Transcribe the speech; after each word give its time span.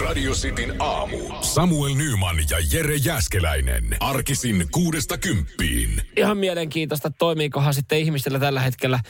Radio 0.00 0.32
Cityn 0.32 0.74
aamu. 0.78 1.18
Samuel 1.40 1.94
Nyman 1.94 2.36
ja 2.50 2.56
Jere 2.72 2.96
Jäskeläinen. 2.96 3.96
Arkisin 4.00 4.66
kuudesta 4.70 5.18
kymppiin. 5.18 6.02
Ihan 6.16 6.36
mielenkiintoista, 6.36 7.10
toimiikohan 7.10 7.74
sitten 7.74 7.98
ihmisillä 7.98 8.38
tällä 8.38 8.60
hetkellä 8.60 9.00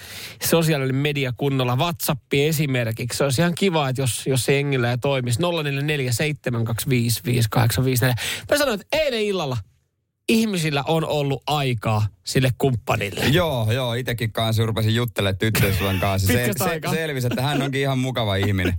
sosiaalinen 0.45 0.95
media 0.95 1.33
kunnolla. 1.37 1.77
WhatsApp 1.77 2.21
esimerkiksi. 2.33 3.19
Se 3.19 3.25
olisi 3.25 3.43
ihan 3.43 3.55
kiva, 3.55 3.89
että 3.89 4.03
jos, 4.03 4.27
jos 4.27 4.45
se 4.45 4.55
jengillä 4.55 4.91
ei 4.91 4.99
toimisi. 4.99 5.39
0447255854. 5.41 5.45
Mä 8.51 8.59
sanoin, 8.59 8.81
että 8.81 8.99
eilen 8.99 9.23
illalla 9.23 9.57
ihmisillä 10.33 10.85
on 10.87 11.05
ollut 11.05 11.43
aikaa 11.47 12.07
sille 12.25 12.51
kumppanille. 12.59 13.25
Joo, 13.25 13.73
joo, 13.73 13.95
itekin 13.95 14.33
kanssa 14.33 14.67
rupesin 14.67 14.95
juttelemaan 14.95 15.39
tyttöystävän 15.39 16.01
kanssa. 16.01 16.33
Se, 16.33 16.51
se, 16.59 16.91
selvisi, 16.91 17.27
että 17.27 17.43
hän 17.43 17.63
onkin 17.63 17.81
ihan 17.81 17.99
mukava 17.99 18.37
ihminen. 18.37 18.75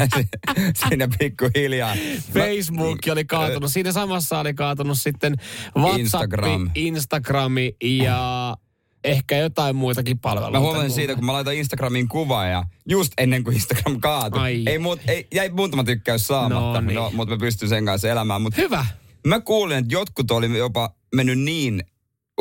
Siinä 0.88 1.08
pikkuhiljaa. 1.18 1.94
Facebook 2.34 2.98
oli 3.12 3.24
kaatunut. 3.24 3.72
Siinä 3.72 3.92
samassa 3.92 4.38
oli 4.38 4.54
kaatunut 4.54 4.98
sitten 4.98 5.36
WhatsApp, 5.76 6.00
Instagram. 6.00 6.70
Instagrami 6.74 7.76
ja 7.82 8.56
ehkä 9.04 9.36
jotain 9.36 9.76
muitakin 9.76 10.18
palveluita. 10.18 10.58
Mä 10.58 10.60
huomasin 10.60 10.90
siitä, 10.90 11.14
kun 11.14 11.24
mä 11.24 11.32
laitoin 11.32 11.58
Instagramiin 11.58 12.08
kuvaa 12.08 12.46
ja 12.46 12.64
just 12.88 13.12
ennen 13.18 13.44
kuin 13.44 13.54
Instagram 13.54 14.00
kaatui. 14.00 14.40
Ai. 14.40 14.62
Ei, 14.66 14.78
muut, 14.78 15.00
ei, 15.06 15.26
jäi 15.34 15.48
muutama 15.48 15.84
tykkäys 15.84 16.26
saamatta, 16.26 16.80
No 16.80 16.86
niin. 16.86 16.94
no, 16.94 17.10
mutta 17.14 17.34
mä 17.34 17.38
pystyn 17.40 17.68
sen 17.68 17.84
kanssa 17.84 18.08
elämään. 18.08 18.42
Mutta 18.42 18.60
Hyvä. 18.60 18.86
Mä 19.26 19.40
kuulin, 19.40 19.78
että 19.78 19.94
jotkut 19.94 20.30
oli 20.30 20.58
jopa 20.58 20.90
mennyt 21.14 21.38
niin 21.38 21.82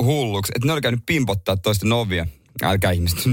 hulluksi, 0.02 0.52
että 0.56 0.68
ne 0.68 0.74
oli 0.74 0.82
käynyt 0.82 1.04
pimpottaa 1.06 1.58
toisten 1.58 1.94
ovia. 1.94 2.28
Älkää 2.64 2.92
ihmiset. 2.92 3.20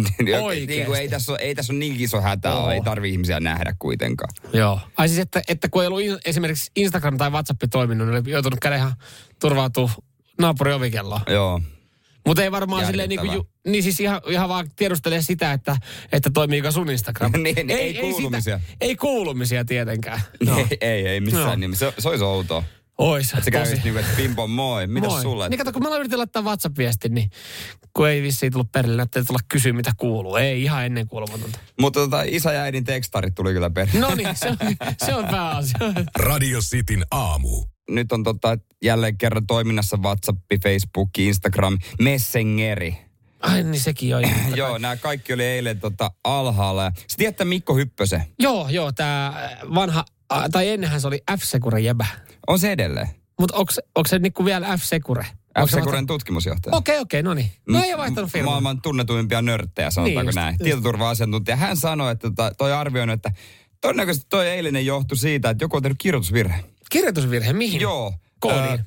Oikeesti? 0.42 0.66
niin 0.66 0.86
kuin, 0.86 1.00
ei, 1.00 1.08
tässä 1.08 1.32
ole, 1.32 1.38
ei 1.38 1.54
tässä 1.54 1.72
ole 1.72 1.78
niin 1.78 2.00
iso 2.00 2.20
hätä 2.20 2.54
Oo. 2.54 2.64
ole, 2.64 2.74
ei 2.74 2.80
tarvi 2.80 3.10
ihmisiä 3.10 3.40
nähdä 3.40 3.74
kuitenkaan. 3.78 4.30
Joo. 4.52 4.80
Ai 4.96 5.08
siis, 5.08 5.20
että, 5.20 5.42
että 5.48 5.68
kun 5.68 5.82
ei 5.82 5.86
ollut 5.86 6.20
esimerkiksi 6.24 6.70
Instagram 6.76 7.16
tai 7.16 7.30
WhatsApp 7.30 7.62
toiminut, 7.70 8.08
niin 8.08 8.20
oli 8.20 8.30
joutunut 8.30 8.60
käydä 8.60 8.76
ihan 8.76 8.95
turvautua 9.40 9.90
naapurin 10.40 10.74
ovikelloon. 10.74 11.20
Joo. 11.26 11.60
Mutta 12.26 12.42
ei 12.42 12.52
varmaan 12.52 12.86
silleen 12.86 13.08
niin, 13.08 13.20
kuin, 13.20 13.42
niin 13.66 13.82
siis 13.82 14.01
ihan, 14.01 14.20
ihan 14.29 14.48
vaan 14.48 14.70
tiedustelee 14.76 15.23
sitä, 15.23 15.52
että, 15.52 15.76
että 16.12 16.30
toimiiko 16.34 16.70
sun 16.70 16.90
Instagram. 16.90 17.32
Niin, 17.42 17.70
ei 17.70 17.95
kuulumisia. 17.95 18.58
Sitä, 18.58 18.76
ei 18.80 18.96
kuulumisia 18.96 19.64
tietenkään. 19.64 20.20
No. 20.46 20.54
No. 20.54 20.58
Ei, 20.58 20.79
ei, 20.80 21.06
ei 21.06 21.20
missään 21.20 21.46
Joo. 21.46 21.56
nimessä. 21.56 21.90
Se, 21.90 22.01
se 22.01 22.08
olisi 22.08 22.24
outoa. 22.24 22.64
Ois. 22.98 23.32
Että 23.32 23.45
se 23.45 23.50
kävisi 23.50 23.80
niinku, 23.84 23.98
että 23.98 24.12
pimpo 24.16 24.46
moi, 24.46 24.87
mitäs 24.87 25.10
Moi. 25.10 25.23
sulle? 25.23 25.48
Niin 25.48 25.59
kato, 25.59 25.73
kun 25.73 25.82
mä 25.82 25.96
yritin 25.96 26.18
laittaa 26.18 26.42
WhatsApp-viestin, 26.42 27.14
niin 27.14 27.30
kun 27.92 28.09
ei 28.09 28.23
vissiin 28.23 28.52
tullut 28.52 28.73
perille, 28.73 29.02
että 29.02 29.24
tulla 29.24 29.40
kysyä, 29.48 29.73
mitä 29.73 29.92
kuuluu. 29.96 30.36
Ei 30.36 30.62
ihan 30.62 30.84
ennen 30.86 31.09
kuulumatonta. 31.09 31.59
Mutta 31.80 32.01
tota, 32.01 32.23
isä 32.23 32.52
ja 32.52 32.62
äidin 32.62 32.84
tekstarit 32.84 33.34
tuli 33.34 33.52
kyllä 33.52 33.70
perille. 33.70 34.01
No 34.01 34.14
niin, 34.14 34.28
se 34.36 34.48
on, 34.48 34.56
se 35.06 35.14
on 35.14 35.24
pääasia. 35.24 35.78
Radio 36.18 36.60
Cityn 36.60 37.04
aamu. 37.10 37.64
Nyt 37.90 38.12
on 38.12 38.23
tota, 38.23 38.59
jälleen 38.82 39.18
kerran 39.18 39.46
toiminnassa 39.46 39.96
WhatsApp, 39.96 40.38
Facebook, 40.62 41.18
Instagram, 41.18 41.79
Messengeri. 42.01 42.96
Ai 43.40 43.62
niin 43.62 43.80
sekin 43.80 44.16
on. 44.16 44.23
Joo, 44.54 44.79
nämä 44.79 44.96
kaikki 44.96 45.32
oli 45.32 45.45
eilen 45.45 45.80
tota, 45.80 46.10
alhaalla. 46.24 46.92
Sä 46.96 47.16
tiedät 47.16 47.38
Mikko 47.45 47.74
Hyppösen? 47.74 48.24
Joo, 48.38 48.68
joo, 48.68 48.92
tämä 48.92 49.51
vanha, 49.74 50.04
a, 50.28 50.48
tai 50.48 50.68
ennenhän 50.68 51.00
se 51.00 51.06
oli 51.06 51.22
F-Secure 51.30 51.78
jäbä. 51.78 52.06
On 52.46 52.58
se 52.58 52.72
edelleen. 52.72 53.08
Mutta 53.40 53.56
onko 53.56 54.06
se 54.08 54.18
niinku 54.18 54.44
vielä 54.44 54.66
F-Secure? 54.76 55.24
F-Securen 55.58 56.06
tutkimusjohtaja. 56.06 56.76
Okei, 56.76 56.98
okei, 56.98 57.22
no 57.22 57.34
niin. 57.34 57.50
No 57.68 57.82
ei 57.84 57.94
ole 57.94 58.00
vaihtanut 58.00 58.30
firmaa. 58.30 58.50
Maailman 58.50 58.82
tunnetuimpia 58.82 59.42
nörttejä, 59.42 59.90
sanotaanko 59.90 60.20
Niin 60.20 60.26
just, 60.26 60.36
näin. 60.36 60.52
just. 60.52 60.64
Tietoturva-asiantuntija. 60.64 61.56
Hän 61.56 61.76
sanoi, 61.76 62.12
että 62.12 62.28
tota, 62.30 62.52
toi 62.58 62.72
arvioinut, 62.72 63.14
että 63.14 63.32
todennäköisesti 63.80 64.26
toi 64.30 64.48
eilinen 64.48 64.86
johtui 64.86 65.16
siitä, 65.16 65.50
että 65.50 65.64
joku 65.64 65.76
on 65.76 65.82
tehnyt 65.82 65.98
kirjoitusvirhe. 65.98 66.64
Kirjoitusvirhe, 66.91 67.52
mihin? 67.52 67.80
Joo. 67.80 68.14
Koodiin. 68.41 68.80
Ö, 68.80 68.84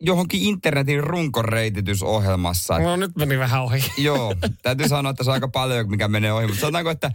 johonkin 0.00 0.42
internetin 0.42 1.04
runkoreititysohjelmassa. 1.04 2.78
No 2.78 2.96
nyt 2.96 3.16
meni 3.16 3.38
vähän 3.38 3.62
ohi. 3.62 3.84
Joo, 3.98 4.34
täytyy 4.62 4.88
sanoa, 4.88 5.10
että 5.10 5.24
se 5.24 5.30
on 5.30 5.34
aika 5.34 5.48
paljon, 5.48 5.90
mikä 5.90 6.08
menee 6.08 6.32
ohi. 6.32 6.46
Mutta 6.46 6.60
sanotaanko, 6.60 6.90
että 6.90 7.10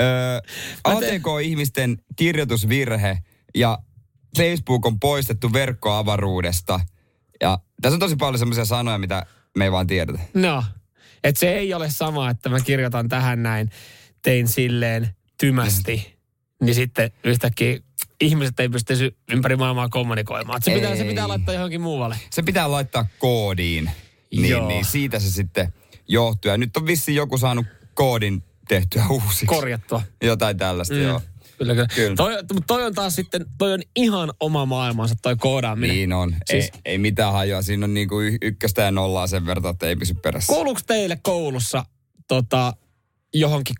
ö, 0.00 0.04
ATK-ihmisten 0.84 1.98
kirjoitusvirhe 2.16 3.18
ja 3.54 3.78
Facebook 4.36 4.86
on 4.86 5.00
poistettu 5.00 5.52
verkkoavaruudesta. 5.52 6.80
Ja 7.40 7.58
tässä 7.82 7.94
on 7.94 8.00
tosi 8.00 8.16
paljon 8.16 8.38
semmoisia 8.38 8.64
sanoja, 8.64 8.98
mitä 8.98 9.26
me 9.56 9.64
ei 9.64 9.72
vaan 9.72 9.86
tiedetä. 9.86 10.18
No, 10.34 10.64
et 11.24 11.36
se 11.36 11.52
ei 11.52 11.74
ole 11.74 11.90
sama, 11.90 12.30
että 12.30 12.48
mä 12.48 12.60
kirjoitan 12.60 13.08
tähän 13.08 13.42
näin, 13.42 13.70
tein 14.22 14.48
silleen 14.48 15.08
tymästi, 15.40 16.16
niin 16.62 16.74
sitten 16.74 17.10
yhtäkkiä 17.24 17.78
ihmiset 18.20 18.60
ei 18.60 18.68
pysty 18.68 19.16
ympäri 19.32 19.56
maailmaa 19.56 19.88
kommunikoimaan. 19.88 20.62
Se, 20.62 20.74
pitää, 20.74 20.96
se 20.96 21.04
pitää 21.04 21.28
laittaa 21.28 21.54
johonkin 21.54 21.80
muualle. 21.80 22.16
Se 22.30 22.42
pitää 22.42 22.70
laittaa 22.70 23.06
koodiin. 23.18 23.90
Niin, 24.32 24.48
Joo. 24.48 24.68
niin 24.68 24.84
siitä 24.84 25.18
se 25.18 25.30
sitten 25.30 25.72
johtuu. 26.08 26.50
Ja 26.50 26.58
nyt 26.58 26.76
on 26.76 26.86
vissiin 26.86 27.16
joku 27.16 27.38
saanut 27.38 27.66
koodin 27.94 28.42
tehtyä 28.70 29.04
uusiksi. 29.10 29.46
Korjattua. 29.46 30.02
Jotain 30.22 30.56
tällaista, 30.56 30.94
mm. 30.94 31.02
joo. 31.02 31.20
Kyllä, 31.58 31.74
kyllä. 31.74 31.88
Kyllä. 31.94 32.16
Toi, 32.16 32.32
mutta 32.32 32.66
toi 32.66 32.84
on 32.84 32.94
taas 32.94 33.14
sitten, 33.14 33.46
toi 33.58 33.72
on 33.72 33.80
ihan 33.96 34.32
oma 34.40 34.66
maailmansa 34.66 35.14
toi 35.22 35.36
koodaaminen. 35.36 35.96
Niin 35.96 36.12
on. 36.12 36.36
Siis-. 36.44 36.64
Ei, 36.64 36.80
ei 36.84 36.98
mitään 36.98 37.32
hajoa. 37.32 37.62
Siinä 37.62 37.84
on 37.84 37.94
niinku 37.94 38.20
ykköstä 38.42 38.82
ja 38.82 38.90
nollaa 38.90 39.26
sen 39.26 39.46
verran, 39.46 39.70
että 39.70 39.86
ei 39.86 39.96
pysy 39.96 40.14
perässä. 40.14 40.52
Kuuluuko 40.52 40.80
teille 40.86 41.18
koulussa 41.22 41.84
tota, 42.28 42.72
johonkin... 43.34 43.74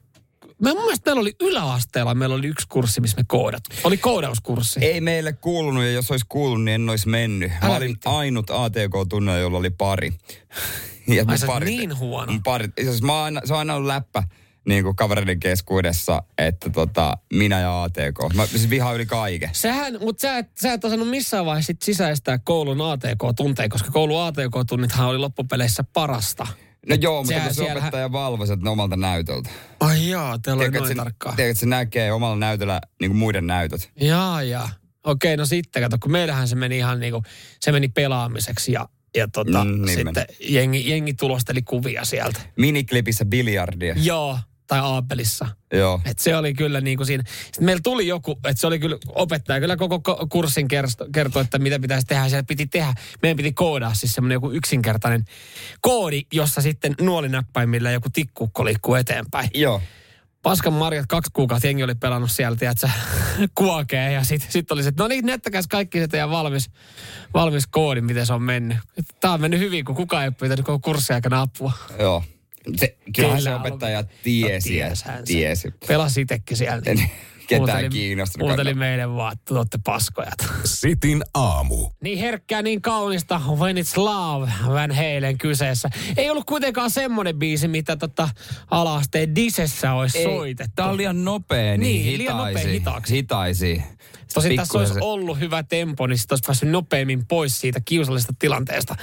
Mä 0.63 0.75
mun 0.75 0.83
mielestä 0.83 1.11
meillä 1.11 1.21
oli 1.21 1.35
yläasteella, 1.41 2.15
meillä 2.15 2.35
oli 2.35 2.47
yksi 2.47 2.67
kurssi, 2.69 3.01
missä 3.01 3.17
me 3.17 3.25
koodat. 3.29 3.63
Oli 3.85 3.97
koodauskurssi. 3.97 4.81
Ei 4.85 5.01
meille 5.01 5.33
kuulunut 5.33 5.85
ja 5.85 5.91
jos 5.91 6.11
olisi 6.11 6.27
kuulunut, 6.29 6.65
niin 6.65 6.75
en 6.75 6.91
olisi 6.91 7.09
mennyt. 7.09 7.51
Mä 7.51 7.67
Älä 7.67 7.77
olin 7.77 7.87
viitti. 7.87 8.09
ainut 8.09 8.51
ATK-tunnilla, 8.51 9.39
jolla 9.39 9.59
oli 9.59 9.71
pari. 9.71 10.13
Ja 11.09 11.25
Ai 11.29 11.37
parit- 11.47 11.65
niin 11.65 11.99
huono. 11.99 12.33
Parit, 12.45 12.71
siis 12.83 13.03
mä 13.03 13.13
oon 13.13 13.25
aina, 13.25 13.41
se 13.45 13.53
on 13.53 13.59
aina 13.59 13.75
ollut 13.75 13.87
läppä 13.87 14.23
niin 14.69 14.85
kuin 14.85 14.97
kavereiden 14.97 15.41
keskuudessa, 15.41 16.23
että 16.39 16.71
tota, 16.71 17.13
minä 17.33 17.61
ja 17.61 17.83
ATK. 17.83 18.35
Mä 18.35 18.47
siis 18.47 18.71
vihaan 18.71 18.95
yli 18.95 19.07
kaiken. 19.07 19.51
Sähän, 19.53 19.97
mutta 20.01 20.21
sä 20.21 20.39
et, 20.39 20.51
sä 20.63 20.73
et 20.73 20.85
osannut 20.85 21.09
missään 21.09 21.47
vaiheessa 21.47 21.67
sit 21.67 21.83
sisäistää 21.83 22.39
koulun 22.39 22.81
ATK-tunteja, 22.81 23.69
koska 23.69 23.91
koulun 23.91 24.23
ATK-tunnithan 24.23 25.09
oli 25.09 25.19
loppupeleissä 25.19 25.85
parasta. 25.93 26.47
No 26.89 26.97
joo, 27.01 27.23
mutta 27.23 27.41
kun 27.41 27.55
se 27.55 27.73
opettaja 27.73 28.13
valvoi 28.13 28.47
sen 28.47 28.69
omalta 28.69 28.97
näytöltä. 28.97 29.51
Ai 29.81 30.09
jaa, 30.09 30.39
teillä 30.39 30.61
oli 30.63 30.71
noin 30.71 30.97
tarkkaa. 30.97 31.33
tiedätkö, 31.37 31.51
että 31.51 31.61
se 31.61 31.67
näkee 31.67 32.13
omalla 32.13 32.37
näytöllä 32.37 32.81
niin 33.01 33.11
kuin 33.11 33.19
muiden 33.19 33.47
näytöt. 33.47 33.91
Jaa, 34.01 34.43
jaa. 34.43 34.69
Okei, 35.05 35.37
no 35.37 35.47
sitten 35.47 35.83
kato, 35.83 35.97
kun 36.03 36.13
meillähän 36.13 36.49
se 36.49 36.57
meni 36.57 36.77
ihan 36.79 37.01
niinku, 37.01 37.23
se 37.61 37.73
meni 37.73 37.89
pelaamiseksi 37.89 38.73
ja, 38.73 38.89
ja 39.17 39.29
tota, 39.29 39.65
Mm, 39.65 39.83
niin 39.83 39.97
sitten 39.99 40.25
jengi, 40.41 40.91
jengi 40.91 41.15
tulosteli 41.15 41.63
kuvia 41.63 42.05
sieltä. 42.05 42.41
Miniklipissä 42.57 43.25
biljardia. 43.25 43.95
Joo, 43.99 44.39
tai 44.71 44.81
Aapelissa. 44.81 45.49
Joo. 45.73 46.01
Et 46.05 46.19
se 46.19 46.37
oli 46.37 46.55
kyllä 46.55 46.81
niin 46.81 46.97
kuin 46.97 47.07
siinä. 47.07 47.25
Sitten 47.45 47.65
meillä 47.65 47.81
tuli 47.85 48.07
joku, 48.07 48.33
että 48.33 48.61
se 48.61 48.67
oli 48.67 48.79
kyllä 48.79 48.97
opettaja, 49.09 49.61
kyllä 49.61 49.77
koko 49.77 49.97
ko- 49.97 50.27
kurssin 50.29 50.69
kertoi, 51.13 51.43
että 51.43 51.59
mitä 51.59 51.79
pitäisi 51.79 52.07
tehdä. 52.07 52.29
Siellä 52.29 52.45
piti 52.49 52.67
tehdä, 52.67 52.95
meidän 53.23 53.37
piti 53.37 53.53
koodaa 53.53 53.95
siis 53.95 54.13
semmoinen 54.13 54.35
joku 54.35 54.51
yksinkertainen 54.51 55.25
koodi, 55.81 56.23
jossa 56.33 56.61
sitten 56.63 56.95
nuolinäppäimillä 57.01 57.91
joku 57.91 58.09
tikkukko 58.13 58.65
liikkuu 58.65 58.95
eteenpäin. 58.95 59.51
Joo. 59.55 59.83
Paskan 60.43 60.73
marjat 60.73 61.07
kaksi 61.09 61.31
kuukautta 61.33 61.67
jengi 61.67 61.83
oli 61.83 61.95
pelannut 61.95 62.31
sieltä, 62.31 62.71
että 62.71 62.91
kuokee 63.55 64.13
ja 64.13 64.25
sitten 64.25 64.53
sit 64.53 64.71
oli 64.71 64.83
se, 64.83 64.89
että 64.89 65.03
no 65.03 65.09
niin, 65.09 65.27
näyttäkääs 65.27 65.67
kaikki 65.67 65.99
se 65.99 66.09
teidän 66.09 66.31
valmis, 66.31 66.71
valmis 67.35 67.67
koodi, 67.67 68.01
miten 68.01 68.27
se 68.27 68.33
on 68.33 68.43
mennyt. 68.43 68.79
Tämä 69.21 69.35
on 69.35 69.41
mennyt 69.41 69.61
hyvin, 69.61 69.85
kun 69.85 69.95
kukaan 69.95 70.25
ei 70.25 70.31
pyytänyt 70.31 70.67
koko 70.67 70.79
kurssin 70.79 71.15
aikana 71.15 71.41
apua. 71.41 71.73
Joo. 71.99 72.25
Se, 72.77 72.97
kyllähän 73.17 73.43
se 73.43 73.49
Kyllä 73.51 73.61
opettaja 73.61 74.05
tiesi. 74.23 74.81
No, 74.83 74.95
se. 74.95 75.05
tiesi. 75.25 75.75
Pelasi 75.89 76.21
itsekin 76.21 76.57
siellä. 76.57 76.81
Niin 76.95 77.11
Ketään 77.51 77.91
kiinnostunut. 77.91 78.49
Huuteli 78.49 78.75
meille 78.75 79.15
vaan, 79.15 79.33
että 79.33 79.45
te 79.45 79.59
olette 79.59 79.79
paskojat. 79.85 80.35
Cityn 80.65 81.23
aamu. 81.35 81.91
Niin 82.03 82.19
herkkää, 82.19 82.63
niin 82.63 82.83
kaunista, 82.83 83.41
When 83.57 83.77
It's 83.77 83.97
Love, 83.97 84.53
Van 84.67 84.91
Halen 84.91 85.39
kyseessä. 85.39 85.91
Ei 86.17 86.31
ollut 86.31 86.45
kuitenkaan 86.47 86.91
semmoinen 86.91 87.39
biisi, 87.39 87.69
mitä 87.69 87.97
tota 87.97 88.29
ala-asteen 88.71 89.35
disessä 89.35 89.93
olisi 89.93 90.23
soitettu. 90.23 90.73
Tää 90.77 90.89
on 90.89 90.97
liian 90.97 91.25
nopea, 91.25 91.59
niin, 91.59 91.81
Niin, 91.81 92.05
hitaisi. 92.05 92.19
liian 92.19 92.37
nopea 92.37 92.69
hitaaksi. 92.73 93.15
Hitaisi. 93.15 93.83
Tosin 94.35 94.57
tässä 94.57 94.79
olisi 94.79 94.95
ollut 95.01 95.39
hyvä 95.39 95.63
tempo, 95.63 96.07
niin 96.07 96.19
sitten 96.19 96.35
olisi 96.35 96.47
päässyt 96.47 96.69
nopeammin 96.69 97.27
pois 97.27 97.61
siitä 97.61 97.81
kiusallisesta 97.85 98.35
tilanteesta. 98.39 98.97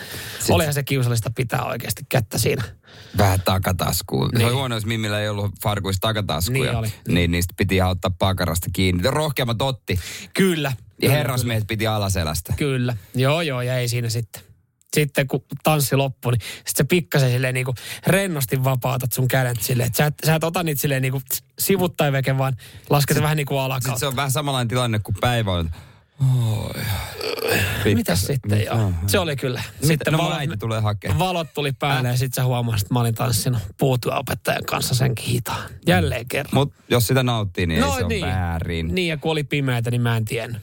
Olihan 0.49 0.73
se 0.73 0.83
kiusallista 0.83 1.31
pitää 1.35 1.63
oikeasti 1.65 2.03
kättä 2.09 2.37
siinä. 2.37 2.63
Vähän 3.17 3.41
takataskuun. 3.45 4.27
Niin. 4.27 4.31
Se 4.31 4.37
Niin. 4.37 4.45
oli 4.47 4.53
huono, 4.55 4.75
jos 4.75 4.85
Mimmillä 4.85 5.19
ei 5.21 5.29
ollut 5.29 5.51
farkuissa 5.63 6.01
takataskuja. 6.01 6.63
Niin 6.71 6.75
oli. 6.75 6.93
Niin 7.07 7.31
niistä 7.31 7.53
piti 7.57 7.81
ottaa 7.81 8.11
pakarasta 8.19 8.67
kiinni. 8.73 9.03
Rohkeammat 9.05 9.61
otti. 9.61 9.99
Kyllä. 10.33 10.71
Ja 10.77 11.01
Kyllä, 11.01 11.13
herrasmiehet 11.13 11.67
piti 11.67 11.87
alaselästä. 11.87 12.53
Kyllä. 12.57 12.97
Joo, 13.15 13.41
joo, 13.41 13.61
ja 13.61 13.77
ei 13.77 13.87
siinä 13.87 14.09
sitten. 14.09 14.41
sitten 14.95 15.27
kun 15.27 15.43
tanssi 15.63 15.95
loppui, 15.95 16.31
niin 16.31 16.41
sitten 16.41 16.73
se 16.75 16.83
pikkasen 16.83 17.31
silleen 17.31 17.53
niin 17.53 17.65
kuin 17.65 17.75
rennosti 18.07 18.63
vapautat 18.63 19.11
sun 19.11 19.27
kädet 19.27 19.61
silleen, 19.61 19.93
sä 19.93 20.05
et, 20.05 20.13
sä 20.25 20.35
et 20.35 20.43
ota 20.43 20.63
niitä 20.63 20.81
silleen 20.81 21.01
niin 21.01 21.11
kuin 21.11 21.23
sivuttain 21.59 22.13
veke, 22.13 22.37
vaan 22.37 22.57
lasket 22.89 23.21
vähän 23.21 23.37
niin 23.37 23.45
kuin 23.47 23.55
Sitten 23.57 23.65
alakautta. 23.65 23.99
se 23.99 24.07
on 24.07 24.15
vähän 24.15 24.31
samanlainen 24.31 24.67
tilanne 24.67 24.99
kuin 24.99 25.15
päivä 25.21 25.51
on. 25.51 25.71
Oi. 26.21 26.81
Mitäs 27.95 28.21
sitten 28.21 28.65
joo? 28.65 28.91
Se 29.07 29.19
oli 29.19 29.35
kyllä. 29.35 29.61
Sitten 29.81 30.13
no 30.13 30.31
äiti 30.31 30.57
tulee 30.57 30.79
hakemaan. 30.79 31.19
valot 31.19 31.53
tuli 31.53 31.71
päälle 31.71 32.07
ja 32.09 32.17
sitten 32.17 32.35
sä 32.35 32.45
huomasit, 32.45 32.81
että 32.85 32.93
mä 32.93 32.99
olin 32.99 33.15
tanssinut 33.15 33.61
puutyöopettajan 33.77 34.65
kanssa 34.65 34.95
sen 34.95 35.13
hitaan. 35.27 35.69
Jälleen 35.87 36.25
kerran. 36.27 36.53
Mutta 36.53 36.75
jos 36.89 37.07
sitä 37.07 37.23
nauttii, 37.23 37.67
niin 37.67 37.83
ei 37.83 37.91
se 37.91 38.05
ole 38.05 38.21
väärin. 38.21 38.95
Niin, 38.95 39.07
ja 39.07 39.17
kun 39.17 39.31
oli 39.31 39.43
pimeätä, 39.43 39.91
niin 39.91 40.01
mä 40.01 40.17
en 40.17 40.25
tiennyt. 40.25 40.61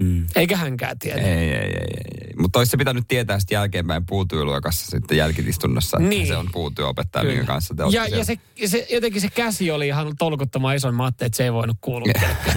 Mm. 0.00 0.26
Eikä 0.36 0.56
hänkään 0.56 0.98
tiennyt. 0.98 1.26
Ei, 1.26 1.32
ei, 1.32 1.52
ei, 1.52 1.58
ei, 1.58 1.70
ei. 1.70 2.32
Mutta 2.38 2.58
olisi 2.58 2.70
se 2.70 2.76
pitänyt 2.76 3.04
tietää 3.08 3.38
sitten 3.40 3.56
jälkeenpäin 3.56 4.06
puutyöluokassa 4.06 4.86
sitten 4.86 5.16
jälkitistunnossa, 5.18 5.96
että 5.96 6.08
Niin. 6.08 6.26
se 6.26 6.36
on 6.36 6.48
puutyöopettaja, 6.52 7.22
Kyllä. 7.22 7.34
minkä 7.34 7.46
kanssa 7.52 7.74
te 7.74 7.82
Ja, 7.90 8.06
ja 8.06 8.24
se, 8.24 8.36
se, 8.66 8.86
jotenkin 8.92 9.20
se 9.20 9.28
käsi 9.28 9.70
oli 9.70 9.86
ihan 9.86 10.16
tolkuttoman 10.18 10.76
ison. 10.76 10.94
Mä 10.94 11.04
ajattelin, 11.04 11.26
että 11.26 11.36
se 11.36 11.44
ei 11.44 11.52
voinut 11.52 11.76
kuulua. 11.80 12.12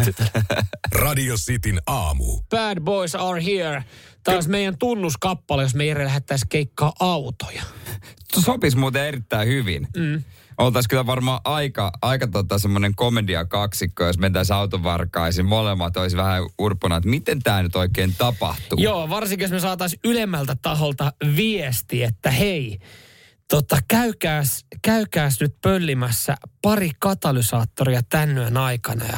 Radio 0.92 1.36
Cityn 1.36 1.82
aamu. 1.88 2.42
Bad 2.50 2.80
Boys 2.80 3.16
Are 3.16 3.46
Here. 3.46 3.84
Tämä 4.24 4.36
olisi 4.36 4.50
meidän 4.50 4.78
tunnuskappale, 4.78 5.62
jos 5.64 5.76
me 5.76 5.86
Jere 5.86 6.06
lähettäisiin 6.06 6.50
keikkaa 6.50 6.94
autoja. 7.00 7.64
Sopisi 8.40 8.78
muuten 8.78 9.06
erittäin 9.06 9.48
hyvin. 9.48 9.88
Mm. 9.98 10.24
Oltaisiin 10.60 10.90
kyllä 10.90 11.06
varmaan 11.06 11.42
aika, 11.44 11.92
aika 12.02 12.28
tota 12.28 12.60
semmoinen 12.60 12.96
komedia 12.96 13.46
kaksikko, 13.46 14.06
jos 14.06 14.18
mentäisiin 14.18 14.58
autovarkaisiin. 14.58 15.46
Molemmat 15.46 15.98
olisi 15.98 16.18
vähän 16.18 16.44
urpona, 16.58 16.98
että 16.98 17.10
miten 17.10 17.44
tämä 17.44 17.64
nyt 17.64 17.76
oikein 17.76 18.16
tapahtuu. 18.18 18.80
Joo, 18.80 19.10
varsinkin 19.10 19.44
jos 19.44 19.52
me 19.52 19.60
saataisiin 19.60 20.00
ylemmältä 20.04 20.56
taholta 20.62 21.14
viesti, 21.36 22.04
että 22.04 22.32
hei, 22.32 22.80
tota, 23.50 23.78
käykääs, 23.88 24.66
käykääs 24.82 25.40
nyt 25.40 25.56
pöllimässä 25.62 26.36
pari 26.62 26.92
katalysaattoria 27.00 28.02
tän 28.10 28.38
yön 28.38 28.58
aikana 28.58 29.06
ja 29.06 29.18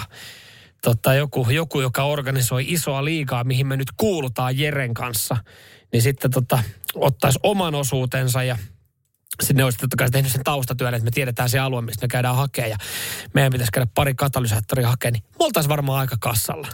tota, 0.82 1.14
joku, 1.14 1.50
joku, 1.50 1.82
joka 1.82 2.04
organisoi 2.04 2.66
isoa 2.68 3.06
liigaa, 3.06 3.44
mihin 3.44 3.68
me 3.68 3.78
nyt 3.78 3.92
kuulutaan 3.98 4.58
Jeren 4.58 4.94
kanssa, 4.94 5.38
niin 5.94 6.02
sitten 6.02 6.32
tota, 6.32 6.64
ottaisi 6.96 7.40
oman 7.44 7.76
osuutensa 7.76 8.44
ja 8.44 8.58
sinne 9.44 9.64
olisi 9.64 9.78
totta 9.78 9.98
kai 9.98 10.12
tehnyt 10.12 10.32
sen 10.32 10.44
taustatyön, 10.44 10.94
että 10.94 11.06
me 11.06 11.12
tiedetään 11.12 11.50
se 11.50 11.60
alue, 11.60 11.82
mistä 11.82 12.04
me 12.04 12.08
käydään 12.08 12.36
hakemaan 12.36 12.70
ja 12.72 12.78
meidän 13.34 13.52
pitäisi 13.52 13.72
käydä 13.72 13.88
pari 13.96 14.14
katalysaattoria 14.16 14.88
hakemaan, 14.88 15.14
niin 15.14 15.24
me 15.40 15.46
oltaisiin 15.46 15.70
varmaan 15.70 16.00
aika 16.00 16.16
kassalla. 16.20 16.68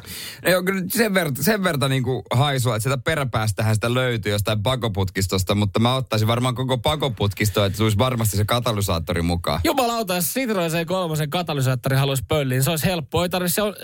No 0.44 0.52
Joo, 0.52 0.64
kyllä 0.64 0.84
sen 0.90 1.14
verta, 1.14 1.44
sen 1.44 1.64
verta 1.64 1.88
niin 1.88 2.04
kuin 2.04 2.24
haisua, 2.34 2.76
että 2.76 2.84
sieltä 2.84 3.02
peräpäästähän 3.04 3.76
sitä 3.76 3.94
löytyy 3.94 4.32
jostain 4.32 4.64
pakoputkistosta, 4.64 5.56
mutta 5.56 5.80
mä 5.80 5.96
ottaisin 5.96 6.28
varmaan 6.28 6.56
koko 6.56 6.78
pakoputkistoa, 6.78 7.66
että 7.66 7.78
se 7.78 7.84
olisi 7.84 7.98
varmasti 7.98 8.38
se 8.38 8.46
katalysaattori 8.46 9.22
mukaan. 9.22 9.62
Jumalauta, 9.64 10.16
jos 10.16 10.34
Citroen 10.34 10.72
C3 10.72 11.28
katalysaattori 11.30 11.96
haluaisi 11.96 12.24
pölliin, 12.28 12.64
se 12.64 12.70
olisi 12.70 12.86
helppoa. 12.86 13.24
Ei 13.24 13.30
tarvitse, 13.30 13.56
se 13.56 13.62
on, 13.62 13.76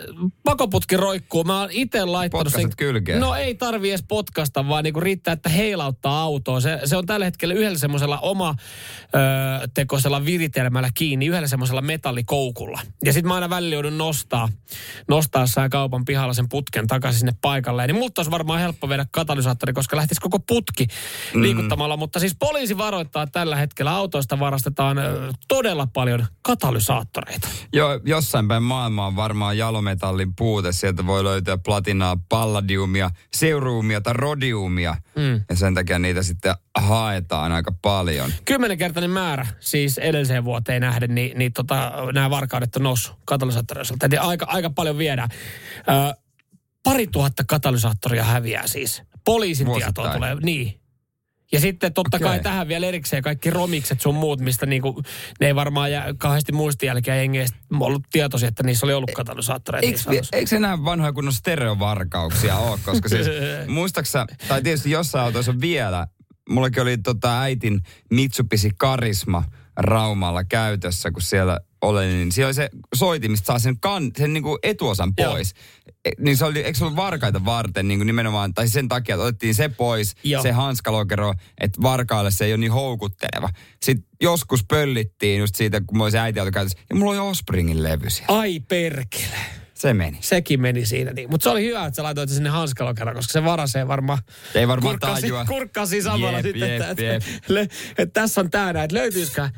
pakoputki 0.43 0.97
roikkuu. 0.97 1.43
Mä 1.43 1.59
oon 1.59 1.69
itse 1.71 2.05
laittanut 2.05 2.43
Potkastat 2.43 2.75
kylkeen. 2.75 3.19
No 3.19 3.35
ei 3.35 3.55
tarvi 3.55 3.89
edes 3.89 4.03
potkasta, 4.07 4.67
vaan 4.67 4.83
niinku 4.83 4.99
riittää, 4.99 5.31
että 5.31 5.49
heilauttaa 5.49 6.21
autoa. 6.21 6.59
Se, 6.59 6.79
se 6.85 6.97
on 6.97 7.05
tällä 7.05 7.25
hetkellä 7.25 7.53
yhdellä 7.53 7.77
semmoisella 7.77 8.19
oma 8.19 8.55
ö, 9.03 9.67
tekoisella 9.73 10.25
viritelmällä 10.25 10.89
kiinni, 10.93 11.25
yhdellä 11.25 11.47
semmoisella 11.47 11.81
metallikoukulla. 11.81 12.81
Ja 13.03 13.13
sitten 13.13 13.27
mä 13.27 13.35
aina 13.35 13.49
välillä 13.49 13.75
joudun 13.75 13.97
nostaa, 13.97 14.49
nostaa 15.07 15.47
saa 15.47 15.69
kaupan 15.69 16.05
pihalla 16.05 16.33
sen 16.33 16.49
putken 16.49 16.87
takaisin 16.87 17.19
sinne 17.19 17.33
paikalle. 17.41 17.87
Niin 17.87 17.95
multa 17.95 18.21
olisi 18.21 18.31
varmaan 18.31 18.59
helppo 18.59 18.89
viedä 18.89 19.05
katalysaattori, 19.11 19.73
koska 19.73 19.97
lähtisi 19.97 20.21
koko 20.21 20.39
putki 20.39 20.87
liikuttamalla. 21.33 21.97
Mutta 21.97 22.19
siis 22.19 22.35
poliisi 22.39 22.77
varoittaa 22.77 23.23
että 23.23 23.39
tällä 23.39 23.55
hetkellä 23.55 23.91
autoista 23.91 24.39
varastetaan 24.39 24.97
todella 25.47 25.87
paljon 25.93 26.25
katalysaattoreita. 26.41 27.47
Joo, 27.73 27.99
jossain 28.05 28.47
päin 28.47 28.63
maailmaa 28.63 29.07
on 29.07 29.15
varmaan 29.15 29.57
jalometallin 29.57 30.35
puute. 30.35 30.71
Sieltä 30.71 31.05
voi 31.05 31.23
löytyä 31.23 31.57
platinaa, 31.57 32.17
palladiumia, 32.29 33.09
seuruumia 33.33 34.01
tai 34.01 34.13
rodiumia. 34.13 34.95
Mm. 35.15 35.41
Ja 35.49 35.55
sen 35.55 35.73
takia 35.73 35.99
niitä 35.99 36.23
sitten 36.23 36.55
haetaan 36.81 37.51
aika 37.51 37.71
paljon. 37.81 38.31
Kymmenenkertainen 38.45 39.09
määrä, 39.09 39.47
siis 39.59 39.97
edelliseen 39.97 40.45
vuoteen 40.45 40.81
nähden, 40.81 41.15
niin, 41.15 41.37
niin 41.37 41.53
tota, 41.53 41.91
nämä 42.13 42.29
varkaudet 42.29 42.75
on 42.75 42.83
noussut 42.83 43.15
katalysaattoriosalta. 43.25 44.05
Eli 44.05 44.17
aika, 44.17 44.45
aika 44.45 44.69
paljon 44.69 44.97
viedään. 44.97 45.29
Ö, 45.77 46.15
pari 46.83 47.07
tuhatta 47.07 47.43
katalysaattoria 47.47 48.23
häviää 48.23 48.67
siis. 48.67 49.03
Poliisin 49.25 49.67
Vuosittain. 49.67 49.93
tietoa 49.93 50.13
tulee, 50.13 50.35
niin. 50.35 50.79
Ja 51.51 51.59
sitten 51.59 51.93
totta 51.93 52.17
Okei. 52.17 52.27
kai 52.27 52.39
tähän 52.39 52.67
vielä 52.67 52.85
erikseen 52.85 53.23
kaikki 53.23 53.49
romikset 53.49 54.01
sun 54.01 54.15
muut, 54.15 54.39
mistä 54.39 54.65
niinku, 54.65 55.01
ne 55.39 55.47
ei 55.47 55.55
varmaan 55.55 55.91
jää 55.91 56.13
kauheasti 56.17 56.51
muistijälkeä 56.51 57.15
jengi 57.15 57.39
ei 57.39 57.47
ollut 57.79 58.03
tietoisia, 58.11 58.49
että 58.49 58.63
niissä 58.63 58.85
oli 58.85 58.93
ollut 58.93 59.11
katalysaattoreita. 59.11 60.11
Eikö, 60.11 60.27
eikö 60.31 60.55
enää 60.55 60.83
vanhoja 60.83 61.13
kunnon 61.13 61.33
stereovarkauksia 61.33 62.57
ole? 62.57 62.79
Koska 62.85 63.09
siis, 63.09 63.27
muistaaksä, 63.67 64.25
tai 64.47 64.61
tietysti 64.61 64.91
jossain 64.91 65.25
autoissa 65.25 65.51
on 65.51 65.61
vielä, 65.61 66.07
mullakin 66.49 66.81
oli 66.81 66.97
tota 66.97 67.41
äitin 67.41 67.81
Mitsubishi 68.09 68.69
Karisma 68.77 69.43
Raumalla 69.77 70.43
käytössä, 70.43 71.11
kun 71.11 71.21
siellä 71.21 71.59
oli, 71.81 72.05
niin 72.05 72.31
siellä 72.31 72.47
oli 72.47 72.53
se 72.53 72.69
soiti, 72.95 73.29
mistä 73.29 73.45
saa 73.45 73.59
sen, 73.59 73.79
kan, 73.79 74.11
sen 74.17 74.33
niin 74.33 74.43
kuin 74.43 74.59
etuosan 74.63 75.15
pois. 75.15 75.53
E, 76.05 76.09
niin 76.19 76.37
se 76.37 76.45
oli, 76.45 76.59
eikö 76.59 76.77
se 76.77 76.83
ollut 76.83 76.95
varkaita 76.95 77.45
varten 77.45 77.87
niin 77.87 77.99
kuin 77.99 78.07
nimenomaan, 78.07 78.53
tai 78.53 78.67
sen 78.67 78.87
takia, 78.87 79.15
että 79.15 79.23
otettiin 79.23 79.55
se 79.55 79.69
pois, 79.69 80.15
Joo. 80.23 80.43
se 80.43 80.51
hanskalokero, 80.51 81.33
että 81.61 81.81
varkaille 81.81 82.31
se 82.31 82.45
ei 82.45 82.51
ole 82.51 82.57
niin 82.57 82.71
houkutteleva. 82.71 83.49
Sitten 83.81 84.07
joskus 84.21 84.65
pöllittiin 84.67 85.39
just 85.39 85.55
siitä, 85.55 85.81
kun 85.81 85.97
mulla 85.97 86.05
oli 86.05 86.11
se 86.11 86.19
äiti 86.19 86.39
auto 86.39 86.51
käytössä, 86.51 86.79
ja 86.89 86.95
mulla 86.95 87.11
oli 87.11 87.29
Osspringin 87.29 87.83
levy 87.83 88.09
siellä. 88.09 88.39
Ai 88.39 88.59
perkele. 88.59 89.62
Se 89.73 89.93
meni. 89.93 90.17
Sekin 90.21 90.61
meni 90.61 90.85
siinä. 90.85 91.11
Niin. 91.13 91.29
Mutta 91.29 91.43
se 91.43 91.49
oli 91.49 91.65
hyvä, 91.65 91.85
että 91.85 91.95
sä 91.95 92.03
laitoit 92.03 92.29
sinne 92.29 92.49
hanskalokera, 92.49 93.13
koska 93.13 93.31
se 93.33 93.43
varasee 93.43 93.87
varmaan 93.87 94.19
Ei 94.55 94.67
varmaan 94.67 94.91
kurkkasi, 94.99 95.21
tajua. 95.21 95.45
kurkkasi 95.45 96.01
samalla 96.01 96.37
Jep, 96.37 96.45
sitten, 96.45 96.69
jep, 96.69 96.81
että, 96.81 96.89
että, 96.91 97.03
jep. 97.03 97.23
le, 97.47 97.61
että 97.97 98.21
tässä 98.21 98.41
on 98.41 98.49
tää 98.49 98.69
että 98.69 98.93
löytyisikö 98.95 99.49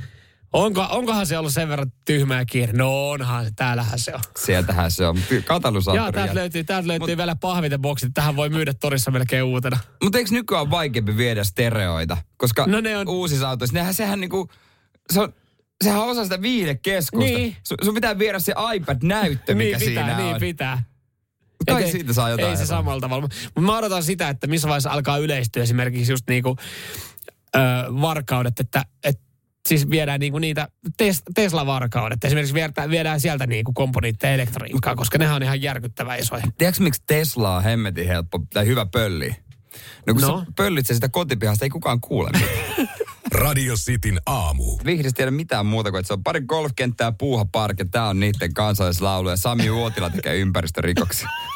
Onko, 0.54 0.88
onkohan 0.90 1.28
se 1.28 1.38
ollut 1.38 1.54
sen 1.54 1.70
verran 1.70 1.92
tyhmä 2.06 2.36
ja 2.40 2.46
kiire? 2.46 2.74
No 2.74 3.10
onhan 3.10 3.46
se, 3.46 3.52
täällähän 3.56 4.00
se 4.00 4.14
on. 4.16 4.22
Sieltähän 4.38 4.92
se 4.92 5.08
on. 5.08 5.18
Jaa, 5.32 5.42
Katalysaattori. 5.46 6.12
täältä 6.14 6.36
löytyy, 6.36 6.64
täältä 6.64 6.88
löytyy 6.88 7.08
Mut, 7.08 7.18
vielä 7.18 7.36
pahviteboksit. 7.36 8.12
Tähän 8.14 8.36
voi 8.36 8.50
myydä 8.50 8.74
torissa 8.74 9.12
melkein 9.12 9.44
uutena. 9.44 9.78
Mutta 10.04 10.18
eikö 10.18 10.32
nykyään 10.32 10.62
ole 10.62 10.70
vaikeampi 10.72 11.18
viedä 11.18 11.44
stereoita? 11.44 12.18
Koska 12.38 12.66
No 12.68 12.82
ne 12.82 12.98
on- 12.98 13.10
uusissa 13.10 13.50
autoissa, 13.50 13.74
nehän 13.74 13.94
sehän 13.94 14.20
niinku, 14.22 14.50
se 15.14 15.20
on, 15.22 15.34
sehän 15.84 16.02
on 16.02 16.10
osa 16.10 16.24
sitä 16.24 16.42
viihdekeskusta. 16.42 17.26
Niin. 17.26 17.56
Sun, 17.64 17.78
sun 17.84 17.94
pitää 17.94 18.20
viedä 18.20 18.40
se 18.40 18.54
iPad-näyttö, 18.76 19.56
mikä 19.56 19.78
niin 19.78 19.90
pitää, 19.90 20.04
siinä 20.06 20.18
niin 20.24 20.34
on. 20.34 20.40
pitää. 20.40 20.84
Kai 21.68 21.84
Et 21.84 21.92
siitä 21.92 22.14
saa 22.14 22.30
jotain 22.30 22.50
Ei 22.52 22.58
se 22.58 22.66
samalla 22.66 23.02
tavalla. 23.02 23.22
Mutta 23.22 23.62
mä 23.62 23.78
odotan 23.78 24.04
sitä, 24.04 24.30
että 24.30 24.48
missä 24.48 24.68
vaiheessa 24.68 24.92
alkaa 24.92 25.18
yleistyä 25.18 25.64
esimerkiksi 25.64 26.12
just 26.12 26.24
niinku 26.30 26.56
ö, 27.56 27.60
varkaudet, 28.02 28.60
että 28.60 28.86
et, 29.04 29.20
siis 29.68 29.90
viedään 29.90 30.20
niinku 30.20 30.40
niitä 30.40 30.68
tes, 30.98 31.24
Tesla-varkaudet. 31.36 32.24
Esimerkiksi 32.26 32.54
viedään, 32.54 32.90
viedään 32.90 33.22
sieltä 33.22 33.48
niinku 33.48 33.74
komponentteja 33.74 34.34
elektroniikkaa, 34.34 34.96
koska 34.96 35.18
nehän 35.18 35.36
on 35.36 35.44
ihan 35.44 35.62
järkyttävän 35.62 36.20
isoja. 36.20 36.44
Tiedätkö 36.58 36.84
miksi 36.84 37.04
Tesla 37.08 37.56
on 37.56 37.64
hemmetin 37.64 38.08
helppo 38.08 38.40
tai 38.54 38.66
hyvä 38.66 38.86
pölli? 38.86 39.36
No 40.08 40.14
kun 40.14 40.22
No. 40.22 40.40
sä 40.40 40.46
pöllit 40.56 40.88
sen 40.88 40.96
sitä 40.96 41.10
kotipihasta, 41.10 41.66
ei 41.66 41.70
kukaan 41.70 42.02
kuule 42.02 42.30
mitään. 42.32 42.88
Radio 43.36 43.76
Cityn 43.76 44.20
aamu. 44.26 44.78
Vihdistä 44.86 45.24
ei 45.24 45.26
ole 45.26 45.32
mitään 45.32 45.66
muuta 45.66 45.92
kuin, 45.92 46.00
että 46.00 46.08
se 46.08 46.14
on 46.14 46.24
pari 46.24 46.42
golfkenttää, 46.42 47.12
puuhapark 47.12 47.80
ja 47.80 47.86
tää 47.86 48.08
on 48.08 48.20
niiden 48.20 48.54
kansallislaulu 48.54 49.30
ja 49.30 49.38
Sami 49.38 49.70
Uotila 49.70 50.10
tekee 50.10 50.38
ympäristörikoksia. 50.38 51.30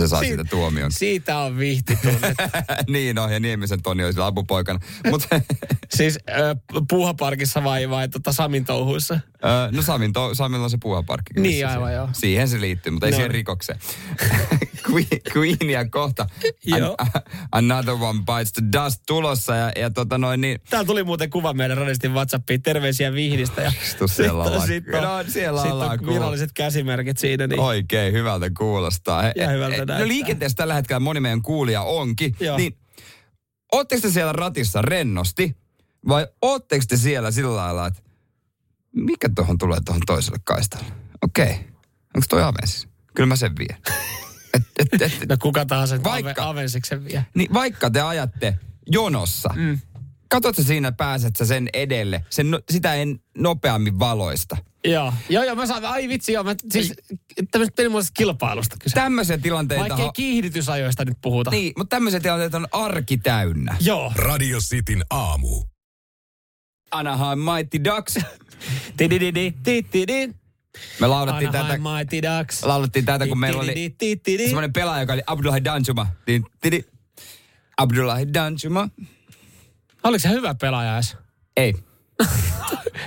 se 0.00 0.08
saa 0.08 0.20
siitä 0.20 0.44
tuomion. 0.44 0.92
Siitä 0.92 1.38
on 1.38 1.58
vihti 1.58 1.98
niin 2.88 3.18
on, 3.18 3.32
ja 3.32 3.40
Niemisen 3.40 3.82
Toni 3.82 4.04
oli 4.04 4.12
sillä 4.12 4.26
apupoikana. 4.26 4.80
Mutta 5.10 5.40
siis 5.96 6.18
ö, 6.28 6.56
puuhaparkissa 6.88 7.64
vai, 7.64 7.90
vai 7.90 8.08
tota 8.08 8.32
Samin 8.32 8.64
touhuissa? 8.64 9.20
no 9.72 9.82
Samin 9.82 10.12
to, 10.12 10.34
Samilla 10.34 10.64
on 10.64 10.70
se 10.70 10.78
puuhaparkki. 10.82 11.40
Niin, 11.40 11.66
aivan 11.68 11.88
se, 11.88 11.94
joo. 11.94 12.08
Siihen 12.12 12.48
se 12.48 12.60
liittyy, 12.60 12.92
mutta 12.92 13.06
ei 13.06 13.10
No. 13.10 13.16
siihen 13.16 13.30
rikokseen. 13.30 13.78
Queen, 14.90 15.06
Queenia 15.36 15.84
kohta. 15.88 16.26
Joo. 16.66 16.94
An, 16.98 17.10
another 17.52 17.94
one 17.94 18.18
bites 18.20 18.52
the 18.52 18.62
dust 18.72 19.02
tulossa. 19.06 19.54
Ja, 19.56 19.72
ja 19.76 19.90
tota 19.90 20.18
noin 20.18 20.40
niin, 20.40 20.60
Täällä 20.70 20.86
tuli 20.86 21.04
muuten 21.04 21.30
kuva 21.30 21.52
meidän 21.52 21.76
radistin 21.76 22.14
WhatsAppiin. 22.14 22.62
Terveisiä 22.62 23.12
vihdistä. 23.12 23.62
Ja 23.62 23.72
siellä 24.06 24.42
ollaan. 24.44 24.66
sit 24.66 24.84
on, 24.94 25.02
No, 25.02 25.24
siellä 25.28 25.62
sit 25.62 25.70
on 25.72 25.98
kuullut. 25.98 26.14
viralliset 26.14 26.50
käsimerkit 26.54 27.18
siinä. 27.18 27.46
Niin. 27.46 27.60
Oikein 27.60 28.12
hyvältä 28.12 28.50
kuulostaa. 28.58 29.22
He- 29.22 29.32
Ja 29.36 29.48
hyvältä 29.48 29.76
he- 29.76 29.86
näyttää. 29.90 30.04
No 30.06 30.08
liikenteessä 30.08 30.56
tällä 30.56 30.74
hetkellä 30.74 31.00
moni 31.00 31.20
meidän 31.20 31.42
kuulija 31.42 31.82
onkin. 31.82 32.36
Joo. 32.40 32.56
Niin, 32.56 32.78
ootteko 33.72 34.00
te 34.02 34.10
siellä 34.10 34.32
ratissa 34.32 34.82
rennosti 34.82 35.56
vai 36.08 36.26
ootteko 36.42 36.84
te 36.88 36.96
siellä 36.96 37.30
sillä 37.30 37.56
lailla, 37.56 37.86
että 37.86 38.02
mikä 38.96 39.28
tuohon 39.34 39.58
tulee 39.58 39.78
tuohon 39.84 40.02
toiselle 40.06 40.38
kaistalle? 40.44 40.86
Okei. 41.22 41.52
Onko 42.14 42.26
toi 42.28 42.42
avensis? 42.42 42.88
Kyllä 43.14 43.26
mä 43.26 43.36
sen 43.36 43.52
vien. 43.58 43.78
Et, 44.54 44.62
et, 44.92 45.02
et, 45.02 45.28
No 45.28 45.36
kuka 45.42 45.66
tahansa 45.66 45.94
Vaikka- 46.02 46.24
Vaikka. 46.24 46.48
Avensiksen 46.48 47.04
vie. 47.04 47.26
niin 47.34 47.52
vaikka 47.54 47.90
te 47.90 48.00
ajatte 48.00 48.58
jonossa, 48.86 49.50
mm. 49.56 49.78
Katsot 50.30 50.56
sä 50.56 50.62
siinä 50.64 50.92
pääset 50.92 51.36
sä 51.36 51.44
sen 51.44 51.68
edelle, 51.72 52.24
sen, 52.30 52.50
no, 52.50 52.60
sitä 52.70 52.94
en 52.94 53.20
nopeammin 53.38 53.98
valoista. 53.98 54.56
Joo, 54.84 55.12
joo, 55.28 55.44
joo, 55.44 55.54
mä 55.54 55.66
saan, 55.66 55.84
ai 55.84 56.08
vitsi, 56.08 56.32
joo, 56.32 56.44
mä, 56.44 56.54
siis 56.70 56.94
tämmöistä 57.50 57.76
pelimuotoisesta 57.76 58.18
kilpailusta 58.18 58.76
kyse. 58.82 58.94
Tämmöisiä 58.94 59.38
tilanteita... 59.38 59.80
Vaikka 59.80 60.02
ei 60.02 60.10
kiihdytysajoista 60.14 61.04
nyt 61.04 61.18
puhuta. 61.22 61.50
Niin, 61.50 61.72
mutta 61.76 61.96
tämmöisiä 61.96 62.20
tilanteita 62.20 62.56
on 62.56 62.66
arki 62.72 63.18
täynnä. 63.18 63.76
Joo. 63.80 64.12
Radio 64.16 64.58
Cityn 64.58 65.04
aamu. 65.10 65.64
Anaheim 66.90 67.38
Mighty 67.38 67.84
Ducks. 67.84 68.18
Tidididi. 68.96 69.54
Me 71.00 71.06
laulettiin 71.06 71.52
tätä, 71.52 71.64
Anaheim 71.64 71.82
Mighty 71.82 72.16
Ducks. 72.22 72.64
laulettiin 72.64 73.04
tätä, 73.04 73.26
kun 73.26 73.38
meillä 73.38 73.60
oli 73.60 73.96
semmoinen 74.44 74.72
pelaaja, 74.72 75.00
joka 75.00 75.12
oli 75.12 75.22
Abdullahi 75.26 75.64
Danjuma. 75.64 76.06
Abdullahi 77.76 78.34
Danjuma. 78.34 78.88
Oliko 80.04 80.18
se 80.18 80.28
hyvä 80.28 80.54
pelaaja 80.54 80.94
edes? 80.94 81.16
Ei. 81.56 81.74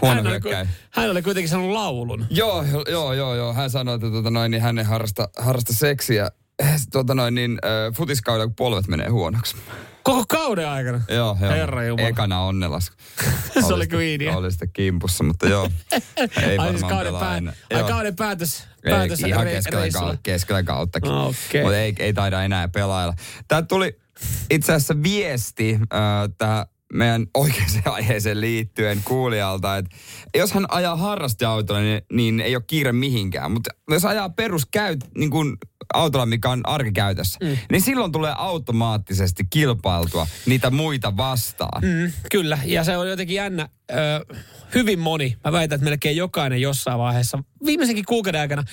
Huono 0.01 0.23
hän, 0.23 0.27
oli, 0.27 0.67
hän 0.91 1.11
oli 1.11 1.21
kuitenkin 1.21 1.49
sanonut 1.49 1.71
laulun. 1.71 2.25
Joo, 2.29 2.65
joo, 2.89 3.13
joo, 3.13 3.35
joo. 3.35 3.53
Hän 3.53 3.69
sanoi, 3.69 3.95
että 3.95 4.11
tota 4.11 4.31
noin, 4.31 4.51
niin 4.51 4.61
hän 4.61 4.79
ei 4.79 4.85
harrasta, 4.85 5.29
harrasta 5.37 5.73
seksiä 5.73 6.31
tota 6.91 7.15
noin, 7.15 7.35
niin, 7.35 7.59
äh, 7.65 7.93
futiskaudella, 7.95 8.47
kun 8.47 8.55
polvet 8.55 8.87
menee 8.87 9.09
huonoksi. 9.09 9.55
Koko 10.03 10.25
kauden 10.29 10.69
aikana. 10.69 11.01
Joo, 11.09 11.37
joo. 11.41 11.51
Herra 11.51 11.83
Jumala. 11.83 12.07
Ekana 12.07 12.41
onnelas. 12.41 12.91
Se 13.67 13.73
oli 13.73 13.87
Queenia. 13.87 14.37
Oli 14.37 14.51
sitten 14.51 14.69
kimpussa, 14.73 15.23
mutta 15.23 15.47
joo. 15.47 15.69
Ei 16.41 16.57
Ai 16.57 16.69
siis 16.69 16.83
kauden, 16.83 17.13
pää, 17.13 17.41
ai 17.73 17.83
kauden 17.83 18.15
päätös, 18.15 18.67
Ei, 18.83 18.93
päätös 18.93 19.19
ihan 19.19 19.47
re- 19.47 19.49
keskellä, 19.49 19.89
kautta, 19.93 20.17
keskellä 20.23 20.63
kauttakin. 20.63 21.11
Okei. 21.11 21.61
Mutta 21.63 21.77
ei, 21.77 21.95
ei 21.99 22.13
taida 22.13 22.43
enää 22.43 22.67
pelailla. 22.67 23.13
Tää 23.47 23.61
tuli 23.61 23.99
itse 24.49 24.73
asiassa 24.73 25.03
viesti 25.03 25.73
äh, 25.73 25.99
tähän 26.37 26.65
meidän 26.93 27.27
oikeaan 27.37 27.69
aiheeseen 27.85 28.41
liittyen 28.41 29.01
kuulijalta, 29.05 29.77
että 29.77 29.95
jos 30.35 30.51
hän 30.51 30.65
ajaa 30.69 30.95
harrasteautolla, 30.95 31.81
niin, 31.81 32.01
niin 32.13 32.39
ei 32.39 32.55
ole 32.55 32.63
kiire 32.67 32.91
mihinkään. 32.91 33.51
Mutta 33.51 33.69
jos 33.89 34.05
ajaa 34.05 34.29
peruskäyt, 34.29 34.99
niin 35.17 35.29
kuin 35.29 35.57
autolla, 35.93 36.25
mikä 36.25 36.49
on 36.49 36.61
arkikäytössä, 36.63 37.39
mm. 37.43 37.57
niin 37.71 37.81
silloin 37.81 38.11
tulee 38.11 38.33
automaattisesti 38.37 39.43
kilpailtua 39.49 40.27
niitä 40.45 40.69
muita 40.69 41.17
vastaan. 41.17 41.83
Mm. 41.83 42.11
Kyllä, 42.31 42.59
ja 42.65 42.83
se 42.83 42.97
on 42.97 43.09
jotenkin 43.09 43.35
jännä. 43.35 43.69
Ö, 43.91 44.35
hyvin 44.75 44.99
moni, 44.99 45.37
mä 45.43 45.51
väitän, 45.51 45.75
että 45.75 45.85
melkein 45.85 46.17
jokainen 46.17 46.61
jossain 46.61 46.99
vaiheessa, 46.99 47.43
viimeisenkin 47.65 48.05
kuukauden 48.05 48.41
aikana, 48.41 48.63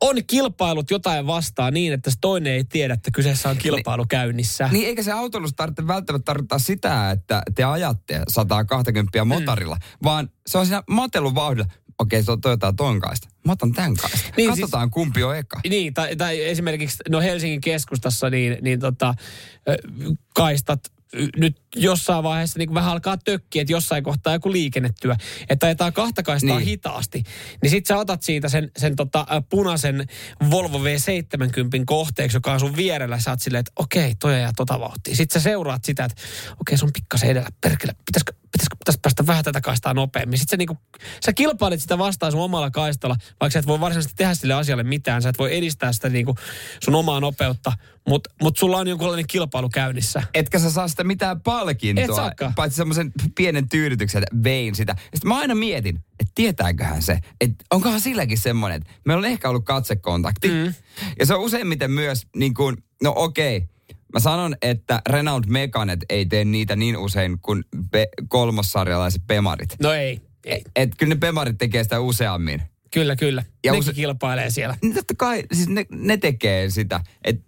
on 0.00 0.16
kilpailut 0.26 0.90
jotain 0.90 1.26
vastaan 1.26 1.74
niin, 1.74 1.92
että 1.92 2.10
se 2.10 2.16
toinen 2.20 2.52
ei 2.52 2.64
tiedä, 2.64 2.94
että 2.94 3.10
kyseessä 3.10 3.48
on 3.48 3.56
kilpailu 3.56 4.04
käynnissä. 4.08 4.68
Niin 4.72 4.86
eikä 4.86 5.02
se 5.02 5.12
autolus 5.12 5.52
tarvitse 5.56 5.86
välttämättä 5.86 6.24
tarkoittaa 6.24 6.58
sitä, 6.58 7.10
että 7.10 7.42
te 7.54 7.64
ajatte 7.64 8.22
120 8.28 9.24
motorilla, 9.24 9.74
mm. 9.74 10.04
vaan 10.04 10.30
se 10.46 10.58
on 10.58 10.66
siinä 10.66 10.82
matelun 10.90 11.34
vauhdilla. 11.34 11.68
Okei, 11.98 12.22
se 12.22 12.32
on 12.32 12.40
Toyota 12.40 12.72
ton 12.76 13.00
kaista. 13.00 13.28
Mä 13.46 13.52
otan 13.52 13.72
tämän 13.72 13.94
kaista. 13.94 14.18
Niin, 14.18 14.32
Niin, 14.36 14.48
Katsotaan 14.48 14.86
siis, 14.86 14.92
kumpi 14.92 15.22
on 15.22 15.36
eka. 15.36 15.60
Niin, 15.68 15.94
tai, 15.94 16.16
tai 16.16 16.44
esimerkiksi 16.44 16.96
no 17.08 17.20
Helsingin 17.20 17.60
keskustassa 17.60 18.30
niin, 18.30 18.58
niin 18.60 18.80
tota, 18.80 19.14
kaistat 20.34 20.80
nyt 21.36 21.56
jossain 21.76 22.24
vaiheessa 22.24 22.58
niin 22.58 22.74
vähän 22.74 22.92
alkaa 22.92 23.16
tökkiä, 23.16 23.62
että 23.62 23.72
jossain 23.72 24.04
kohtaa 24.04 24.32
joku 24.32 24.52
liikennetyö, 24.52 25.14
että 25.48 25.66
ajetaan 25.66 25.92
kahta 25.92 26.22
kaistaa 26.22 26.58
Niin. 26.58 26.68
hitaasti, 26.68 27.22
niin 27.62 27.70
sit 27.70 27.86
sä 27.86 27.96
otat 27.96 28.22
siitä 28.22 28.48
sen, 28.48 28.70
sen 28.76 28.96
tota, 28.96 29.26
punaisen 29.48 30.06
Volvo 30.50 30.78
V70 30.78 31.82
kohteeksi, 31.86 32.36
joka 32.36 32.52
on 32.52 32.60
sun 32.60 32.76
vierellä, 32.76 33.18
sä 33.18 33.30
oot 33.30 33.40
silleen, 33.40 33.60
että 33.60 33.72
okei, 33.76 34.14
toi 34.14 34.34
ajaa 34.34 34.52
tota 34.56 34.80
vauhtia. 34.80 35.16
Sitten 35.16 35.40
sä 35.40 35.44
seuraat 35.44 35.84
sitä, 35.84 36.04
että 36.04 36.22
okei, 36.60 36.78
se 36.78 36.84
on 36.84 36.92
pikkasen 36.92 37.30
edellä, 37.30 37.48
perkele, 37.60 37.92
pitäisikö, 38.06 38.32
pitäisikö 38.52 38.76
pitäisi 38.78 38.98
päästä 39.02 39.26
vähän 39.26 39.44
tätä 39.44 39.60
kaistaa 39.60 39.94
nopeammin. 39.94 40.38
Sitten 40.38 40.50
sä, 40.50 40.56
niinku, 40.56 40.78
sä 41.24 41.32
kilpailet 41.32 41.80
sitä 41.80 41.98
vastaan 41.98 42.32
sun 42.32 42.40
omalla 42.40 42.70
kaistalla, 42.70 43.16
vaikka 43.40 43.52
sä 43.52 43.58
et 43.58 43.66
voi 43.66 43.80
varsinaisesti 43.80 44.14
tehdä 44.16 44.34
sille 44.34 44.54
asialle 44.54 44.82
mitään. 44.82 45.22
Sä 45.22 45.28
et 45.28 45.38
voi 45.38 45.56
edistää 45.56 45.92
sitä 45.92 46.08
niinku 46.08 46.34
sun 46.84 46.94
omaa 46.94 47.20
nopeutta, 47.20 47.72
mutta 48.08 48.30
mut 48.42 48.56
sulla 48.56 48.76
on 48.78 48.88
jonkunlainen 48.88 49.26
kilpailu 49.26 49.68
käynnissä. 49.68 50.22
Etkä 50.34 50.58
sä 50.58 50.70
saa 50.70 50.88
sitä 50.88 51.04
mitään 51.04 51.36
Et 51.36 51.42
palkintoa, 51.66 52.52
paitsi 52.56 52.76
semmoisen 52.76 53.12
pienen 53.34 53.68
tyydytyksen, 53.68 54.22
että 54.22 54.42
vein 54.44 54.74
sitä. 54.74 54.96
Sitten 54.98 55.28
mä 55.28 55.38
aina 55.38 55.54
mietin, 55.54 55.96
että 55.96 56.32
tietääköhän 56.34 57.02
se, 57.02 57.18
että 57.40 57.64
onkohan 57.70 58.00
silläkin 58.00 58.38
semmoinen, 58.38 58.76
että 58.76 58.92
meillä 59.04 59.20
on 59.20 59.24
ehkä 59.24 59.48
ollut 59.48 59.64
katsekontakti. 59.64 60.48
Mm. 60.48 60.74
Ja 61.18 61.26
se 61.26 61.34
on 61.34 61.40
useimmiten 61.40 61.90
myös 61.90 62.26
niin 62.36 62.54
kuin, 62.54 62.76
no 63.02 63.12
okei, 63.16 63.68
Mä 64.12 64.20
sanon, 64.20 64.56
että 64.62 65.02
Renault 65.08 65.46
Meganet 65.46 66.00
ei 66.08 66.26
tee 66.26 66.44
niitä 66.44 66.76
niin 66.76 66.96
usein 66.96 67.38
kuin 67.42 67.64
be- 67.90 68.08
kolmossarjalaiset 68.28 69.22
Pemarit. 69.26 69.76
No 69.82 69.92
ei, 69.92 70.20
ei. 70.44 70.62
Et 70.76 70.90
kyllä 70.98 71.14
ne 71.14 71.18
Pemarit 71.20 71.58
tekee 71.58 71.82
sitä 71.82 72.00
useammin. 72.00 72.62
Kyllä, 72.90 73.16
kyllä. 73.16 73.44
Ja 73.64 73.72
Nekin 73.72 73.88
use- 73.88 73.94
kilpailee 73.94 74.50
siellä. 74.50 74.76
Niin 74.82 74.94
totta 74.94 75.14
kai, 75.18 75.44
siis 75.52 75.68
ne, 75.68 75.86
ne 75.90 76.16
tekee 76.16 76.70
sitä, 76.70 77.00
että 77.24 77.44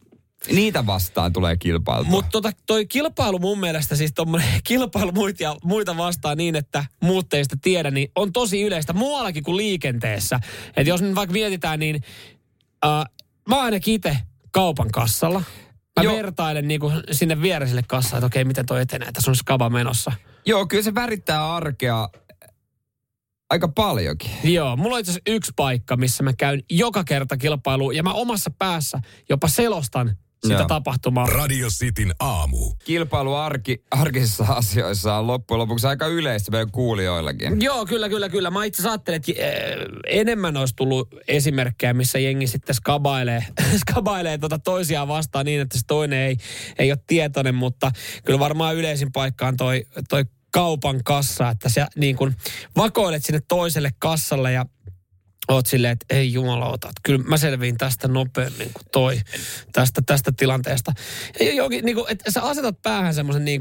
niitä 0.52 0.86
vastaan 0.86 1.32
tulee 1.32 1.56
kilpailtua. 1.56 2.10
Mutta 2.10 2.30
tota, 2.30 2.50
toi 2.66 2.86
kilpailu 2.86 3.38
mun 3.38 3.60
mielestä, 3.60 3.96
siis 3.96 4.12
kilpailu 4.64 5.12
muita, 5.12 5.42
ja, 5.42 5.56
muita 5.64 5.96
vastaan 5.96 6.36
niin, 6.36 6.56
että 6.56 6.84
muut 7.02 7.34
ei 7.34 7.44
sitä 7.44 7.56
tiedä, 7.62 7.90
niin 7.90 8.10
on 8.16 8.32
tosi 8.32 8.62
yleistä 8.62 8.92
muuallakin 8.92 9.44
kuin 9.44 9.56
liikenteessä. 9.56 10.40
Että 10.76 10.90
jos 10.90 11.02
nyt 11.02 11.14
vaikka 11.14 11.32
mietitään, 11.32 11.78
niin 11.78 12.02
äh, 12.86 13.04
mä 13.48 13.56
oon 13.56 13.64
ainakin 13.64 13.94
itse 13.94 14.16
kaupan 14.50 14.90
kassalla. 14.90 15.42
Mä 15.98 16.04
Joo. 16.04 16.16
vertailen 16.16 16.68
niinku 16.68 16.92
sinne 17.10 17.42
viereiselle 17.42 17.82
kassaan, 17.88 18.18
että 18.18 18.26
okei, 18.26 18.44
miten 18.44 18.66
toi 18.66 18.80
etenee, 18.80 19.12
tässä 19.12 19.30
on 19.30 19.36
skaba 19.36 19.70
menossa. 19.70 20.12
Joo, 20.46 20.66
kyllä 20.66 20.82
se 20.82 20.94
värittää 20.94 21.54
arkea 21.54 22.08
aika 23.50 23.68
paljonkin. 23.68 24.30
Joo, 24.44 24.76
mulla 24.76 24.94
on 24.94 25.00
itse 25.00 25.20
yksi 25.26 25.52
paikka, 25.56 25.96
missä 25.96 26.22
mä 26.22 26.32
käyn 26.32 26.62
joka 26.70 27.04
kerta 27.04 27.36
kilpailuun 27.36 27.96
ja 27.96 28.02
mä 28.02 28.12
omassa 28.12 28.50
päässä 28.58 29.00
jopa 29.28 29.48
selostan 29.48 30.16
sitä 30.42 30.54
Joo. 30.54 30.68
tapahtumaa. 30.68 31.26
Radio 31.26 31.68
Cityn 31.68 32.14
aamu. 32.20 32.72
Kilpailu 32.84 33.34
arki, 33.34 33.82
arkisissa 33.90 34.44
asioissa 34.44 35.14
on 35.14 35.26
loppujen 35.26 35.58
lopuksi 35.58 35.86
aika 35.86 36.06
yleistä 36.06 36.50
meidän 36.50 36.70
kuulijoillakin. 36.70 37.60
Joo, 37.60 37.86
kyllä, 37.86 38.08
kyllä, 38.08 38.28
kyllä. 38.28 38.50
Mä 38.50 38.64
itse 38.64 38.82
asiassa 38.82 38.90
ajattelin, 38.90 39.16
että 39.16 39.32
eh, 39.36 40.20
enemmän 40.20 40.56
olisi 40.56 40.76
tullut 40.76 41.08
esimerkkejä, 41.28 41.94
missä 41.94 42.18
jengi 42.18 42.46
sitten 42.46 42.74
skabailee, 42.74 43.44
skabailee 43.88 44.38
tota 44.38 44.58
toisiaan 44.58 45.08
vastaan 45.08 45.46
niin, 45.46 45.60
että 45.60 45.78
se 45.78 45.84
toinen 45.86 46.18
ei, 46.18 46.36
ei 46.78 46.92
ole 46.92 46.98
tietoinen, 47.06 47.54
mutta 47.54 47.90
kyllä 48.24 48.38
varmaan 48.38 48.76
yleisin 48.76 49.12
paikka 49.12 49.46
on 49.46 49.56
toi, 49.56 49.86
toi 50.08 50.24
kaupan 50.50 51.00
kassa, 51.04 51.50
että 51.50 51.68
sä 51.68 51.86
niin 51.96 52.16
kuin 52.16 52.36
vakoilet 52.76 53.24
sinne 53.24 53.40
toiselle 53.48 53.90
kassalle 53.98 54.52
ja 54.52 54.66
oot 55.48 55.66
silleen, 55.66 55.92
että 55.92 56.06
ei 56.10 56.32
jumalauta, 56.32 56.88
että 56.88 57.00
kyllä 57.02 57.24
mä 57.24 57.36
selviin 57.36 57.76
tästä 57.76 58.08
nopeammin 58.08 58.72
kuin 58.72 58.86
toi 58.92 59.20
tästä, 59.72 60.02
tästä 60.06 60.32
tilanteesta. 60.32 60.92
Ja 61.40 61.54
jokin, 61.54 61.84
niin 61.84 61.96
kuin, 61.96 62.06
että 62.08 62.30
sä 62.30 62.42
asetat 62.42 62.82
päähän 62.82 63.14
semmoisen 63.14 63.44
niin 63.44 63.60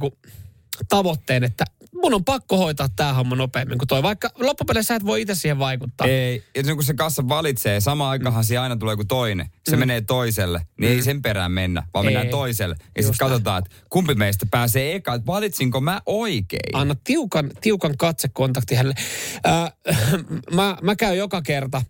tavoitteen, 0.90 1.44
että 1.44 1.66
mun 1.94 2.14
on 2.14 2.26
pakko 2.26 2.58
hoitaa 2.58 2.88
tämä 2.96 3.14
homma 3.14 3.36
nopeammin 3.36 3.78
kuin 3.78 3.88
toi. 3.88 4.04
Vaikka 4.04 4.30
loppupeleissä 4.40 4.88
sä 4.88 4.96
et 4.96 5.06
voi 5.06 5.22
itse 5.22 5.36
siihen 5.36 5.60
vaikuttaa. 5.60 6.08
Ei, 6.08 6.44
ja 6.56 6.76
kun 6.76 6.84
se 6.84 6.94
kassa 6.94 7.28
valitsee, 7.30 7.80
sama 7.80 8.10
aikahan 8.10 8.44
siinä 8.44 8.62
aina 8.62 8.76
tulee 8.76 8.96
kuin 8.96 9.08
toinen. 9.08 9.52
Se 9.70 9.76
mm. 9.76 9.80
menee 9.80 10.02
toiselle, 10.02 10.62
niin 10.80 10.92
mm. 10.92 10.96
ei 10.96 11.02
sen 11.02 11.22
perään 11.22 11.52
mennä, 11.52 11.84
vaan 11.94 12.06
Ei. 12.06 12.08
mennään 12.08 12.30
toiselle. 12.30 12.76
Ja 12.98 13.04
sitten 13.04 13.18
katsotaan, 13.18 13.58
että 13.58 13.76
kumpi 13.90 14.16
meistä 14.16 14.46
pääsee 14.52 14.96
eka, 14.96 15.14
että 15.14 15.28
valitsinko 15.28 15.82
mä 15.82 16.02
oikein. 16.06 16.76
Anna 16.76 16.96
tiukan, 17.04 17.52
tiukan 17.62 17.98
katsekontakti 17.98 18.76
hänelle. 18.76 18.96
Äh, 19.48 19.74
mä, 20.56 20.78
mä 20.82 20.96
käyn 20.96 21.18
joka 21.18 21.42
kerta 21.42 21.82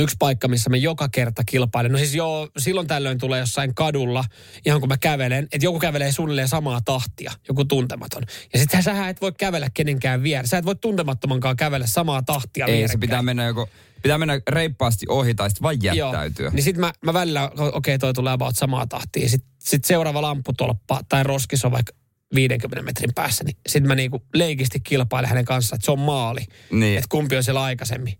yksi 0.00 0.16
paikka, 0.18 0.48
missä 0.48 0.70
mä 0.70 0.76
joka 0.76 1.08
kerta 1.08 1.44
kilpailen. 1.44 1.92
No 1.92 1.98
siis 1.98 2.14
joo, 2.14 2.48
silloin 2.58 2.86
tällöin 2.86 3.18
tulee 3.18 3.40
jossain 3.40 3.74
kadulla, 3.74 4.24
ihan 4.66 4.80
kun 4.80 4.88
mä 4.88 4.96
kävelen, 4.96 5.44
että 5.52 5.66
joku 5.66 5.78
kävelee 5.78 6.12
suunnilleen 6.12 6.48
samaa 6.48 6.80
tahtia, 6.84 7.32
joku 7.48 7.64
tuntematon. 7.64 8.22
Ja 8.52 8.58
sitten 8.58 8.82
sä 8.82 9.08
et 9.08 9.20
voi 9.20 9.32
kävellä 9.32 9.68
kenenkään 9.74 10.22
vieressä. 10.22 10.50
Sä 10.50 10.58
et 10.58 10.64
voi 10.64 10.76
tuntemattomankaan 10.76 11.56
kävellä 11.56 11.86
samaa 11.86 12.22
tahtia 12.22 12.66
Ei, 12.66 12.72
se 12.72 12.76
vierekkäin. 12.76 13.00
pitää 13.00 13.22
mennä 13.22 13.44
joko, 13.44 13.68
pitää 14.02 14.18
mennä 14.18 14.40
reippaasti 14.48 15.06
ohi 15.08 15.34
tai 15.34 15.50
sitten 15.50 15.62
vaan 15.62 15.82
jättäytyä. 15.82 16.44
Joo. 16.44 16.52
Niin 16.54 16.62
sitten 16.62 16.80
mä, 16.80 16.92
mä 17.04 17.12
välillä, 17.12 17.44
okei 17.44 17.68
okay, 17.68 17.98
toi 17.98 18.12
tulee 18.12 18.32
about 18.32 18.56
samaa 18.56 18.86
tahtia. 18.86 19.28
Sitten 19.28 19.50
sit 19.58 19.84
seuraava 19.84 20.22
lampputolppa 20.22 21.00
tai 21.08 21.22
roskis 21.22 21.64
on 21.64 21.72
vaikka 21.72 21.92
50 22.34 22.82
metrin 22.82 23.14
päässä, 23.14 23.44
niin 23.44 23.56
sitten 23.68 23.88
mä 23.88 23.94
niinku 23.94 24.24
leikisti 24.34 24.80
kilpailen 24.80 25.28
hänen 25.28 25.44
kanssaan, 25.44 25.76
että 25.76 25.84
se 25.84 25.92
on 25.92 25.98
maali. 25.98 26.40
Niin. 26.70 26.98
Että 26.98 27.08
kumpi 27.08 27.36
on 27.36 27.44
siellä 27.44 27.62
aikaisemmin. 27.62 28.18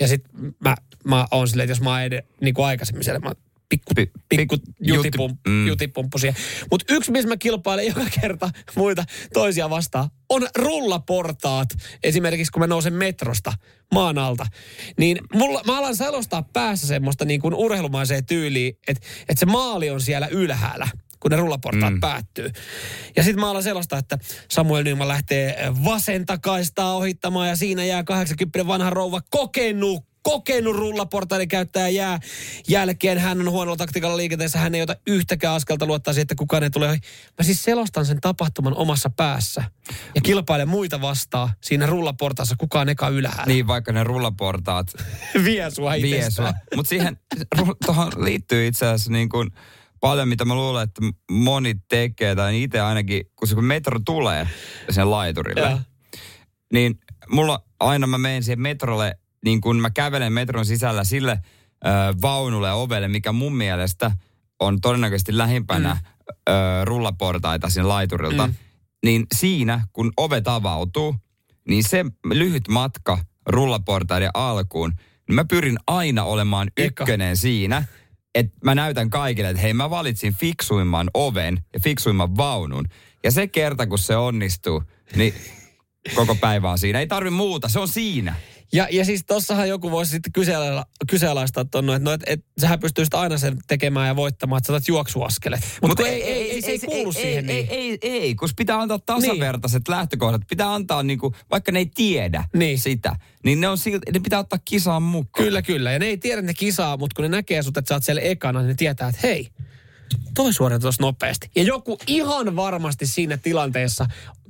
Ja 0.00 0.08
sitten 0.08 0.54
mä, 0.64 0.74
mä 1.04 1.26
oon 1.30 1.48
silleen, 1.48 1.64
että 1.64 1.70
jos 1.70 1.80
mä 1.80 1.90
oon 1.90 2.02
ed- 2.02 2.26
niinku 2.40 2.62
aikaisemmin 2.62 3.04
siellä, 3.04 3.20
mä 3.20 3.32
pikku, 3.68 3.92
Pi- 3.94 4.10
pikku 4.28 4.54
pik- 4.54 4.72
jutipum, 4.80 5.30
juti- 5.30 5.40
mm. 5.48 5.66
jutipumppusia. 5.66 6.34
Mutta 6.70 6.94
yksi, 6.94 7.10
missä 7.12 7.28
mä 7.28 7.36
kilpailen 7.36 7.86
joka 7.96 8.04
kerta 8.20 8.50
muita 8.74 9.04
toisia 9.32 9.70
vastaan, 9.70 10.10
on 10.28 10.48
rullaportaat. 10.58 11.68
Esimerkiksi 12.02 12.52
kun 12.52 12.60
mä 12.60 12.66
nousen 12.66 12.92
metrosta 12.92 13.52
maan 13.94 14.18
alta. 14.18 14.46
Niin 14.98 15.18
mulla, 15.34 15.62
mä 15.66 15.78
alan 15.78 15.96
selostaa 15.96 16.42
päässä 16.52 16.86
semmoista 16.86 17.24
niin 17.24 17.40
kuin 17.40 17.54
urheilumaiseen 17.54 18.26
tyyliin, 18.26 18.78
että, 18.88 19.06
että 19.20 19.40
se 19.40 19.46
maali 19.46 19.90
on 19.90 20.00
siellä 20.00 20.26
ylhäällä 20.26 20.88
kun 21.26 21.30
ne 21.30 21.36
rullaportaat 21.36 21.94
mm. 21.94 22.00
päättyy. 22.00 22.50
Ja 23.16 23.22
sitten 23.22 23.40
mä 23.40 23.50
alan 23.50 23.62
selostaa, 23.62 23.98
että 23.98 24.18
Samuel 24.50 24.84
Nyman 24.84 25.08
lähtee 25.08 25.72
vasentakaistaa 25.84 26.96
ohittamaan 26.96 27.48
ja 27.48 27.56
siinä 27.56 27.84
jää 27.84 28.04
80 28.04 28.66
vanha 28.66 28.90
rouva 28.90 29.20
kokenut 29.30 30.04
kokenut 30.22 30.76
rullaportaiden 30.76 31.48
käyttäjä 31.48 31.88
jää 31.88 32.20
jälkeen. 32.68 33.18
Hän 33.18 33.40
on 33.40 33.50
huonolla 33.50 33.76
taktiikalla 33.76 34.16
liikenteessä. 34.16 34.58
Hän 34.58 34.74
ei 34.74 34.82
ota 34.82 34.96
yhtäkään 35.06 35.54
askelta 35.54 35.86
luottaa 35.86 36.14
siihen, 36.14 36.22
että 36.22 36.34
kukaan 36.34 36.62
ei 36.62 36.70
tule. 36.70 36.86
Mä 37.38 37.42
siis 37.42 37.64
selostan 37.64 38.06
sen 38.06 38.20
tapahtuman 38.20 38.76
omassa 38.76 39.10
päässä. 39.10 39.64
Ja 40.14 40.20
kilpailen 40.20 40.68
muita 40.68 41.00
vastaan 41.00 41.50
siinä 41.60 41.86
rullaportaassa. 41.86 42.54
Kukaan 42.58 42.88
eka 42.88 43.08
ylhäällä. 43.08 43.46
Niin, 43.46 43.66
vaikka 43.66 43.92
ne 43.92 44.04
rullaportaat 44.04 44.86
vie 45.44 45.70
sua 45.70 45.92
vie 45.92 46.30
sua. 46.30 46.54
Mutta 46.76 46.88
siihen 46.88 47.18
tuohon 47.86 48.12
liittyy 48.16 48.66
itse 48.66 48.86
asiassa 48.86 49.12
niin 49.12 49.28
kuin 49.28 49.50
paljon, 50.00 50.28
mitä 50.28 50.44
mä 50.44 50.54
luulen, 50.54 50.82
että 50.82 51.02
moni 51.30 51.74
tekee, 51.88 52.34
tai 52.34 52.62
itse 52.62 52.80
ainakin, 52.80 53.22
kun 53.36 53.48
se 53.48 53.54
kun 53.54 53.64
metro 53.64 54.00
tulee 54.04 54.48
sen 54.90 55.10
laiturille, 55.10 55.60
Joo. 55.70 55.80
niin 56.72 56.98
mulla 57.30 57.62
aina 57.80 58.06
mä 58.06 58.18
menen 58.18 58.42
siihen 58.42 58.60
metrolle, 58.60 59.18
niin 59.44 59.60
kun 59.60 59.80
mä 59.80 59.90
kävelen 59.90 60.32
metron 60.32 60.66
sisällä 60.66 61.04
sille 61.04 61.38
ö, 61.86 61.88
vaunulle 62.22 62.68
ja 62.68 62.74
ovelle, 62.74 63.08
mikä 63.08 63.32
mun 63.32 63.56
mielestä 63.56 64.10
on 64.60 64.80
todennäköisesti 64.80 65.38
lähimpänä 65.38 65.94
mm. 65.94 66.00
ö, 66.48 66.84
rullaportaita 66.84 67.70
siinä 67.70 67.88
laiturilta, 67.88 68.46
Mm. 68.46 68.54
niin 69.04 69.26
siinä, 69.34 69.80
kun 69.92 70.12
ovet 70.16 70.48
avautuu, 70.48 71.16
niin 71.68 71.84
se 71.84 72.04
lyhyt 72.34 72.68
matka 72.68 73.18
rullaportaiden 73.46 74.30
alkuun, 74.34 74.92
niin 75.28 75.34
mä 75.34 75.44
pyrin 75.44 75.76
aina 75.86 76.24
olemaan 76.24 76.68
Eka. 76.76 77.02
ykkönen 77.04 77.36
siinä, 77.36 77.84
että 78.36 78.58
mä 78.64 78.74
näytän 78.74 79.10
kaikille, 79.10 79.48
että 79.50 79.62
hei 79.62 79.74
mä 79.74 79.90
valitsin 79.90 80.34
fiksuimman 80.34 81.10
oven 81.14 81.64
ja 81.74 81.80
fiksuimman 81.80 82.36
vaunun. 82.36 82.88
Ja 83.24 83.30
se 83.30 83.46
kerta, 83.46 83.86
kun 83.86 83.98
se 83.98 84.16
onnistuu, 84.16 84.82
niin 85.16 85.34
koko 86.14 86.34
päivä 86.34 86.70
on 86.70 86.78
siinä. 86.78 87.00
Ei 87.00 87.06
tarvi 87.06 87.30
muuta, 87.30 87.68
se 87.68 87.78
on 87.78 87.88
siinä. 87.88 88.34
Ja, 88.72 88.88
ja 88.90 89.04
siis 89.04 89.24
tossahan 89.26 89.68
joku 89.68 89.90
voisi 89.90 90.10
sitten 90.10 90.32
kyseenala, 90.32 90.86
kyseenalaistaa 91.10 91.64
tuon, 91.64 91.90
että 91.90 91.98
no, 91.98 92.12
et, 92.12 92.22
et, 92.26 92.44
sähän 92.60 92.80
pystyisit 92.80 93.14
aina 93.14 93.38
sen 93.38 93.58
tekemään 93.68 94.08
ja 94.08 94.16
voittamaan, 94.16 94.58
että 94.58 94.66
sä 94.66 94.72
otat 94.72 94.88
juoksuaskelet. 94.88 95.60
Mutta 95.82 96.06
ei, 96.06 96.22
ei, 96.22 96.50
ei, 96.50 96.62
se 96.62 96.70
ei 96.70 96.78
kuulu 96.78 97.12
ei, 97.16 97.22
siihen 97.22 97.50
ei, 97.50 97.56
niin. 97.62 97.68
ei, 97.70 97.98
ei, 98.02 98.12
ei, 98.12 98.34
kun 98.34 98.48
pitää 98.56 98.80
antaa 98.80 98.98
tasavertaiset 98.98 99.88
lähtökohdat. 99.88 100.42
Pitää 100.48 100.74
antaa 100.74 101.02
niinku, 101.02 101.34
vaikka 101.50 101.72
ne 101.72 101.78
ei 101.78 101.90
tiedä 101.94 102.44
Niin. 102.54 102.78
sitä, 102.78 103.16
niin 103.44 103.60
ne, 103.60 103.68
on 103.68 103.78
ne 104.12 104.20
pitää 104.20 104.38
ottaa 104.38 104.58
kisaan 104.64 105.02
mukaan. 105.02 105.44
Kyllä, 105.44 105.62
kyllä. 105.62 105.92
Ja 105.92 105.98
ne 105.98 106.06
ei 106.06 106.18
tiedä, 106.18 106.42
ne 106.42 106.54
kisaa, 106.54 106.96
mutta 106.96 107.14
kun 107.14 107.22
ne 107.22 107.28
näkee 107.28 107.62
sut, 107.62 107.76
että 107.76 107.88
sä 107.88 107.94
oot 107.94 108.04
siellä 108.04 108.22
ekana, 108.22 108.60
niin 108.60 108.68
ne 108.68 108.74
tietää, 108.74 109.08
että 109.08 109.20
hei, 109.22 109.48
toi 110.34 110.52
suoriutuu 110.52 110.88
tossa 110.88 111.02
nopeasti. 111.02 111.50
Ja 111.56 111.62
joku 111.62 111.98
ihan 112.06 112.56
varmasti 112.56 113.06
siinä 113.06 113.36
tilanteessa 113.36 114.06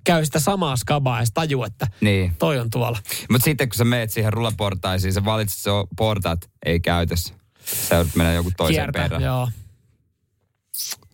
käy 0.07 0.25
sitä 0.25 0.41
samaa 0.41 0.77
skabaa 0.77 1.21
ja 1.21 1.27
se 1.27 1.33
tajuu, 1.35 1.65
että 1.65 1.87
Niin. 2.01 2.37
toi 2.39 2.59
on 2.59 2.71
tuolla. 2.71 2.99
Mutta 3.31 3.45
sitten 3.45 3.69
kun 3.69 3.77
sä 3.77 3.85
meet 3.85 4.11
siihen 4.11 4.33
rullaportaisiin, 4.33 5.13
sä 5.13 5.25
valitset 5.25 5.59
se 5.59 5.71
portaat, 5.97 6.51
ei 6.67 6.81
käytössä. 6.81 7.35
Sä 7.65 7.95
joudut 7.95 8.15
mennä 8.15 8.33
joku 8.33 8.51
toisen 8.57 8.75
Kiertä, 8.75 8.99
perään. 9.03 9.23
joo. 9.23 9.49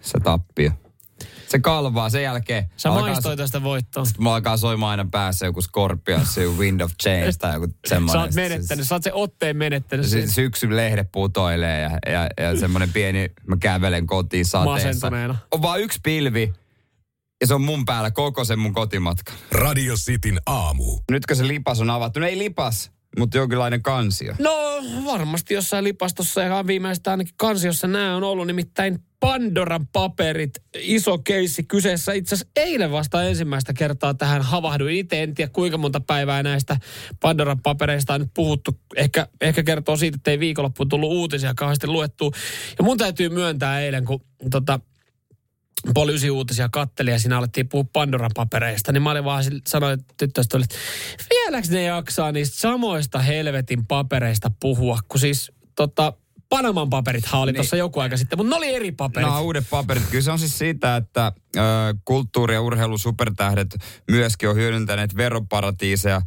Se 0.03 0.21
tappio. 0.23 0.71
Se 1.49 1.59
kalvaa, 1.59 2.09
sen 2.11 2.23
jälkeen... 2.23 2.71
Sä 2.77 2.89
maistoit 2.89 3.37
tästä 3.37 3.63
voittoa. 3.63 4.05
Mulla 4.19 4.35
alkaa 4.35 4.57
soimaan 4.57 4.91
aina 4.91 5.09
päässä 5.11 5.47
joku 5.47 5.63
Scorpions, 5.63 6.37
joku 6.37 6.59
Wind 6.59 6.81
of 6.81 6.93
Change 7.03 7.33
tai 7.39 7.55
joku 7.55 7.67
semmoinen. 7.87 8.13
Sä 8.21 8.25
oot 8.25 8.35
menettänyt, 8.35 8.89
sä 8.89 8.95
oot 8.95 9.03
sen 9.03 9.15
otteen 9.15 9.57
menettänyt. 9.57 10.07
Se, 10.07 10.11
siinä. 10.11 10.27
se 10.27 10.33
syksyn 10.33 10.77
lehde 10.77 11.05
putoilee 11.13 11.81
ja, 11.81 11.91
ja, 12.13 12.29
ja 12.41 12.61
semmoinen 12.61 12.93
pieni, 12.93 13.31
mä 13.47 13.57
kävelen 13.57 14.07
kotiin 14.07 14.45
sateessa. 14.47 14.89
Masentuneena. 14.89 15.37
On 15.51 15.63
vaan 15.63 15.81
yksi 15.81 15.99
pilvi 16.03 16.53
ja 17.43 17.47
se 17.47 17.55
on 17.55 17.63
mun 17.63 17.85
päällä 17.85 18.11
koko 18.11 18.45
sen 18.45 18.59
mun 18.59 18.73
kotimatka. 18.73 19.33
Radio 19.53 19.95
Cityn 19.95 20.41
aamu. 20.47 20.99
Nytkö 21.11 21.35
se 21.35 21.49
lipas 21.49 21.81
on 21.81 21.91
avattu? 21.91 22.21
No 22.21 22.27
ei 22.27 22.39
lipas, 22.39 22.91
mutta 23.19 23.37
jonkinlainen 23.37 23.83
kansio. 23.83 24.35
No 24.39 24.53
varmasti 25.05 25.55
jossain 25.55 25.85
lipastossa 25.85 26.43
ja 26.43 26.67
viimeistä 26.67 27.11
ainakin 27.11 27.35
kansiossa 27.37 27.87
nämä 27.87 28.17
on 28.17 28.23
ollut 28.23 28.47
nimittäin 28.47 28.99
Pandoran 29.21 29.87
paperit, 29.87 30.51
iso 30.79 31.19
keissi 31.19 31.63
kyseessä. 31.63 32.13
Itse 32.13 32.35
asiassa 32.35 32.53
eilen 32.57 32.93
vasta 32.93 33.25
ensimmäistä 33.25 33.73
kertaa 33.73 34.15
tähän 34.15 34.43
havahduin 34.43 34.97
itse. 34.97 35.23
En 35.23 35.35
tiedä 35.35 35.51
kuinka 35.55 35.79
monta 35.79 36.01
päivää 36.01 36.43
näistä 36.43 36.77
Pandoran 37.21 37.63
papereista 37.63 38.15
on 38.15 38.21
nyt 38.21 38.31
puhuttu. 38.35 38.81
Ehkä, 38.97 39.29
ehkä 39.41 39.63
kertoo 39.63 39.97
siitä, 39.97 40.17
että 40.17 40.31
ei 40.31 40.39
viikonloppuun 40.39 40.89
tullut 40.89 41.13
uutisia 41.13 41.55
kauheasti 41.57 41.87
luettua. 41.87 42.31
Ja 42.79 42.85
mun 42.85 42.99
täytyy 42.99 43.29
myöntää 43.29 43.81
eilen, 43.81 44.05
kun 44.05 44.21
tota, 44.51 44.81
poliisiuutisia 45.95 46.69
katteli 46.69 47.11
ja 47.11 47.19
siinä 47.19 47.39
alettiin 47.39 47.69
puhua 47.69 47.87
Pandoran 47.93 48.31
papereista, 48.35 48.93
niin 48.93 49.03
mä 49.03 49.11
olin 49.11 49.25
vaan 49.25 49.45
sanoin 49.69 50.05
tyttöystävälle, 50.17 50.65
että 50.65 50.77
vieläks 51.31 51.71
ne 51.71 51.83
jaksaa 51.83 52.33
niistä 52.33 52.57
samoista 52.61 53.19
helvetin 53.19 53.87
papereista 53.87 54.51
puhua, 54.61 54.99
kun 55.09 55.21
siis 55.21 55.53
tota, 55.77 56.13
Panaman 56.49 56.91
paperithan 56.91 57.41
oli 57.41 57.53
Niin. 57.53 57.57
tuossa 57.57 57.77
joku 57.77 58.01
aika 58.01 58.17
sitten, 58.17 58.39
mutta 58.39 58.51
ne 58.51 58.57
oli 58.57 58.75
eri 58.75 58.93
paperit. 58.93 59.29
On 59.29 59.43
uudet 59.43 59.65
paperit. 59.71 60.03
Kyllä 60.11 60.23
se 60.25 60.31
on 60.31 60.39
siis 60.39 60.59
siitä, 60.59 60.97
että 60.97 61.33
kulttuuri- 62.05 62.55
ja 62.55 62.61
urheilusupertähdet 62.61 63.77
myöskin 64.11 64.49
on 64.49 64.57
hyödyntäneet 64.57 65.17
veroparatiiseja 65.17 66.23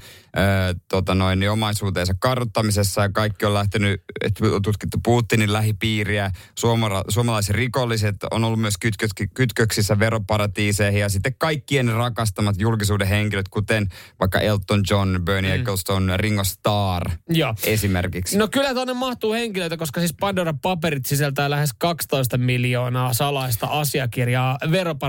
tota 0.90 1.16
noin, 1.16 1.40
niin 1.40 1.52
omaisuutensa 1.52 2.14
kartuttamisessa 2.20 3.02
ja 3.02 3.10
kaikki 3.10 3.46
on 3.46 3.54
lähtenyt, 3.54 4.04
että 4.22 4.46
on 4.46 4.62
tutkittu 4.62 4.98
Putinin 5.04 5.54
lähipiiriä. 5.54 6.32
Suomala, 6.56 7.04
suomalaiset 7.10 7.56
rikolliset 7.56 8.16
on 8.32 8.44
ollut 8.44 8.60
myös 8.60 8.78
kytkö, 8.78 9.08
kytköksissä 9.34 10.00
veroparatiiseihin 10.00 11.02
ja 11.02 11.10
sitten 11.10 11.36
kaikkien 11.38 11.94
rakastamat 11.94 12.56
julkisuuden 12.60 13.08
henkilöt, 13.08 13.50
kuten 13.50 13.88
vaikka 14.20 14.40
Elton 14.40 14.84
John, 14.90 15.20
Bernie 15.24 15.56
mm. 15.56 15.62
Ecclestone, 15.62 16.18
Ringo 16.18 16.44
Starr 16.44 17.12
Joo. 17.30 17.56
esimerkiksi. 17.64 18.38
No 18.38 18.48
kyllä 18.48 18.74
tuonne 18.74 18.94
mahtuu 18.94 19.34
henkilöitä, 19.34 19.78
koska 19.78 20.00
siis 20.00 20.14
Pandoran 20.20 20.60
paperit 20.60 21.06
sisältää 21.06 21.50
lähes 21.50 21.70
12 21.74 22.38
miljoonaa 22.38 23.14
salaista 23.14 23.68
asiakirjaa 23.68 24.58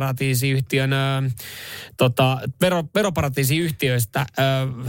veroparatiisiyhtiön, 0.06 0.92
ö, 0.92 0.96
tota, 1.96 2.38
vero, 2.60 2.84
veroparatiisiyhtiöistä 2.94 4.26
ö, 4.38 4.42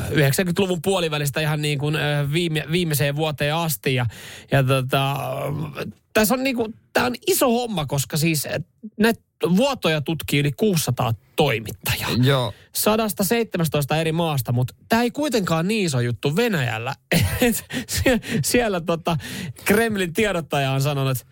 90-luvun 0.10 0.82
puolivälistä 0.82 1.42
ihan 1.42 1.62
niin 1.62 1.80
kuin 1.80 1.96
ö, 1.96 2.00
viime, 2.34 2.64
viimeiseen 2.72 3.16
vuoteen 3.16 3.56
asti. 3.56 3.96
Ja, 3.96 4.06
ja 4.52 4.64
tota, 4.64 5.18
tässä 6.14 6.34
on 6.34 6.44
niin 6.44 6.56
kuin, 6.56 6.74
tämä 6.94 7.06
on 7.06 7.16
iso 7.28 7.50
homma, 7.50 7.86
koska 7.86 8.18
siis 8.18 8.48
näitä 8.98 9.22
vuotoja 9.58 10.02
tutkii 10.02 10.40
yli 10.40 10.52
600 10.52 11.14
toimittajaa. 11.36 12.10
Joo. 12.24 12.54
117 12.76 13.98
eri 13.98 14.12
maasta, 14.12 14.52
mutta 14.52 14.76
tämä 14.90 15.02
ei 15.02 15.12
kuitenkaan 15.12 15.68
niin 15.68 15.86
iso 15.86 16.00
juttu 16.00 16.36
Venäjällä. 16.36 16.96
Sie- 17.90 18.22
siellä 18.44 18.82
tota 18.82 19.18
Kremlin 19.66 20.14
tiedottaja 20.14 20.72
on 20.72 20.82
sanonut, 20.82 21.18
että 21.18 21.26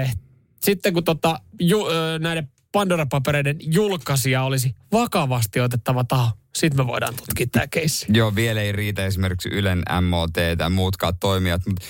eh, 0.00 0.16
sitten 0.60 0.94
kun 0.94 1.04
tota, 1.04 1.40
ju, 1.60 1.86
näiden 2.20 2.48
Pandora-papereiden 2.72 3.56
julkaisija 3.60 4.42
olisi 4.42 4.74
vakavasti 4.92 5.60
otettava 5.60 6.04
taho, 6.04 6.30
sitten 6.54 6.80
me 6.80 6.86
voidaan 6.86 7.14
tutkia 7.14 7.46
tämä 7.52 7.66
keissi. 7.66 8.06
Joo, 8.08 8.34
vielä 8.34 8.60
ei 8.60 8.72
riitä 8.72 9.06
esimerkiksi 9.06 9.48
Ylen 9.48 9.82
MOT 10.08 10.32
tai 10.58 10.70
muutkaan 10.70 11.18
toimijat, 11.20 11.66
mutta 11.66 11.86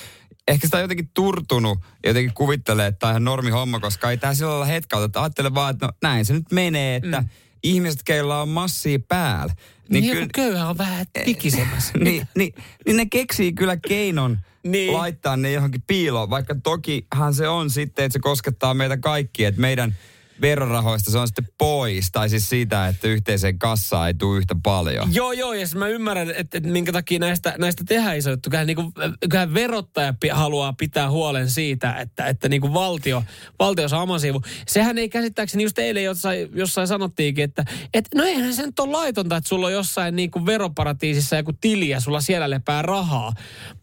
ehkä 0.48 0.66
sitä 0.66 0.76
on 0.76 0.82
jotenkin 0.82 1.10
turtunut 1.14 1.78
ja 2.02 2.10
jotenkin 2.10 2.34
kuvittelee, 2.34 2.86
että 2.86 2.98
tämä 2.98 3.08
on 3.08 3.12
ihan 3.12 3.24
normi 3.24 3.50
homma, 3.50 3.80
koska 3.80 4.10
ei 4.10 4.16
tämä 4.16 4.34
sillä 4.34 4.50
lailla 4.50 4.64
hetkauta, 4.64 5.04
että 5.04 5.22
ajattele 5.22 5.54
vaan, 5.54 5.70
että 5.70 5.86
no 5.86 5.92
näin 6.02 6.24
se 6.24 6.32
nyt 6.32 6.52
menee, 6.52 6.96
että 6.96 7.20
mm. 7.20 7.28
ihmiset, 7.62 8.02
keillä 8.02 8.42
on 8.42 8.48
massia 8.48 8.98
päällä. 9.08 9.54
Niin, 9.88 10.02
niin 10.02 10.16
joku 10.16 10.28
köyhä 10.34 10.68
on 10.68 10.78
vähän 10.78 11.06
tikisemässä. 11.24 11.92
niin, 12.04 12.28
niin, 12.36 12.54
niin 12.86 12.96
ne 12.96 13.06
keksii 13.06 13.52
kyllä 13.52 13.76
keinon 13.76 14.38
Niin. 14.62 14.92
laittaa 14.92 15.36
ne 15.36 15.52
johonkin 15.52 15.82
piiloon, 15.86 16.30
vaikka 16.30 16.54
tokihan 16.62 17.34
se 17.34 17.48
on 17.48 17.70
sitten, 17.70 18.04
että 18.04 18.12
se 18.12 18.18
koskettaa 18.18 18.74
meitä 18.74 18.96
kaikkia, 18.96 19.48
että 19.48 19.60
meidän 19.60 19.94
verorahoista 20.40 21.10
se 21.10 21.18
on 21.18 21.28
sitten 21.28 21.48
pois. 21.58 22.10
Tai 22.12 22.28
siis 22.28 22.48
siitä, 22.48 22.88
että 22.88 23.08
yhteiseen 23.08 23.58
kassaan 23.58 24.06
ei 24.06 24.14
tule 24.14 24.38
yhtä 24.38 24.56
paljon. 24.62 25.14
Joo, 25.14 25.32
joo, 25.32 25.52
ja 25.52 25.66
mä 25.74 25.88
ymmärrän, 25.88 26.30
että, 26.30 26.58
että 26.58 26.68
minkä 26.68 26.92
takia 26.92 27.18
näistä, 27.18 27.54
näistä 27.58 27.84
tehdään 27.88 28.16
iso 28.16 28.30
juttu. 28.30 28.50
Kyllähän, 28.50 28.66
niin 28.66 28.76
kuin, 28.76 28.92
kyllähän 29.30 29.54
verottaja 29.54 30.14
haluaa 30.32 30.72
pitää 30.72 31.10
huolen 31.10 31.50
siitä, 31.50 31.94
että, 31.94 32.26
että 32.26 32.48
niin 32.48 32.60
kuin 32.60 32.74
valtio, 32.74 33.22
valtio 33.58 33.88
saa 33.88 34.02
oman 34.02 34.20
sivu. 34.20 34.42
Sehän 34.68 34.98
ei 34.98 35.08
käsittääkseni 35.08 35.62
just 35.62 35.78
eilen 35.78 36.04
jossain, 36.04 36.48
jossain 36.54 36.88
sanottiinkin, 36.88 37.44
että, 37.44 37.64
että 37.94 38.10
no 38.14 38.24
eihän 38.24 38.54
se 38.54 38.66
nyt 38.66 38.80
ole 38.80 38.92
laitonta, 38.92 39.36
että 39.36 39.48
sulla 39.48 39.66
on 39.66 39.72
jossain 39.72 40.16
niin 40.16 40.30
kuin 40.30 40.46
veroparatiisissa 40.46 41.36
joku 41.36 41.52
tili 41.60 41.88
ja 41.88 42.00
sulla 42.00 42.20
siellä 42.20 42.50
lepää 42.50 42.82
rahaa. 42.82 43.32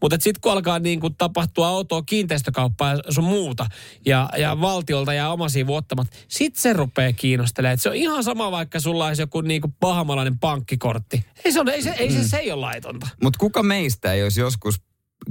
Mutta 0.00 0.16
sitten 0.20 0.40
kun 0.40 0.52
alkaa 0.52 0.78
niin 0.78 1.00
kuin 1.00 1.14
tapahtua 1.18 1.68
autoa 1.68 2.02
kiinteistökauppaa 2.02 2.92
ja 2.92 3.02
sun 3.08 3.24
muuta, 3.24 3.66
ja, 4.06 4.28
ja 4.38 4.60
valtiolta 4.60 5.14
jää 5.14 5.32
oma 5.32 5.48
sivu 5.48 5.74
ottamat, 5.74 6.06
sitten 6.48 6.62
se 6.62 6.72
rupeaa 6.72 7.12
kiinnostelemaan. 7.12 7.74
Et 7.74 7.80
se 7.80 7.88
on 7.88 7.94
ihan 7.94 8.24
sama, 8.24 8.50
vaikka 8.50 8.80
sulla 8.80 9.06
olisi 9.06 9.22
joku 9.22 9.40
niin 9.40 9.60
kuin 9.60 9.74
pahamalainen 9.80 10.38
pankkikortti. 10.38 11.24
Ei 11.44 11.52
se, 11.52 11.60
ole, 11.60 11.72
ei 11.72 11.82
se, 11.82 11.90
ei 11.90 12.12
se, 12.12 12.28
se 12.28 12.36
ei 12.36 12.52
ole 12.52 12.60
laitonta. 12.60 13.08
Mutta 13.22 13.38
kuka 13.38 13.62
meistä 13.62 14.12
ei 14.12 14.22
olisi 14.22 14.40
joskus 14.40 14.80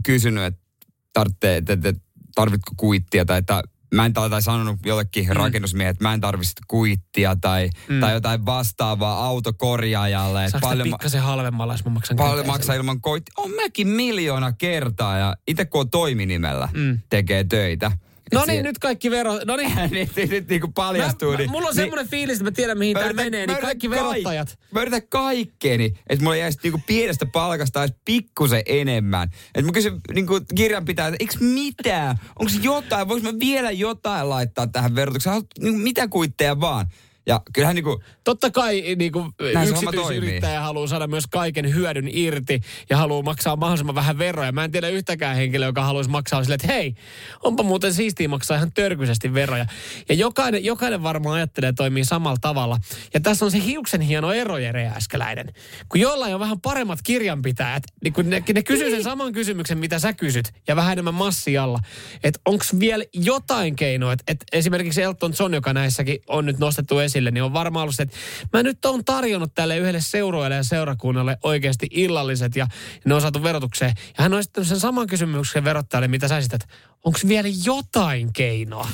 kysynyt, 0.05 0.43
että 0.43 0.61
tarvitsee, 1.13 1.57
että, 1.57 1.73
että 1.73 1.93
tarvitko 2.35 2.71
kuittia 2.77 3.25
tai 3.25 3.39
että 3.39 3.63
mä 3.93 4.05
en 4.05 4.13
tai 4.13 4.41
sanonut 4.41 4.79
jollekin 4.85 5.27
mm. 5.27 5.33
rakennusmiehet, 5.33 5.91
että 5.95 6.03
mä 6.03 6.13
en 6.13 6.21
tarvitse 6.21 6.53
kuittia 6.67 7.35
tai, 7.35 7.69
mm. 7.89 7.99
tai 7.99 8.13
jotain 8.13 8.45
vastaavaa 8.45 9.25
autokorjaajalle. 9.25 10.49
Saanko 10.49 10.67
paljon 10.67 10.87
pikkasen 10.87 11.21
halvemmalla, 11.21 11.73
jos 11.73 11.85
mä 11.85 11.91
maksan 11.91 12.17
Paljon 12.17 12.47
maksaa 12.47 12.75
ilman 12.75 13.01
koitti. 13.01 13.31
On 13.37 13.51
mäkin 13.51 13.87
miljoona 13.87 14.51
kertaa 14.51 15.17
ja 15.17 15.35
itse 15.47 15.65
kun 15.65 15.81
on 15.81 15.89
toiminimellä, 15.89 16.69
mm. 16.73 16.99
tekee 17.09 17.43
töitä. 17.43 17.91
No 18.33 18.45
niin, 18.47 18.63
nyt 18.63 18.79
kaikki 18.79 19.11
vero... 19.11 19.39
No 19.45 19.55
niin. 19.55 19.71
nyt, 19.91 20.15
nyt, 20.15 20.29
nyt 20.29 20.49
niin 20.49 20.61
kuin 20.61 20.73
paljastuu. 20.73 21.31
Mä, 21.31 21.37
niin, 21.37 21.51
mulla 21.51 21.67
on 21.67 21.75
niin, 21.75 21.83
semmoinen 21.83 22.09
fiilis, 22.09 22.33
että 22.33 22.43
mä 22.43 22.51
tiedän 22.51 22.77
mihin 22.77 22.97
tämä 22.97 23.13
menee, 23.13 23.47
niin 23.47 23.57
kaikki 23.57 23.89
verottajat. 23.89 24.47
Kaik, 24.47 24.71
mä 24.71 24.81
yritän 24.81 25.07
kaikkeeni, 25.09 25.93
että 26.09 26.23
mulla 26.23 26.35
jäisi 26.35 26.59
niin 26.63 26.71
kuin 26.71 26.83
pienestä 26.87 27.25
palkasta 27.33 27.83
edes 27.83 27.95
pikkusen 28.05 28.61
enemmän. 28.65 29.29
Että 29.55 29.61
mä 29.61 29.71
kysyn 29.71 30.01
niin 30.13 30.27
kuin 30.27 30.45
kirjanpitäjältä, 30.55 31.17
eikö 31.19 31.33
mitään? 31.39 32.17
Onko 32.39 32.51
jotain? 32.61 33.07
Voinko 33.07 33.31
mä 33.31 33.39
vielä 33.39 33.71
jotain 33.71 34.29
laittaa 34.29 34.67
tähän 34.67 34.95
verotukseen? 34.95 35.41
Niin 35.59 35.79
mitä 35.79 36.07
kuitteja 36.07 36.59
vaan? 36.59 36.87
Ja 37.27 37.41
kyllähän 37.53 37.75
niin 37.75 37.83
kuin, 37.83 38.01
Totta 38.27 38.51
kai 38.51 38.95
niin 38.95 39.11
kuin 39.11 39.31
yksityisyrittäjä 39.39 40.61
haluaa 40.61 40.87
saada 40.87 41.07
myös 41.07 41.27
kaiken 41.27 41.73
hyödyn 41.73 42.09
irti 42.11 42.61
ja 42.89 42.97
haluaa 42.97 43.21
maksaa 43.21 43.55
mahdollisimman 43.55 43.95
vähän 43.95 44.17
veroja. 44.17 44.51
Mä 44.51 44.63
en 44.63 44.71
tiedä 44.71 44.89
yhtäkään 44.89 45.35
henkilöä, 45.35 45.67
joka 45.67 45.83
haluaisi 45.83 46.09
maksaa 46.09 46.43
sille, 46.43 46.55
että 46.55 46.67
hei, 46.67 46.95
onpa 47.43 47.63
muuten 47.63 47.93
siistiä 47.93 48.27
maksaa 48.27 48.57
ihan 48.57 48.71
törkyisesti 48.71 49.33
veroja. 49.33 49.65
Ja 50.09 50.15
jokainen, 50.15 50.65
jokainen 50.65 51.03
varmaan 51.03 51.35
ajattelee 51.35 51.73
toimii 51.73 52.05
samalla 52.05 52.37
tavalla. 52.41 52.77
Ja 53.13 53.19
tässä 53.19 53.45
on 53.45 53.51
se 53.51 53.63
hiuksen 53.65 54.01
hieno 54.01 54.31
ero, 54.31 54.57
Jere 54.57 54.87
Äskeläinen. 54.87 55.53
Kun 55.89 56.01
jollain 56.01 56.33
on 56.33 56.39
vähän 56.39 56.61
paremmat 56.61 56.99
kirjanpitäjät, 57.03 57.83
niin 58.03 58.13
kun 58.13 58.29
ne, 58.29 58.43
ne 58.53 58.63
kysyy 58.63 58.89
sen 58.89 59.03
saman 59.03 59.33
kysymyksen, 59.33 59.77
mitä 59.77 59.99
sä 59.99 60.13
kysyt, 60.13 60.53
ja 60.67 60.75
vähän 60.75 60.91
enemmän 60.91 61.13
massi 61.13 61.57
alla. 61.57 61.79
Että 62.23 62.39
onko 62.45 62.65
vielä 62.79 63.03
jotain 63.13 63.75
keinoa, 63.75 64.13
että 64.13 64.23
et 64.27 64.43
esimerkiksi 64.51 65.01
Elton 65.01 65.33
John, 65.39 65.53
joka 65.53 65.73
näissäkin 65.73 66.19
on 66.27 66.45
nyt 66.45 66.59
nostettu 66.59 66.99
esiin, 66.99 67.16
esille, 67.17 67.31
niin 67.31 67.43
on 67.43 67.53
varmaan 67.53 67.83
ollut 67.83 67.95
se, 67.95 68.03
että 68.03 68.17
mä 68.53 68.63
nyt 68.63 68.85
on 68.85 69.05
tarjonnut 69.05 69.55
tälle 69.55 69.77
yhdelle 69.77 70.01
seurueelle 70.01 70.55
ja 70.55 70.63
seurakunnalle 70.63 71.37
oikeasti 71.43 71.87
illalliset 71.91 72.55
ja 72.55 72.67
ne 73.05 73.13
on 73.13 73.21
saatu 73.21 73.43
verotukseen. 73.43 73.93
Ja 74.17 74.23
hän 74.23 74.33
on 74.33 74.39
esittänyt 74.39 74.67
sen 74.67 74.79
saman 74.79 75.07
kysymyksen 75.07 75.63
verottajalle, 75.63 76.07
mitä 76.07 76.27
sä 76.27 76.37
esität. 76.37 76.61
Onko 77.03 77.19
vielä 77.27 77.47
jotain 77.65 78.33
keinoa? 78.33 78.89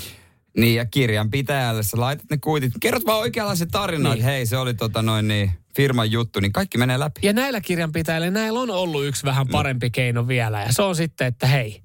Niin, 0.57 0.75
ja 0.75 0.86
kirjanpitäjälle 0.86 1.83
sä 1.83 1.99
laitat 1.99 2.29
ne 2.29 2.38
kuitit. 2.38 2.73
Kerrot 2.79 3.05
vaan 3.05 3.19
oikeanlaisen 3.19 3.71
tarinan, 3.71 4.12
niin. 4.12 4.19
että 4.19 4.31
hei, 4.31 4.45
se 4.45 4.57
oli 4.57 4.73
tota 4.73 5.01
noin 5.01 5.27
niin, 5.27 5.51
firman 5.75 6.12
juttu, 6.12 6.39
niin 6.39 6.53
kaikki 6.53 6.77
menee 6.77 6.99
läpi. 6.99 7.19
Ja 7.23 7.33
näillä 7.33 7.62
kirjanpitäjillä, 7.62 8.31
näillä 8.31 8.59
on 8.59 8.69
ollut 8.69 9.05
yksi 9.05 9.23
vähän 9.23 9.47
parempi 9.47 9.86
no. 9.86 9.91
keino 9.93 10.27
vielä, 10.27 10.62
ja 10.62 10.73
se 10.73 10.81
on 10.81 10.95
sitten, 10.95 11.27
että 11.27 11.47
hei, 11.47 11.83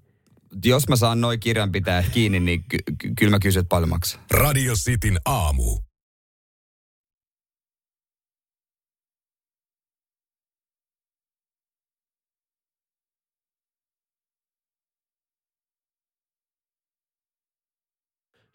jos 0.64 0.88
mä 0.88 0.96
saan 0.96 1.20
noin 1.20 1.40
kirjanpitäjät 1.40 2.08
kiinni, 2.08 2.40
niin 2.40 2.64
ky- 2.68 2.78
ky- 2.98 3.12
kyllä 3.18 3.30
mä 3.30 3.38
kysyn, 3.38 3.60
että 3.60 3.68
paljon 3.68 3.88
maksaa. 3.88 4.22
Radio 4.30 4.74
Cityn 4.74 5.18
aamu. 5.24 5.87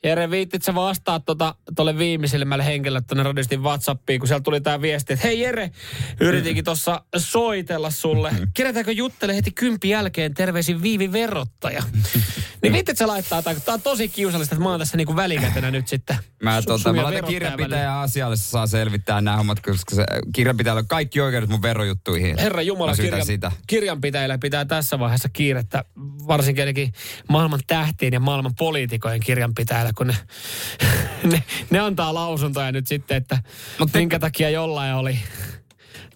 Jere, 0.04 0.30
viittit 0.30 0.64
sä 0.64 0.76
vastaa 0.76 1.20
tuota, 1.20 1.56
tuolle 1.76 1.98
viimeisimmälle 1.98 2.66
henkilölle 2.66 3.02
tuonne 3.02 3.24
radistin 3.24 3.64
Whatsappiin, 3.64 4.20
kun 4.20 4.28
siellä 4.28 4.42
tuli 4.42 4.62
tämä 4.62 4.82
viesti, 4.82 5.14
että 5.14 5.28
hei 5.28 5.40
Jere, 5.40 5.72
yritinkin 6.20 6.64
tuossa 6.64 7.02
soitella 7.18 7.90
sulle. 7.90 8.32
Kerätäänkö 8.54 8.92
juttele 8.92 9.36
heti 9.36 9.52
kympi 9.52 9.90
jälkeen 9.90 10.34
terveisin 10.34 10.82
Viivi 10.82 11.12
verottaja? 11.12 11.84
niin 12.64 12.74
viittit 12.74 12.98
sä 12.98 13.08
laittaa, 13.08 13.42
tämä 13.42 13.56
on 13.68 13.82
tosi 13.82 14.10
kiusallista, 14.10 14.56
että 14.56 14.64
mä 14.64 14.70
oon 14.70 14.80
tässä 14.80 14.98
niinku 14.98 15.16
välikätenä 15.16 15.72
nyt 15.72 15.88
sitten. 15.88 16.18
Mä, 16.44 16.62
tota, 16.62 16.94
mä 16.94 17.04
laitan 17.04 17.30
kirjanpitäjä 17.30 18.00
asialle, 18.00 18.36
se 18.36 18.44
saa 18.44 18.68
selvittää 18.68 19.22
nämä 19.22 19.38
hommat, 19.38 19.60
koska 19.60 19.96
se 19.96 20.06
kirjanpitäjällä 20.36 20.80
on 20.80 20.88
kaikki 20.88 21.22
oikeudet 21.22 21.50
mun 21.50 21.62
verojuttuihin. 21.62 22.38
Herra 22.38 22.62
Jumala, 22.62 22.96
kirjan, 22.96 23.26
sitä. 23.26 23.52
kirjanpitäjällä 23.68 24.38
pitää 24.38 24.66
tässä 24.66 25.00
vaiheessa 25.00 25.30
kiirettä, 25.30 25.86
varsinkin 26.28 26.94
maailman 27.30 27.60
tähtien 27.68 28.14
ja 28.14 28.20
maailman 28.20 28.56
poliitikojen 28.56 29.20
kirjanpitäjällä 29.20 29.92
kun 29.98 30.08
ne, 30.08 30.16
ne, 31.32 31.44
ne 31.70 31.80
antaa 31.80 32.14
lausuntoja 32.14 32.72
nyt 32.72 32.88
sitten, 32.88 33.18
että 33.18 33.44
Mutta 33.80 33.98
minkä 33.98 34.20
takia 34.20 34.50
jollain 34.50 34.94
oli 34.94 35.20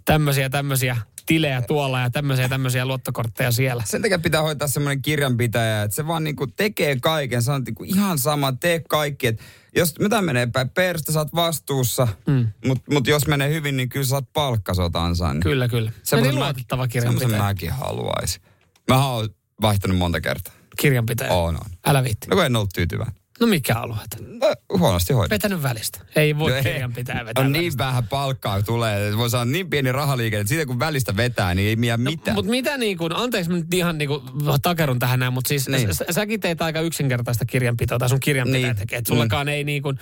tämmöisiä 0.07 0.49
tämmöisiä 0.49 0.97
tilejä 1.25 1.61
tuolla 1.61 1.99
ja 1.99 2.09
tämmöisiä 2.09 2.49
tämmöisiä 2.49 2.85
luottokortteja 2.85 3.51
siellä. 3.51 3.83
Sen 3.85 4.01
takia 4.01 4.19
pitää 4.19 4.41
hoitaa 4.41 4.67
semmoinen 4.67 5.01
kirjanpitäjä, 5.01 5.83
että 5.83 5.95
se 5.95 6.07
vaan 6.07 6.23
niinku 6.23 6.47
tekee 6.47 6.97
kaiken. 7.01 7.41
Se 7.41 7.51
on 7.51 7.63
niinku 7.63 7.83
ihan 7.83 8.19
sama, 8.19 8.51
tee 8.51 8.81
kaikki. 8.89 9.27
Et 9.27 9.41
jos 9.75 9.99
mitä 9.99 10.21
menee 10.21 10.45
päin 10.45 10.69
perstä, 10.69 11.11
sä 11.11 11.19
oot 11.19 11.35
vastuussa, 11.35 12.07
mm. 12.27 12.47
mutta 12.65 12.93
mut 12.93 13.07
jos 13.07 13.27
menee 13.27 13.53
hyvin, 13.53 13.77
niin 13.77 13.89
kyllä 13.89 14.05
sä 14.05 14.15
oot 14.15 14.33
palkkasot 14.33 14.95
ansainnut. 14.95 15.43
Kyllä, 15.43 15.67
kyllä. 15.67 15.91
Semmoisen 16.03 16.35
luotettava 16.35 16.87
kirjanpitäjä. 16.87 17.29
Semmoisen 17.29 17.47
mäkin 17.47 17.71
haluaisin. 17.71 18.41
Mä 18.87 19.07
oon 19.07 19.29
vaihtanut 19.61 19.97
monta 19.97 20.21
kertaa. 20.21 20.53
Kirjanpitäjä? 20.79 21.33
On, 21.33 21.55
on. 21.55 21.71
Älä 21.85 22.03
viitti. 22.03 22.27
No 22.27 22.35
kun 22.35 22.45
en 22.45 22.55
ollut 22.55 22.69
tyytyväinen. 22.75 23.15
No 23.39 23.47
mikä 23.47 23.75
alueet? 23.75 24.17
No, 24.19 24.77
huonosti 24.77 25.13
hoidettu. 25.13 25.33
Vetänyt 25.33 25.63
välistä. 25.63 25.99
Ei 26.15 26.37
voi 26.37 26.51
no, 26.51 26.63
kirjan 26.63 26.93
pitää 26.93 27.25
vetää 27.25 27.45
On 27.45 27.51
niin 27.51 27.61
välistä. 27.61 27.83
niin 27.83 27.91
vähän 27.91 28.07
palkkaa 28.07 28.63
tulee. 28.63 29.17
Voi 29.17 29.29
saada 29.29 29.45
niin 29.45 29.69
pieni 29.69 29.91
rahaliike, 29.91 30.39
että 30.39 30.49
siitä 30.49 30.65
kun 30.65 30.79
välistä 30.79 31.15
vetää, 31.15 31.55
niin 31.55 31.69
ei 31.69 31.75
mie 31.75 31.97
no, 31.97 32.03
mitään. 32.03 32.35
Mutta 32.35 32.51
mitä 32.51 32.77
niin 32.77 32.97
kuin, 32.97 33.15
anteeksi 33.15 33.51
nyt 33.51 33.73
ihan 33.73 33.97
niin 33.97 34.07
kuin 34.07 34.21
takerun 34.61 34.99
tähän 34.99 35.19
näin, 35.19 35.33
mutta 35.33 35.47
siis 35.47 35.67
niin. 35.67 35.95
sä, 35.95 36.05
säkin 36.11 36.39
teet 36.39 36.61
aika 36.61 36.81
yksinkertaista 36.81 37.45
kirjanpitoa, 37.45 37.97
tai 37.97 38.09
sun 38.09 38.19
kirjanpitäjä 38.19 38.67
niin. 38.67 38.75
tekee. 38.75 38.97
Että 38.99 39.09
sullakaan 39.09 39.47
mm. 39.47 39.53
ei 39.53 39.63
niin 39.63 39.83
kuin, 39.83 39.99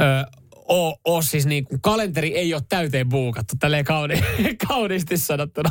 ö, 0.00 0.30
oo, 0.68 0.96
oo 1.04 1.22
siis 1.22 1.46
niin 1.46 1.64
kuin, 1.64 1.80
kalenteri 1.80 2.36
ei 2.36 2.54
ole 2.54 2.62
täyteen 2.68 3.08
buukattu, 3.08 3.56
tälleen 3.58 3.84
kauni, 3.84 4.14
kauniisti 4.68 5.16
sanottuna. 5.16 5.70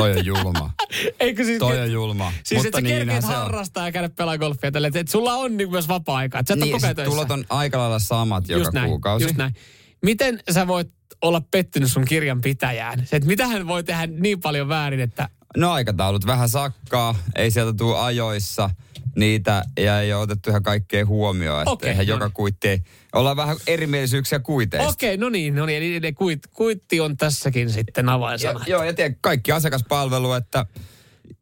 Toi 0.00 0.18
on 0.18 0.26
julma. 0.26 0.70
Eikö 1.20 1.44
siis, 1.44 1.58
Toi 1.58 1.80
on 1.80 1.92
julma. 1.92 2.32
Siis 2.44 2.64
Mutta 2.64 2.78
että 2.78 2.90
sä 2.90 2.96
kerkeet 2.96 3.24
harrastaa 3.24 3.86
ja 3.86 3.92
käydä 3.92 4.08
pelaa 4.08 4.38
golfia 4.38 4.72
tälle, 4.72 4.86
että, 4.86 5.00
että 5.00 5.12
sulla 5.12 5.34
on 5.34 5.56
niin 5.56 5.70
myös 5.70 5.88
vapaa-aikaa. 5.88 6.40
Että 6.40 6.54
sä 6.54 6.60
niin, 6.64 6.80
sit 6.80 7.04
tulot 7.04 7.30
on 7.30 7.44
aika 7.50 7.78
lailla 7.78 7.98
samat 7.98 8.48
just 8.48 8.64
joka 8.64 8.70
näin, 8.78 8.88
kuukausi. 8.88 9.24
Just 9.24 9.36
näin. 9.36 9.54
Miten 10.02 10.40
sä 10.50 10.66
voit 10.66 10.88
olla 11.22 11.42
pettynyt 11.50 11.92
sun 11.92 12.04
kirjanpitäjään? 12.04 13.06
Se, 13.06 13.16
että 13.16 13.28
mitä 13.28 13.46
hän 13.46 13.66
voi 13.66 13.84
tehdä 13.84 14.06
niin 14.06 14.40
paljon 14.40 14.68
väärin, 14.68 15.00
että... 15.00 15.28
No 15.56 15.72
aikataulut 15.72 16.26
vähän 16.26 16.48
sakkaa, 16.48 17.14
ei 17.36 17.50
sieltä 17.50 17.72
tule 17.78 17.98
ajoissa 17.98 18.70
niitä 19.16 19.64
ja 19.80 20.00
ei 20.00 20.12
ole 20.12 20.22
otettu 20.22 20.50
ihan 20.50 20.62
kaikkea 20.62 21.06
huomioon. 21.06 21.60
Että 21.60 21.70
okay, 21.70 21.94
no 21.94 22.02
joka 22.02 22.24
niin. 22.24 22.32
kuitti 22.32 22.68
ei, 22.68 22.82
ollaan 23.12 23.36
vähän 23.36 23.56
erimielisyyksiä 23.66 24.38
kuiteista. 24.38 24.88
Okei, 24.88 25.14
okay, 25.14 25.16
no 25.16 25.28
niin, 25.28 25.54
no 25.54 25.66
niin, 25.66 25.96
eli 25.96 26.12
kuit, 26.12 26.46
kuitti 26.46 27.00
on 27.00 27.16
tässäkin 27.16 27.70
sitten 27.70 28.08
avainsana. 28.08 28.60
Ja, 28.60 28.64
joo, 28.66 28.82
ja 28.82 28.94
tiedä, 28.94 29.14
kaikki 29.20 29.52
asiakaspalvelu, 29.52 30.32
että 30.32 30.66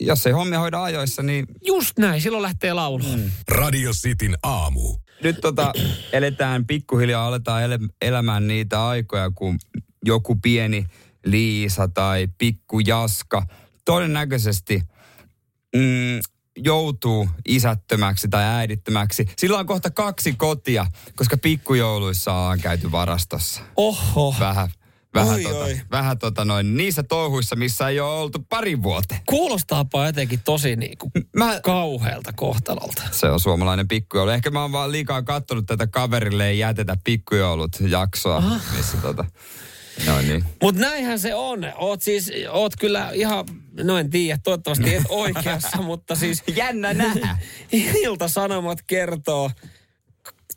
jos 0.01 0.27
ei 0.27 0.33
hommia 0.33 0.59
hoida 0.59 0.83
ajoissa, 0.83 1.23
niin... 1.23 1.47
Just 1.67 1.99
näin, 1.99 2.21
silloin 2.21 2.43
lähtee 2.43 2.73
laulu. 2.73 3.05
Mm. 3.17 3.31
Radio 3.49 3.93
Cityn 3.93 4.37
aamu. 4.43 4.97
Nyt 5.23 5.41
tota, 5.41 5.73
eletään 6.13 6.67
pikkuhiljaa, 6.67 7.27
aletaan 7.27 7.63
ele, 7.63 7.79
elämään 8.03 8.47
niitä 8.47 8.87
aikoja, 8.87 9.31
kun 9.35 9.59
joku 10.05 10.37
pieni 10.43 10.87
Liisa 11.25 11.89
tai 11.89 12.29
pikku 12.39 12.81
Jaska 12.81 13.43
todennäköisesti 13.87 14.83
mm, 15.77 16.21
joutuu 16.57 17.29
isättömäksi 17.49 18.29
tai 18.29 18.45
äidittömäksi. 18.45 19.27
Sillä 19.37 19.59
on 19.59 19.67
kohta 19.67 19.91
kaksi 19.91 20.33
kotia, 20.33 20.87
koska 21.17 21.37
pikkujouluissa 21.37 22.33
on 22.33 22.61
käyty 22.61 22.93
varastossa. 22.93 23.61
Oho. 23.77 24.35
Vähän 24.41 24.71
vähän, 25.17 25.35
Oi, 25.35 25.43
tota, 25.43 25.65
oi. 25.65 25.81
vähän 25.91 26.19
tota 26.19 26.45
noin, 26.45 26.77
niissä 26.77 27.03
touhuissa, 27.03 27.57
missä 27.57 27.89
ei 27.89 28.01
ole 28.01 28.21
oltu 28.21 28.47
pari 28.49 28.83
vuoteen. 28.83 29.21
Kuulostaapa 29.27 30.07
jotenkin 30.07 30.41
tosi 30.45 30.77
niinku 30.77 31.11
Mä, 31.37 31.61
kauhealta 31.63 32.33
kohtalolta. 32.33 33.03
se 33.11 33.27
on 33.31 33.41
suomalainen 33.41 33.89
pikkujoulu. 33.89 34.31
Ehkä 34.31 34.51
mä 34.51 34.63
oon 34.63 34.73
vaan 34.73 34.93
liikaa 34.93 35.23
kattonut 35.23 35.67
tätä 35.67 35.87
kaverille 35.87 36.49
ei 36.49 36.59
jätetä 36.59 36.97
pikkujoulut 37.05 37.77
jaksoa, 37.89 38.43
missä 38.77 38.97
tota, 38.97 39.25
no 40.07 40.21
niin. 40.21 40.45
Mutta 40.63 40.81
näinhän 40.81 41.19
se 41.19 41.35
on. 41.35 41.73
Oot 41.77 42.03
siis, 42.03 42.33
oot 42.51 42.77
kyllä 42.77 43.11
ihan, 43.15 43.45
no 43.83 43.99
en 43.99 44.11
tiedä, 44.11 44.39
toivottavasti 44.45 44.95
et 44.95 45.05
oikeassa, 45.25 45.83
mutta 45.83 46.15
siis 46.15 46.43
Jännä 46.57 46.95
nähdä. 46.95 47.39
Ilta-Sanomat 48.03 48.79
kertoo 48.87 49.51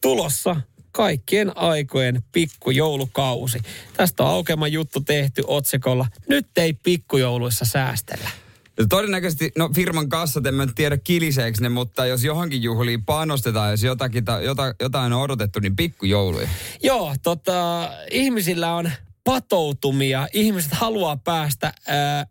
tulossa 0.01 0.55
kaikkien 0.91 1.57
aikojen 1.57 2.23
pikkujoulukausi. 2.31 3.59
Tästä 3.97 4.23
on 4.23 4.29
aukema 4.29 4.67
juttu 4.67 4.99
tehty 5.01 5.43
otsikolla. 5.47 6.07
Nyt 6.29 6.47
ei 6.57 6.73
pikkujouluissa 6.73 7.65
säästellä. 7.65 8.29
Ja 8.77 8.85
Todennäköisesti, 8.87 9.51
no 9.57 9.69
firman 9.75 10.09
kassat, 10.09 10.45
en 10.45 10.55
mä 10.55 10.67
tiedä 10.75 10.97
kiliseeksi 10.97 11.61
ne, 11.61 11.69
mutta 11.69 12.05
jos 12.05 12.23
johonkin 12.23 12.63
juhliin 12.63 13.05
panostetaan, 13.05 13.71
jos 13.71 13.83
jotakin, 13.83 14.25
ta- 14.25 14.41
jota, 14.41 14.73
jotain 14.79 15.13
on 15.13 15.21
odotettu, 15.21 15.59
niin 15.59 15.75
pikkujouluja. 15.75 16.49
Joo, 16.83 17.15
tota, 17.23 17.89
ihmisillä 18.11 18.75
on 18.75 18.91
patoutumia. 19.23 20.27
Ihmiset 20.33 20.71
haluaa 20.71 21.17
päästä 21.17 21.73
ää, 21.87 22.25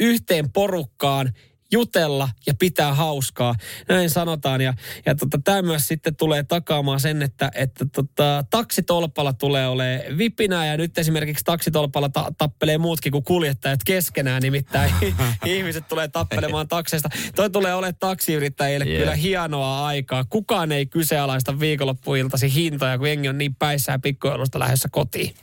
yhteen 0.00 0.52
porukkaan, 0.52 1.32
jutella 1.72 2.28
ja 2.46 2.54
pitää 2.58 2.94
hauskaa. 2.94 3.54
Näin 3.88 4.10
sanotaan. 4.10 4.60
Ja, 4.60 4.74
ja 5.06 5.14
tota, 5.14 5.40
tämä 5.44 5.62
myös 5.62 5.88
sitten 5.88 6.16
tulee 6.16 6.42
takaamaan 6.42 7.00
sen, 7.00 7.22
että, 7.22 7.50
että 7.54 7.86
tota, 7.92 8.44
taksitolpalla 8.50 9.32
tulee 9.32 9.68
olemaan 9.68 10.18
vipinää. 10.18 10.66
Ja 10.66 10.76
nyt 10.76 10.98
esimerkiksi 10.98 11.44
taksitolpalla 11.44 12.08
ta- 12.08 12.32
tappelee 12.38 12.78
muutkin 12.78 13.12
kuin 13.12 13.24
kuljettajat 13.24 13.80
keskenään. 13.86 14.42
Nimittäin 14.42 14.92
ihmiset 15.44 15.88
tulee 15.88 16.08
tappelemaan 16.08 16.68
takseista. 16.68 17.08
Toi 17.34 17.50
tulee 17.50 17.74
olemaan 17.74 17.96
taksiyrittäjille 18.00 18.84
Yeah. 18.90 18.98
kyllä 19.00 19.14
hienoa 19.14 19.86
aikaa. 19.86 20.24
Kukaan 20.24 20.72
ei 20.72 20.86
kyseenalaista 20.86 21.60
viikonloppuiltasi 21.60 22.54
hintoja, 22.54 22.98
kun 22.98 23.08
jengi 23.08 23.28
on 23.28 23.38
niin 23.38 23.54
päissään 23.54 24.00
pikkujoulusta 24.00 24.58
lähdössä 24.58 24.88
kotiin. 24.92 25.34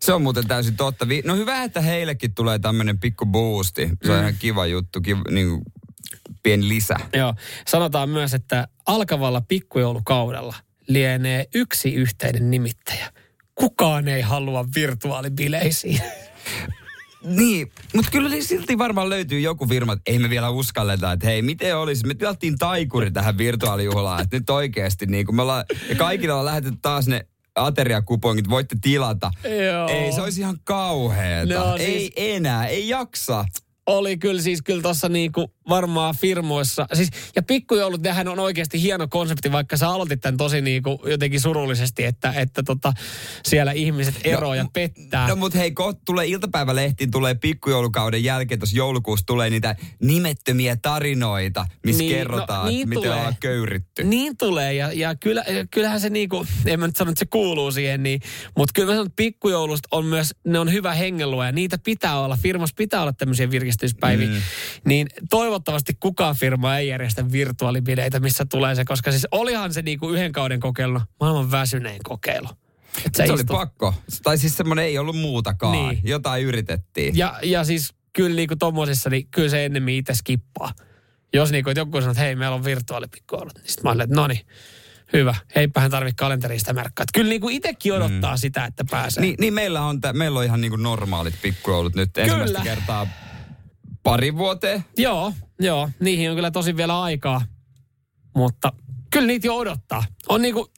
Se 0.00 0.12
on 0.12 0.22
muuten 0.22 0.48
täysin 0.48 0.76
totta. 0.76 1.06
No 1.24 1.36
hyvä, 1.36 1.62
että 1.62 1.80
heillekin 1.80 2.34
tulee 2.34 2.58
tämmöinen 2.58 3.00
pikku 3.00 3.26
boosti. 3.26 3.90
Se 4.04 4.12
on 4.12 4.20
ihan 4.20 4.34
kiva 4.38 4.66
juttu, 4.66 5.00
kiva, 5.00 5.22
niin 5.30 5.48
kuin 5.48 5.62
pieni 6.42 6.68
lisä. 6.68 6.96
Joo. 7.12 7.34
Sanotaan 7.66 8.08
myös, 8.08 8.34
että 8.34 8.68
alkavalla 8.86 9.40
pikkujoulukaudella 9.40 10.54
lienee 10.88 11.46
yksi 11.54 11.94
yhteinen 11.94 12.50
nimittäjä. 12.50 13.12
Kukaan 13.54 14.08
ei 14.08 14.22
halua 14.22 14.66
virtuaalibileisiin. 14.74 16.00
Niin, 17.26 17.72
mutta 17.94 18.10
kyllä 18.10 18.28
niin 18.28 18.44
silti 18.44 18.78
varmaan 18.78 19.10
löytyy 19.10 19.40
joku 19.40 19.66
firma, 19.66 19.92
että 19.92 20.12
ei 20.12 20.18
me 20.18 20.30
vielä 20.30 20.50
uskalleta, 20.50 21.12
että 21.12 21.26
hei, 21.26 21.42
miten 21.42 21.76
olisi, 21.76 22.06
me 22.06 22.14
tilattiin 22.14 22.58
taikuri 22.58 23.10
tähän 23.10 23.38
virtuaalijuhlaan, 23.38 24.22
että 24.22 24.36
nyt 24.36 24.50
oikeasti 24.50 25.06
niin 25.06 25.26
kun 25.26 25.36
me 25.36 25.42
ollaan, 25.42 25.64
ja 25.88 25.96
kaikille 25.96 26.34
on 26.34 26.44
lähetetty 26.44 26.78
taas 26.82 27.08
ne 27.08 27.26
ateriakupongit, 27.56 28.48
voitte 28.50 28.76
tilata. 28.80 29.30
Joo. 29.72 29.88
Ei, 29.88 30.12
se 30.12 30.22
olisi 30.22 30.40
ihan 30.40 30.58
kauheeta. 30.64 31.54
No 31.54 31.76
ei 31.76 31.86
siis- 31.86 32.12
enää, 32.16 32.66
ei 32.66 32.88
jaksa. 32.88 33.44
Oli 33.86 34.16
kyllä 34.16 34.42
siis 34.42 34.62
kyllä 34.62 34.82
tuossa 34.82 35.08
niinku 35.08 35.52
varmaan 35.68 36.14
firmoissa. 36.16 36.86
Siis, 36.94 37.10
ja 37.36 37.42
pikkujoulut, 37.42 38.02
nehän 38.02 38.28
on 38.28 38.38
oikeasti 38.38 38.82
hieno 38.82 39.08
konsepti, 39.08 39.52
vaikka 39.52 39.76
sä 39.76 39.88
aloitit 39.88 40.20
tämän 40.20 40.36
tosi 40.36 40.60
niinku 40.60 41.00
jotenkin 41.06 41.40
surullisesti, 41.40 42.04
että, 42.04 42.32
että 42.36 42.62
tota, 42.62 42.92
siellä 43.44 43.72
ihmiset 43.72 44.14
eroja 44.24 44.62
mu- 44.62 44.70
pettää. 44.72 45.28
No 45.28 45.36
mutta 45.36 45.58
hei, 45.58 45.70
kohta 45.70 46.02
tulee 46.04 46.26
iltapäivälehtiin, 46.26 47.10
tulee 47.10 47.34
pikkujoulukauden 47.34 48.24
jälkeen, 48.24 48.60
tuossa 48.60 48.76
joulukuussa 48.76 49.26
tulee 49.26 49.50
niitä 49.50 49.76
nimettömiä 50.02 50.76
tarinoita, 50.82 51.66
missä 51.84 52.02
Niin, 52.02 52.14
kerrotaan, 52.14 52.62
no, 52.62 52.66
että 52.66 52.76
niin 52.76 52.88
miten 52.88 53.02
tulee. 53.02 53.16
ollaan 53.16 53.36
köyritty. 53.40 54.04
Niin 54.04 54.36
tulee 54.36 54.74
ja, 54.74 54.92
ja 54.92 55.14
kyllä, 55.14 55.44
kyllähän 55.70 56.00
se 56.00 56.10
niinku, 56.10 56.46
en 56.66 56.80
mä 56.80 56.86
nyt 56.86 56.96
sano, 56.96 57.10
että 57.10 57.18
se 57.18 57.26
kuuluu 57.26 57.72
siihen, 57.72 58.02
niin, 58.02 58.20
mutta 58.56 58.72
kyllä 58.74 58.86
mä 58.86 58.92
sanon, 58.92 59.06
että 59.06 59.16
pikkujoulusta 59.16 59.88
on 59.90 60.04
myös, 60.04 60.34
ne 60.44 60.58
on 60.58 60.72
hyvä 60.72 60.94
hengenluoja. 60.94 61.52
Niitä 61.52 61.78
pitää 61.78 62.20
olla, 62.20 62.38
firmassa 62.42 62.74
pitää 62.78 63.02
olla 63.02 63.12
tämmöisiä 63.12 63.50
virkistyspäiviä. 63.82 64.28
Mm. 64.28 64.42
Niin 64.84 65.06
toivottavasti 65.30 65.96
kukaan 66.00 66.36
firma 66.36 66.78
ei 66.78 66.88
järjestä 66.88 67.32
virtuaalibileitä, 67.32 68.20
missä 68.20 68.44
tulee 68.44 68.74
se, 68.74 68.84
koska 68.84 69.10
siis 69.10 69.26
olihan 69.30 69.72
se 69.72 69.82
niinku 69.82 70.10
yhden 70.10 70.32
kauden 70.32 70.60
kokeilu, 70.60 71.00
maailman 71.20 71.50
väsynein 71.50 72.00
kokeilu. 72.04 72.48
Et 73.06 73.14
Se 73.14 73.22
oli 73.22 73.42
istut- 73.42 73.46
pakko. 73.46 73.94
Tai 74.22 74.38
siis 74.38 74.56
semmoinen 74.56 74.84
ei 74.84 74.98
ollut 74.98 75.16
muutakaan. 75.16 75.72
Niin. 75.72 76.00
Jotain 76.04 76.44
yritettiin. 76.44 77.16
ja, 77.16 77.38
ja 77.42 77.64
siis 77.64 77.94
kyllä 78.12 78.36
niinku 78.36 78.56
tommosissa, 78.56 79.10
niin 79.10 79.28
kyllä 79.30 79.48
se 79.48 79.64
ennemmin 79.64 79.94
itse 79.94 80.14
skippaa. 80.14 80.72
Jos 81.34 81.50
niinku, 81.50 81.70
että 81.70 81.80
joku 81.80 82.00
sanoo, 82.00 82.10
että 82.10 82.22
hei, 82.22 82.36
meillä 82.36 82.54
on 82.54 82.64
virtuaalipikkuolut, 82.64 83.54
niin 83.54 83.68
sitten 83.68 83.82
mä 83.84 83.90
olen, 83.90 84.04
että 84.04 84.16
no 84.16 84.26
niin, 84.26 84.40
hyvä. 85.12 85.34
Eipähän 85.54 85.90
tarvitse 85.90 86.16
kalenterista 86.16 86.72
merkkaa. 86.72 87.02
Et 87.02 87.08
Kyllä 87.14 87.28
niinku 87.28 87.48
itsekin 87.48 87.92
odottaa 87.92 88.34
mm. 88.34 88.38
sitä, 88.38 88.64
että 88.64 88.84
pääsee. 88.90 89.22
Niin, 89.22 89.36
niin 89.40 89.54
meillä, 89.54 89.82
on 89.82 90.00
tä, 90.00 90.12
meillä 90.12 90.38
on 90.38 90.44
ihan 90.44 90.60
niinku 90.60 90.76
normaalit 90.76 91.34
pikkujoulut 91.42 91.94
nyt 91.94 92.18
ensimmäistä 92.18 92.58
Kyllä. 92.58 92.74
kertaa 92.74 93.06
pari 94.06 94.36
vuoteen. 94.36 94.84
Joo, 94.98 95.32
joo, 95.60 95.88
niihin 96.00 96.30
on 96.30 96.36
kyllä 96.36 96.50
tosi 96.50 96.76
vielä 96.76 97.02
aikaa. 97.02 97.42
Mutta 98.36 98.72
kyllä 99.10 99.26
niitä 99.26 99.46
jo 99.46 99.56
odottaa. 99.56 100.04
On 100.28 100.42
niinku, 100.42 100.70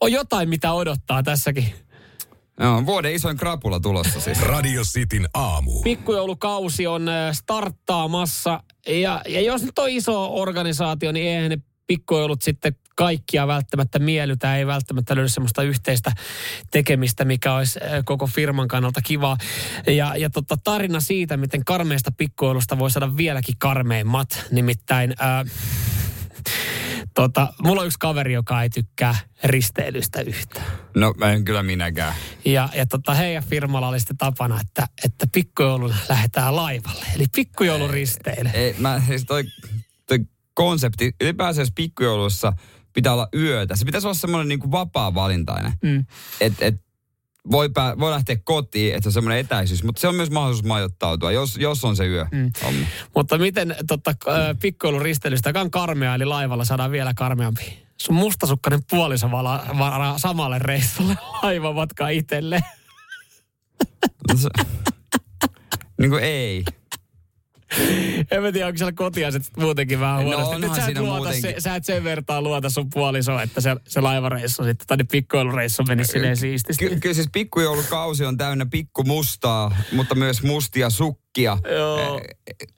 on 0.00 0.12
jotain 0.12 0.48
mitä 0.48 0.72
odottaa 0.72 1.22
tässäkin. 1.22 1.74
Joo, 2.60 2.86
vuoden 2.86 3.14
isoin 3.14 3.36
krapula 3.36 3.80
tulossa 3.80 4.20
siis. 4.20 4.42
Radio 4.52 4.82
Cityn 4.82 5.28
aamu. 5.34 5.82
Pikkujoulukausi 5.82 6.86
on 6.86 7.08
äh, 7.08 7.32
starttaamassa. 7.32 8.62
Ja, 8.86 9.22
ja 9.28 9.40
jos 9.40 9.62
nyt 9.62 9.78
on 9.78 9.90
iso 9.90 10.34
organisaatio, 10.34 11.12
niin 11.12 11.26
eihän 11.26 11.50
ne 11.50 11.58
pikkujoulut 11.86 12.42
sitten 12.42 12.76
kaikkia 12.96 13.46
välttämättä 13.46 13.98
miellytä. 13.98 14.56
Ei 14.56 14.66
välttämättä 14.66 15.16
löydy 15.16 15.28
semmoista 15.28 15.62
yhteistä 15.62 16.12
tekemistä, 16.70 17.24
mikä 17.24 17.54
olisi 17.54 17.80
äh, 17.82 17.90
koko 18.04 18.26
firman 18.26 18.68
kannalta 18.68 19.00
kivaa. 19.02 19.36
Ja, 19.86 20.16
ja 20.16 20.30
tota, 20.30 20.56
tarina 20.64 21.00
siitä, 21.00 21.36
miten 21.36 21.64
karmeista 21.64 22.12
pikkujoulusta 22.12 22.78
voi 22.78 22.90
saada 22.90 23.16
vieläkin 23.16 23.54
karmeimmat. 23.58 24.46
Nimittäin... 24.50 25.14
Äh, 25.20 25.50
Tota, 27.14 27.52
mulla 27.62 27.80
on 27.80 27.86
yksi 27.86 27.98
kaveri, 27.98 28.32
joka 28.32 28.62
ei 28.62 28.70
tykkää 28.70 29.16
risteilystä 29.44 30.20
yhtään. 30.20 30.66
No 30.96 31.14
en 31.32 31.44
kyllä 31.44 31.62
minäkään. 31.62 32.14
Ja, 32.44 32.68
ja 32.74 32.86
tota, 32.86 33.14
heidän 33.14 33.44
firmalla 33.44 33.88
oli 33.88 34.00
sitten 34.00 34.16
tapana, 34.16 34.60
että, 34.60 34.88
että 35.04 35.26
pikkujoulun 35.32 35.94
lähdetään 36.08 36.56
laivalle. 36.56 37.06
Eli 37.14 37.24
pikkujouluristeille. 37.34 38.50
Ei, 38.54 38.74
mä, 38.78 39.02
siis 39.06 39.24
toi, 39.24 39.44
toi 40.06 40.18
konsepti, 40.54 41.12
ylipäänsä 41.20 41.62
jos 41.62 41.72
pikkujoulussa 41.74 42.52
pitää 42.92 43.12
olla 43.12 43.28
yötä. 43.34 43.76
Se 43.76 43.84
pitäisi 43.84 44.06
olla 44.06 44.14
semmoinen 44.14 44.48
niinku 44.48 44.70
vapaa 44.70 45.14
valintainen. 45.14 45.72
Mm. 45.82 46.04
Et, 46.40 46.52
et 46.60 46.74
voi, 47.50 47.68
pää, 47.68 47.98
voi 47.98 48.10
lähteä 48.10 48.36
kotiin, 48.44 48.94
että 48.94 49.02
se 49.02 49.08
on 49.08 49.12
semmoinen 49.12 49.38
etäisyys, 49.38 49.84
mutta 49.84 50.00
se 50.00 50.08
on 50.08 50.14
myös 50.14 50.30
mahdollisuus 50.30 50.66
majoittautua, 50.66 51.32
jos, 51.32 51.56
jos 51.56 51.84
on 51.84 51.96
se 51.96 52.06
yö. 52.06 52.26
Mm. 52.32 52.50
Homma. 52.64 52.86
Mutta 53.14 53.38
miten 53.38 53.76
tota, 53.88 54.10
äh, 54.10 54.56
pikkujouluristeilystä, 54.60 55.48
joka 55.48 55.60
on 55.60 55.70
karmea, 55.70 56.14
eli 56.14 56.24
laivalla 56.24 56.64
saadaan 56.64 56.90
vielä 56.90 57.14
karmeampi. 57.14 57.82
Sun 57.96 58.14
mustasukkainen 58.14 58.80
puoliso 58.90 59.30
vala, 59.30 59.66
varaa 59.78 60.18
samalle 60.18 60.58
reissulle 60.58 61.16
laivamatka 61.42 62.08
itselleen. 62.08 62.62
Se- 64.36 64.64
niin 66.00 66.10
kuin 66.10 66.22
ei. 66.22 66.64
En 68.30 68.42
mä 68.42 68.52
tiedä, 68.52 68.66
onko 68.66 68.78
siellä 68.78 68.92
kotiaiset 68.92 69.42
muutenkin 69.56 70.00
vähän 70.00 70.16
No 70.16 70.22
huonosti. 70.22 70.58
Nyt 70.58 70.74
sä, 70.74 70.86
et 70.86 70.98
luota 70.98 71.32
se, 71.32 71.54
sä 71.58 71.74
et 71.74 71.84
sen 71.84 72.04
vertaan 72.04 72.44
luota 72.44 72.70
sun 72.70 72.90
puolisoon, 72.94 73.42
että 73.42 73.60
se, 73.60 73.76
se 73.88 74.00
laivareissu 74.00 74.64
sitten, 74.64 74.86
tai 74.86 74.96
ne 74.96 75.04
pikkujoulureissu 75.04 75.82
menisi 75.82 76.12
silleen 76.12 76.36
siististi. 76.36 76.88
Ky- 76.88 77.00
kyllä 77.00 77.14
siis 77.14 77.28
pikkujoulukausi 77.32 78.24
on 78.24 78.36
täynnä 78.36 78.66
pikkumustaa, 78.66 79.76
mutta 79.92 80.14
myös 80.14 80.42
mustia 80.42 80.90
sukkia. 80.90 81.58
Joo. 81.76 82.20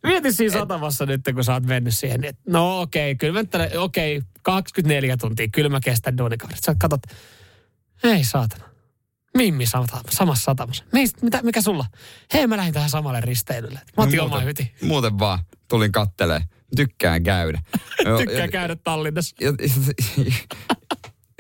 Mieti 0.03 0.33
siinä 0.33 0.53
satamassa 0.53 1.07
nyt, 1.07 1.21
kun 1.35 1.45
sä 1.45 1.53
oot 1.53 1.67
mennyt 1.67 1.95
siihen. 1.95 2.25
että 2.25 2.43
No 2.47 2.81
okei, 2.81 3.15
kyllä 3.17 3.43
mä 3.43 3.67
okei, 3.79 4.23
24 4.43 5.17
tuntia, 5.17 5.49
kyllä 5.53 5.69
mä 5.69 5.81
kestän 5.85 6.19
duunikaverit. 6.19 6.65
Sä 6.65 6.75
katsot, 6.79 7.03
ei 8.05 8.25
saatana. 8.25 8.72
Mimmi 9.37 9.65
samassa 9.67 10.45
satamassa. 10.45 10.85
Mist, 10.93 11.23
mitä, 11.23 11.41
mikä 11.43 11.61
sulla? 11.61 11.85
Hei, 12.35 12.47
mä 12.47 12.57
lähdin 12.57 12.75
tähän 12.75 12.91
samalle 12.91 13.21
risteilylle. 13.21 13.81
Mä 13.97 14.05
otin 14.05 14.21
oman 14.21 14.45
hyti. 14.45 14.73
muuten 14.83 15.19
vaan 15.19 15.39
tulin 15.69 15.93
kattelee. 15.93 16.41
Tykkään 16.77 17.23
käydä. 17.23 17.61
Joo, 18.05 18.19
Tykkää 18.19 18.39
ja- 18.39 18.49
käydä 18.49 18.77
Tallinnassa. 18.77 19.37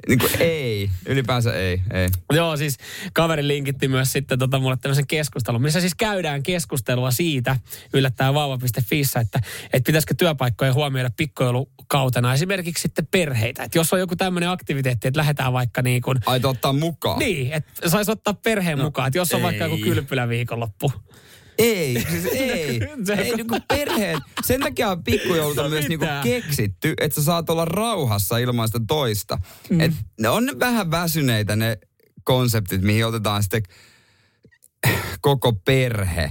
Niin 0.08 0.18
kuin 0.18 0.30
ei, 0.38 0.90
ylipäänsä 1.06 1.54
ei, 1.54 1.80
ei. 1.92 2.08
Joo, 2.32 2.56
siis 2.56 2.78
kaveri 3.12 3.48
linkitti 3.48 3.88
myös 3.88 4.12
sitten 4.12 4.38
tota 4.38 4.58
mulle 4.58 4.76
tämmöisen 4.76 5.06
keskustelun, 5.06 5.62
missä 5.62 5.80
siis 5.80 5.94
käydään 5.94 6.42
keskustelua 6.42 7.10
siitä, 7.10 7.56
yllättää 7.94 8.34
vauva.fissä, 8.34 9.20
että, 9.20 9.40
että 9.64 9.86
pitäisikö 9.86 10.14
työpaikkoja 10.18 10.72
huomioida 10.72 11.10
pikkujoulukautena 11.16 12.34
esimerkiksi 12.34 12.82
sitten 12.82 13.06
perheitä. 13.06 13.62
Että 13.62 13.78
jos 13.78 13.92
on 13.92 14.00
joku 14.00 14.16
tämmöinen 14.16 14.48
aktiviteetti, 14.48 15.08
että 15.08 15.18
lähdetään 15.18 15.52
vaikka 15.52 15.82
niin 15.82 16.02
kuin... 16.02 16.18
Ai 16.26 16.40
ottaa 16.44 16.72
mukaan? 16.72 17.18
Niin, 17.18 17.52
että 17.52 17.88
saisi 17.88 18.10
ottaa 18.10 18.34
perheen 18.34 18.78
no, 18.78 18.84
mukaan, 18.84 19.08
että 19.08 19.18
jos 19.18 19.32
on 19.32 19.40
ei. 19.40 19.44
vaikka 19.44 19.64
joku 19.64 19.76
kylpylä 19.76 20.28
viikonloppu. 20.28 20.92
Ei, 21.58 22.06
siis 22.10 22.26
ei. 22.26 22.80
ei 23.18 23.36
niinku 23.36 23.58
perheen. 23.68 24.18
Sen 24.44 24.60
takia 24.60 24.90
on 24.90 25.04
pikkujoulut 25.04 25.58
on 25.58 25.70
myös 25.70 25.88
niinku 25.88 26.06
keksitty, 26.22 26.94
että 27.00 27.14
sä 27.14 27.24
saat 27.24 27.50
olla 27.50 27.64
rauhassa 27.64 28.38
ilman 28.38 28.68
sitä 28.68 28.80
toista. 28.88 29.38
Mm. 29.70 29.80
Et 29.80 29.92
ne 30.20 30.28
on 30.28 30.46
ne 30.46 30.52
vähän 30.58 30.90
väsyneitä 30.90 31.56
ne 31.56 31.78
konseptit, 32.24 32.82
mihin 32.82 33.06
otetaan 33.06 33.42
sitten 33.42 33.62
koko 35.20 35.52
perhe. 35.52 36.30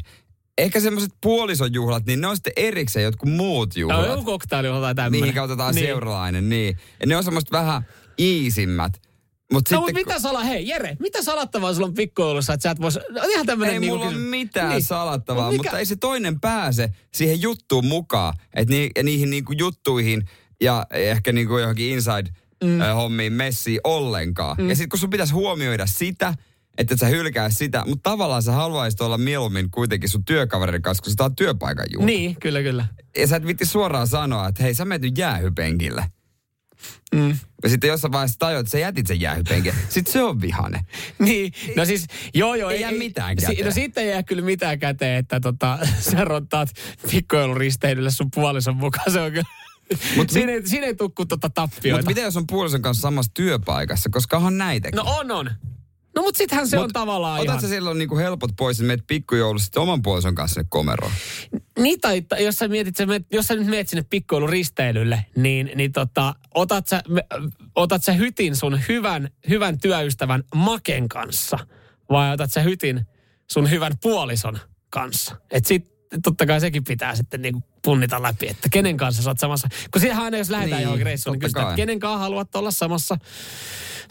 Ehkä 0.57 0.79
semmoiset 0.79 1.11
puolisojuhlat, 1.21 2.05
niin 2.05 2.21
ne 2.21 2.27
on 2.27 2.35
sitten 2.35 2.53
erikseen 2.55 3.03
jotkut 3.03 3.29
muut 3.29 3.75
juhlat. 3.75 4.07
No, 4.07 4.11
joku 4.11 4.23
koktailijuhla 4.23 4.81
tai 4.81 4.95
tämmöinen. 4.95 5.29
Mihin 5.29 5.41
otetaan 5.41 5.75
niin. 5.75 5.87
seuralainen, 5.87 6.49
niin. 6.49 6.77
Ja 6.99 7.07
ne 7.07 7.17
on 7.17 7.23
semmoista 7.23 7.57
vähän 7.57 7.85
iisimmät. 8.19 9.10
Mut 9.51 9.63
no, 9.71 9.77
sitten, 9.77 9.95
mitä 9.95 10.19
sala, 10.19 10.43
hei 10.43 10.67
Jere, 10.67 10.97
mitä 10.99 11.23
salattavaa 11.23 11.73
sulla 11.73 11.87
on 11.87 11.93
pikkujoulussa, 11.93 12.53
että 12.53 12.63
sä 12.63 12.71
et 12.71 12.81
vois, 12.81 12.99
no, 13.09 13.21
ihan 13.29 13.45
tämmönen 13.45 13.73
Ei 13.73 13.79
niin 13.79 13.91
mulla 13.91 14.05
ole 14.05 14.15
mitään 14.15 14.69
niin. 14.69 14.83
salattavaa, 14.83 15.51
no, 15.51 15.57
mutta 15.57 15.79
ei 15.79 15.85
se 15.85 15.95
toinen 15.95 16.39
pääse 16.39 16.89
siihen 17.13 17.41
juttuun 17.41 17.85
mukaan, 17.85 18.33
että 18.53 18.73
ni, 18.73 18.89
niihin 19.03 19.29
niinku 19.29 19.51
juttuihin 19.51 20.29
ja 20.61 20.87
ehkä 20.91 21.31
niinku 21.31 21.57
johonkin 21.57 21.99
inside-hommiin 21.99 23.33
mm. 23.33 23.37
messiin 23.37 23.79
ollenkaan. 23.83 24.57
Mm. 24.57 24.69
Ja 24.69 24.75
sitten 24.75 24.89
kun 24.89 24.99
sun 24.99 25.09
pitäisi 25.09 25.33
huomioida 25.33 25.85
sitä, 25.85 26.33
että 26.77 26.97
sä 26.97 27.05
hylkää 27.05 27.49
sitä, 27.49 27.83
mutta 27.87 28.09
tavallaan 28.09 28.43
sä 28.43 28.51
haluaisit 28.51 29.01
olla 29.01 29.17
mieluummin 29.17 29.71
kuitenkin 29.71 30.09
sun 30.09 30.25
työkaverin 30.25 30.81
kanssa, 30.81 31.03
kun 31.03 31.13
sä 31.17 31.23
oot 31.23 31.33
työpaikan 31.37 31.85
juhla. 31.93 32.05
Niin, 32.05 32.35
kyllä, 32.39 32.61
kyllä. 32.61 32.85
Ja 33.17 33.27
sä 33.27 33.35
et 33.35 33.45
vitti 33.45 33.65
suoraan 33.65 34.07
sanoa, 34.07 34.47
että 34.47 34.63
hei, 34.63 34.73
sä 34.73 34.85
menet 34.85 35.17
jäähypenkille. 35.17 36.05
Mm. 37.15 37.37
Ja 37.63 37.69
sitten 37.69 37.87
jossain 37.87 38.11
vaiheessa 38.11 38.39
tajuat, 38.39 38.59
että 38.59 38.71
sä 38.71 38.79
jätit 38.79 39.07
sen 39.07 39.21
jäähypenkin. 39.21 39.73
Sitten 39.89 40.13
se 40.13 40.23
on 40.23 40.41
vihane. 40.41 40.85
niin, 41.19 41.53
no 41.75 41.85
siis, 41.85 42.05
joo 42.33 42.55
joo. 42.55 42.69
Ei, 42.69 42.75
ei 42.75 42.81
jää 42.81 42.91
mitään 42.91 43.35
käteen. 43.35 43.57
Si, 43.57 43.63
no 43.63 43.71
sitten 43.71 44.03
ei 44.03 44.09
jää 44.09 44.23
kyllä 44.23 44.41
mitään 44.41 44.79
käteen, 44.79 45.17
että 45.17 45.39
tota, 45.39 45.79
sä 46.11 46.25
rottaat 46.25 46.69
pikkujouluristeilylle 47.11 48.11
sun 48.11 48.31
puolison 48.35 48.75
mukaan. 48.75 49.11
Se 49.11 49.21
on 49.21 49.31
kyllä... 49.31 49.49
Mut 50.17 50.29
siinä, 50.29 50.51
ei, 50.51 50.67
siinä 50.67 50.85
ei 50.85 50.95
tukku 50.95 51.25
tota 51.25 51.49
tappioita. 51.49 51.97
Mutta 51.97 52.11
miten 52.11 52.23
jos 52.23 52.37
on 52.37 52.47
puolison 52.47 52.81
kanssa 52.81 53.01
samassa 53.01 53.31
työpaikassa, 53.33 54.09
koska 54.09 54.37
on 54.37 54.57
näitäkin? 54.57 54.97
No 54.97 55.03
on, 55.05 55.31
on. 55.31 55.49
No 56.15 56.21
mutta 56.21 56.37
sittenhän 56.37 56.67
se 56.67 56.77
Mut 56.77 56.83
on 56.83 56.93
tavallaan 56.93 57.33
otat 57.33 57.45
ihan... 57.45 57.61
sä 57.61 57.67
silloin 57.67 57.97
niinku 57.97 58.17
helpot 58.17 58.51
pois, 58.57 58.77
että 58.77 58.87
meet 58.87 59.07
pikkujoulussa 59.07 59.81
oman 59.81 60.01
puolison 60.01 60.35
kanssa 60.35 60.53
sinne 60.53 60.67
komeroon? 60.69 61.11
Niin, 61.79 62.01
tai 62.01 62.23
jos 62.39 62.55
sä, 62.55 62.67
mietit, 62.67 62.95
sä 62.95 63.05
meet, 63.05 63.25
jos 63.31 63.47
sä 63.47 63.55
nyt 63.55 63.67
meet 63.67 63.89
sinne 63.89 64.05
pikkujouluristeilylle, 64.09 65.25
niin, 65.35 65.71
niin 65.75 65.91
tota, 65.91 66.35
otat, 66.55 66.87
sä, 66.87 67.03
otat 67.75 68.03
sä 68.03 68.13
hytin 68.13 68.55
sun 68.55 68.79
hyvän, 68.89 69.29
hyvän 69.49 69.79
työystävän 69.79 70.43
Maken 70.55 71.09
kanssa, 71.09 71.59
vai 72.09 72.33
otat 72.33 72.51
sä 72.51 72.61
hytin 72.61 73.01
sun 73.51 73.69
hyvän 73.69 73.93
puolison 74.01 74.59
kanssa? 74.89 75.35
Et 75.51 75.65
sit 75.65 75.91
totta 76.23 76.45
kai 76.45 76.61
sekin 76.61 76.83
pitää 76.83 77.15
sitten 77.15 77.41
niinku 77.41 77.63
punnita 77.83 78.21
läpi, 78.21 78.47
että 78.47 78.69
kenen 78.71 78.97
kanssa 78.97 79.23
sä 79.23 79.29
oot 79.29 79.39
samassa. 79.39 79.67
Kun 79.91 80.01
siihen 80.01 80.17
aina 80.17 80.37
jos 80.37 80.49
lähdetään 80.49 80.77
niin, 80.77 80.83
johonkin 80.83 81.05
reissuun, 81.05 81.33
niin 81.33 81.39
kysytään, 81.39 81.65
että 81.65 81.75
kenen 81.75 81.99
kanssa 81.99 82.17
haluat 82.17 82.55
olla 82.55 82.71
samassa 82.71 83.17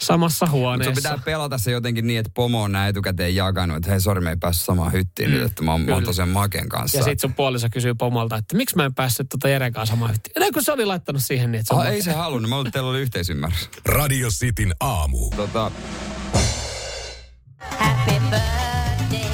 samassa 0.01 0.45
huoneessa. 0.45 0.91
Mutta 0.91 1.09
pitää 1.09 1.25
pelata 1.25 1.57
se 1.57 1.71
jotenkin 1.71 2.07
niin, 2.07 2.19
että 2.19 2.31
pomo 2.33 2.63
on 2.63 2.71
näin 2.71 2.89
etukäteen 2.89 3.35
jakanut, 3.35 3.77
että 3.77 3.91
hei 3.91 4.01
sori 4.01 4.21
me 4.21 4.29
ei 4.29 4.37
päässyt 4.39 4.65
samaan 4.65 4.91
hyttiin 4.91 5.29
mm, 5.29 5.35
nyt, 5.35 5.45
että 5.45 5.63
mä 5.63 5.71
oon, 5.71 5.81
mä 5.81 5.93
oon 5.93 6.03
tosiaan 6.03 6.29
Maken 6.29 6.69
kanssa. 6.69 6.97
Ja 6.97 7.03
sit 7.03 7.19
sun 7.19 7.33
puoliso 7.33 7.67
kysyy 7.71 7.93
pomolta, 7.95 8.35
että 8.35 8.57
miksi 8.57 8.75
mä 8.75 8.85
en 8.85 8.93
päässyt 8.93 9.29
tuota 9.29 9.49
Jeren 9.49 9.73
kanssa 9.73 9.93
samaan 9.93 10.11
hyttiin. 10.11 10.43
Ja 10.45 10.51
kun 10.53 10.63
se 10.63 10.71
oli 10.71 10.85
laittanut 10.85 11.23
siihen 11.23 11.51
niin, 11.51 11.59
että 11.59 11.75
se 11.75 11.79
oh, 11.79 11.85
Ei 11.85 12.01
se 12.01 12.11
halunnut, 12.11 12.49
mä 12.49 12.55
luulen, 12.55 12.71
teillä 12.71 12.89
oli 12.89 12.99
yhteisymmärrys. 12.99 13.69
Radio 13.85 14.29
Cityn 14.29 14.73
aamu. 14.79 15.29
Tota, 15.29 15.71
Happy 17.57 18.11
birthday 18.11 19.31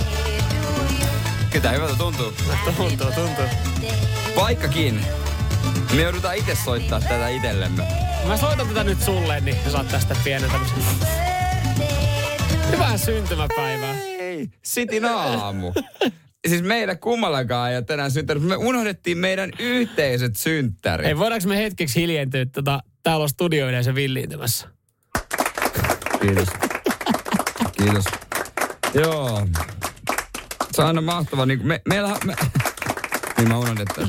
Ketä 1.50 1.72
hyvältä 1.72 1.96
tuntuu. 1.96 2.34
tuntuu, 2.78 3.12
tuntuu. 3.12 3.46
Vaikkakin 4.36 5.06
me 5.95 6.02
joudutaan 6.02 6.36
itse 6.36 6.56
soittaa 6.56 7.02
tätä 7.02 7.28
itsellemme. 7.28 7.84
Mä 8.28 8.38
soitan 8.38 8.67
tätä 8.67 8.84
nyt 8.84 9.02
sulle, 9.02 9.39
niin 9.39 9.58
sä 9.63 9.71
saat 9.71 9.88
tästä 9.88 10.15
pienen 10.23 10.52
tämmöisen... 10.52 10.78
Hyvää 12.71 12.97
syntymäpäivää. 12.97 13.95
Ei, 14.02 14.50
sitin 14.63 15.06
aamu. 15.06 15.73
siis 16.47 16.63
meidän 16.63 17.00
kummallakaan 17.00 17.71
ole 17.73 17.82
tänään 17.82 18.12
synttärit. 18.12 18.43
Me 18.43 18.56
unohdettiin 18.56 19.17
meidän 19.17 19.52
yhteiset 19.60 20.36
synttärit. 20.36 21.08
Ei, 21.08 21.17
voidaanko 21.17 21.47
me 21.47 21.58
hetkeksi 21.58 22.02
hiljentyä, 22.02 22.45
tota, 22.45 22.80
täällä 23.04 23.23
on 23.23 23.30
studioyleisö 23.30 23.95
villiintymässä? 23.95 24.67
Kiitos. 26.21 26.47
Kiitos. 27.78 28.06
Joo. 28.93 29.47
Se 30.71 30.82
on 30.82 30.88
aina 30.88 31.02
mahtavaa. 31.02 31.45
Niin 31.45 31.67
me, 31.67 31.82
meillä, 31.88 32.17
me, 32.26 32.36
niin 33.38 33.47
mä 33.47 33.58
unohdin, 33.58 33.82
että 33.82 34.02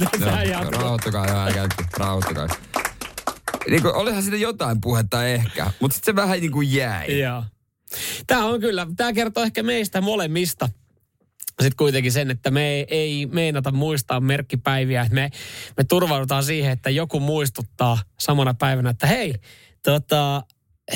joo, 0.50 0.70
rauhoittukaa, 0.70 1.26
joo, 1.26 1.40
älkää, 1.40 1.68
rauhoittukaa. 1.96 2.48
Niin 3.70 3.82
kuin, 3.82 3.94
olihan 3.94 4.22
siitä 4.22 4.36
jotain 4.36 4.80
puhetta 4.80 5.26
ehkä, 5.26 5.70
mutta 5.80 5.94
sitten 5.94 6.12
se 6.12 6.16
vähän 6.16 6.40
niin 6.40 6.52
kuin 6.52 6.72
jäi. 6.72 7.20
Joo. 7.20 7.44
Tämä 8.26 8.44
on 8.44 8.60
kyllä, 8.60 8.86
tämä 8.96 9.12
kertoo 9.12 9.42
ehkä 9.42 9.62
meistä 9.62 10.00
molemmista 10.00 10.68
sitten 11.62 11.76
kuitenkin 11.76 12.12
sen, 12.12 12.30
että 12.30 12.50
me 12.50 12.68
ei, 12.68 12.86
ei 12.90 13.26
meinata 13.26 13.72
muistaa 13.72 14.20
merkkipäiviä. 14.20 15.06
Me, 15.10 15.30
me 15.76 15.84
turvaudutaan 15.84 16.44
siihen, 16.44 16.72
että 16.72 16.90
joku 16.90 17.20
muistuttaa 17.20 17.98
samana 18.18 18.54
päivänä, 18.54 18.90
että 18.90 19.06
hei, 19.06 19.34
tota, 19.82 20.42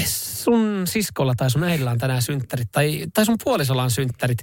sun 0.07 0.83
siskolla 0.87 1.35
tai 1.35 1.51
sun 1.51 1.65
äidillä 1.65 1.91
on 1.91 1.99
tänään 1.99 2.23
synttärit, 2.23 2.69
tai, 2.73 3.07
tai 3.15 3.27
sun 3.27 3.37
puolisolla 3.45 3.83
on 3.83 3.91
synttärit. 3.91 4.39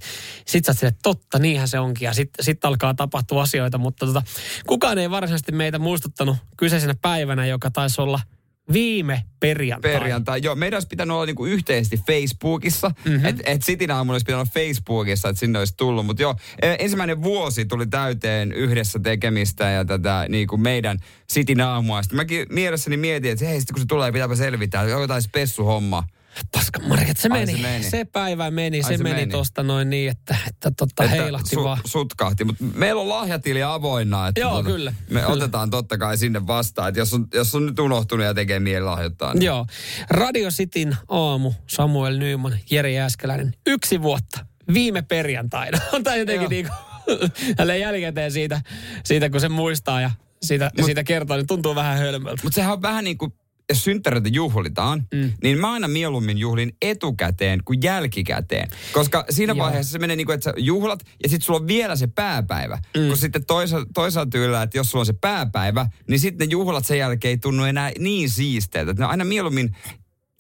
Sitten 0.46 0.76
sä 0.76 0.86
oot 0.86 0.94
että 0.94 1.00
totta, 1.04 1.40
niinhän 1.40 1.68
se 1.68 1.80
onkin, 1.80 2.06
ja 2.06 2.14
sitten 2.14 2.46
sit 2.46 2.66
alkaa 2.66 2.94
tapahtua 2.94 3.42
asioita, 3.42 3.78
mutta 3.78 4.06
tota, 4.06 4.22
kukaan 4.68 4.98
ei 4.98 5.10
varsinaisesti 5.10 5.52
meitä 5.52 5.80
muistuttanut 5.80 6.38
kyseisenä 6.58 6.96
päivänä, 7.02 7.46
joka 7.46 7.72
taisi 7.72 8.02
olla– 8.02 8.20
Viime 8.74 9.24
perjantai. 9.40 9.92
Perjantai, 9.92 10.40
joo. 10.44 10.56
Meidän 10.56 10.76
olisi 10.76 10.88
pitänyt 10.88 11.16
olla 11.16 11.26
niinku 11.26 11.46
yhteisesti 11.46 11.98
Facebookissa. 12.08 12.92
Mm-hmm. 13.06 13.26
Että 13.26 13.44
et 13.46 13.64
Sitin 13.64 13.92
aamulla 13.92 14.16
olisi 14.16 14.26
pitänyt 14.26 14.42
olla 14.42 14.66
Facebookissa, 14.66 15.30
että 15.30 15.40
sinne 15.40 15.60
olisi 15.60 15.74
tullut. 15.78 16.06
Mutta 16.06 16.22
joo, 16.22 16.36
e, 16.62 16.76
ensimmäinen 16.80 17.24
vuosi 17.24 17.66
tuli 17.66 17.88
täyteen 17.88 18.52
yhdessä 18.52 19.00
tekemistä 19.00 19.70
ja 19.70 19.86
tätä 19.86 20.26
niinku 20.30 20.58
meidän 20.58 20.98
Sitin 21.28 21.62
aamua. 21.62 22.04
Sitten 22.04 22.18
mäkin 22.18 22.48
mielessäni 22.50 22.98
mietin, 22.98 23.32
että 23.32 23.46
hei, 23.46 23.60
sitten 23.60 23.74
kun 23.74 23.82
se 23.82 23.88
tulee, 23.88 24.12
pitääpä 24.12 24.36
selvitä. 24.36 24.82
Jotain 24.84 25.22
spessuhomma. 25.22 26.04
Paska 26.52 26.80
Marja, 26.80 27.14
se, 27.18 27.30
meni. 27.30 27.52
se 27.52 27.62
meni. 27.62 27.84
Se 27.84 28.06
päivä 28.06 28.52
meni, 28.52 28.78
Ai 28.78 28.84
se, 28.84 28.98
se 28.98 29.04
meni, 29.04 29.16
meni 29.16 29.32
tosta 29.32 29.64
noin 29.64 29.90
niin, 29.90 30.12
että, 30.12 30.38
että, 30.48 30.72
totta 30.78 31.04
että 31.04 31.16
heilahti 31.16 31.50
su, 31.50 31.64
vaan. 31.64 31.80
Sutkahti, 31.86 32.44
mutta 32.44 32.64
meillä 32.64 33.02
on 33.02 33.10
lahjatili 33.10 33.64
avoinna. 33.64 34.28
Että 34.28 34.42
Joo, 34.42 34.52
tuota, 34.52 34.70
kyllä. 34.70 34.94
Me 35.10 35.20
kyllä. 35.20 35.34
otetaan 35.34 35.70
totta 35.70 35.98
kai 35.98 36.18
sinne 36.18 36.48
vastaan, 36.48 36.90
että 36.90 37.00
jos 37.00 37.14
on, 37.14 37.28
jos 37.34 37.56
on 37.56 37.66
nyt 37.66 37.80
unohtunut 37.80 38.26
ja 38.26 38.34
tekee 38.34 38.60
mieli 38.60 38.86
lahjoittaa. 38.86 39.34
Niin. 39.34 39.44
Joo. 39.44 39.66
Radio 40.10 40.50
Cityn 40.50 40.98
aamu, 41.08 41.54
Samuel 41.68 42.18
Nyman, 42.18 42.60
Jeri 42.72 42.96
Jääskeläinen. 42.96 43.56
Yksi 43.68 44.02
vuotta, 44.02 44.46
viime 44.74 45.02
perjantaina. 45.02 45.78
On 45.94 46.04
tämä 46.04 46.16
jotenkin 46.16 46.50
niin 46.50 46.68
kuin, 46.68 47.80
jälkikäteen 47.82 48.32
siitä, 48.32 48.62
siitä, 49.04 49.30
kun 49.30 49.42
se 49.42 49.50
muistaa 49.50 50.02
ja 50.02 50.12
siitä, 50.42 50.72
Mut, 50.78 50.86
siitä 50.86 51.04
kertoo, 51.04 51.38
niin 51.38 51.48
tuntuu 51.48 51.76
vähän 51.76 51.98
hölmöltä. 51.98 52.44
Mutta 52.44 52.56
sehän 52.56 52.74
on 52.74 52.82
vähän 52.82 53.04
niin 53.04 53.18
kuin 53.18 53.34
synttäreitä 53.74 54.30
juhlitaan, 54.30 55.08
mm. 55.14 55.32
niin 55.44 55.60
mä 55.60 55.72
aina 55.74 55.88
mieluummin 55.88 56.38
juhlin 56.38 56.76
etukäteen 56.82 57.60
kuin 57.66 57.80
jälkikäteen. 57.84 58.70
Koska 58.92 59.26
siinä 59.30 59.54
Joo. 59.54 59.66
vaiheessa 59.66 59.92
se 59.92 60.00
menee 60.00 60.16
niin 60.16 60.26
kuin, 60.26 60.34
että 60.34 60.44
sä 60.44 60.54
juhlat 60.58 61.00
ja 61.24 61.30
sitten 61.30 61.46
sulla 61.46 61.60
on 61.60 61.68
vielä 61.68 61.96
se 61.96 62.08
pääpäivä. 62.08 62.80
Mm. 62.98 63.08
Kun 63.08 63.18
sitten 63.18 63.46
toisa, 63.46 63.86
toisaalta 63.94 64.38
yllä, 64.38 64.64
että 64.64 64.78
jos 64.78 64.92
sulla 64.92 65.02
on 65.02 65.06
se 65.06 65.14
pääpäivä, 65.14 65.86
niin 66.08 66.20
sitten 66.20 66.48
ne 66.48 66.52
juhlat 66.52 66.86
sen 66.86 66.98
jälkeen 66.98 67.30
ei 67.30 67.38
tunnu 67.38 67.64
enää 67.64 67.92
niin 68.00 68.30
siisteiltä. 68.30 68.94
Ne 68.94 69.06
on 69.06 69.12
aina 69.12 69.26
mieluummin 69.26 69.76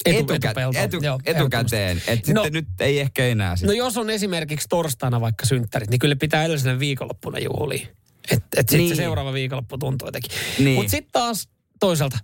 Etu, 0.06 0.34
etukä, 0.34 0.54
etu, 0.84 0.98
Joo, 1.02 1.20
etukäteen. 1.26 2.02
Että 2.08 2.34
no, 2.34 2.44
sitten 2.44 2.54
nyt 2.54 2.82
ei 2.82 3.00
ehkä 3.00 3.26
enää. 3.26 3.56
Sit. 3.56 3.68
No 3.68 3.74
jos 3.74 3.98
on 3.98 4.10
esimerkiksi 4.10 4.68
torstaina 4.70 5.22
vaikka 5.22 5.46
synttärit, 5.46 5.90
niin 5.90 6.00
kyllä 6.00 6.16
pitää 6.16 6.44
edellisenä 6.44 6.80
viikonloppuna 6.80 7.40
juhlia. 7.40 7.88
Että 8.32 8.48
et 8.58 8.70
sitten 8.70 8.78
niin. 8.78 8.90
se 8.90 8.96
seuraava 8.96 9.34
viikonloppu 9.34 9.78
tuntuu 9.78 10.08
jotenkin. 10.08 10.32
Niin. 10.60 10.76
Mutta 10.76 10.92
sitten 10.92 11.12
taas 11.12 11.50
toisaalta, 11.80 12.18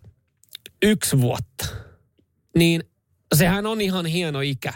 yksi 0.85 1.21
vuotta, 1.21 1.65
niin 2.57 2.83
sehän 3.35 3.65
on 3.65 3.81
ihan 3.81 4.05
hieno 4.05 4.41
ikä. 4.41 4.73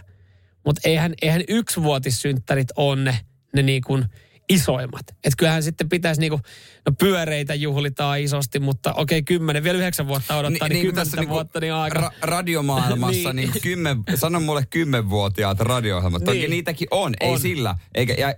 Mutta 0.66 0.82
eihän, 0.84 1.14
eihän 1.22 1.42
yksivuotissynttärit 1.48 2.68
ole 2.76 3.04
ne, 3.04 3.20
ne 3.56 3.64
niin 3.64 3.82
kuin 3.82 4.06
isoimmat. 4.50 5.04
Että 5.10 5.38
kyllähän 5.38 5.64
sitten 5.64 5.90
pitäisi 5.90 6.22
niinku, 6.22 6.40
no 6.86 6.92
pyöreitä 7.00 7.56
juhlitaan 7.56 8.20
isosti, 8.20 8.60
mutta 8.60 8.94
okei, 8.94 9.24
kymmenen, 9.24 9.64
vielä 9.64 9.78
yhdeksän 9.78 10.08
vuotta 10.08 10.38
odottaa, 10.38 10.68
niin, 10.68 10.76
niin, 10.76 10.84
niin 10.84 10.96
kymmentä 10.96 11.18
niinku 11.18 11.34
vuotta 11.34 11.60
niin 11.60 11.74
aika. 11.74 12.00
Ra- 12.00 12.14
radiomaailmassa 12.22 13.34
niin. 13.34 13.50
niin 13.52 13.62
kymmen, 13.62 14.04
sano 14.16 14.40
mulle 14.40 14.64
kymmenvuotiaat 14.70 15.60
radio-ohjelmat. 15.60 16.24
Toki 16.24 16.38
niin. 16.38 16.50
niitäkin 16.50 16.88
on, 16.92 17.14
on, 17.22 17.30
ei 17.30 17.40
sillä. 17.40 17.76
Eikä, 17.96 18.14
ja 18.14 18.34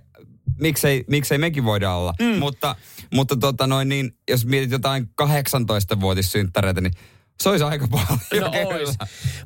miksei, 0.60 1.04
miksei 1.10 1.38
mekin 1.38 1.64
voida 1.64 1.94
olla. 1.94 2.14
Mm. 2.20 2.38
Mutta, 2.38 2.76
mutta 3.14 3.36
tota 3.36 3.66
noin, 3.66 3.88
niin, 3.88 4.16
jos 4.30 4.46
mietit 4.46 4.70
jotain 4.70 5.08
18-vuotissynttäreitä, 5.22 6.80
niin 6.80 6.92
se 7.42 7.48
olisi 7.48 7.64
aika 7.64 7.88
paljon. 7.88 8.52
No 8.52 8.68
ois. 8.68 8.90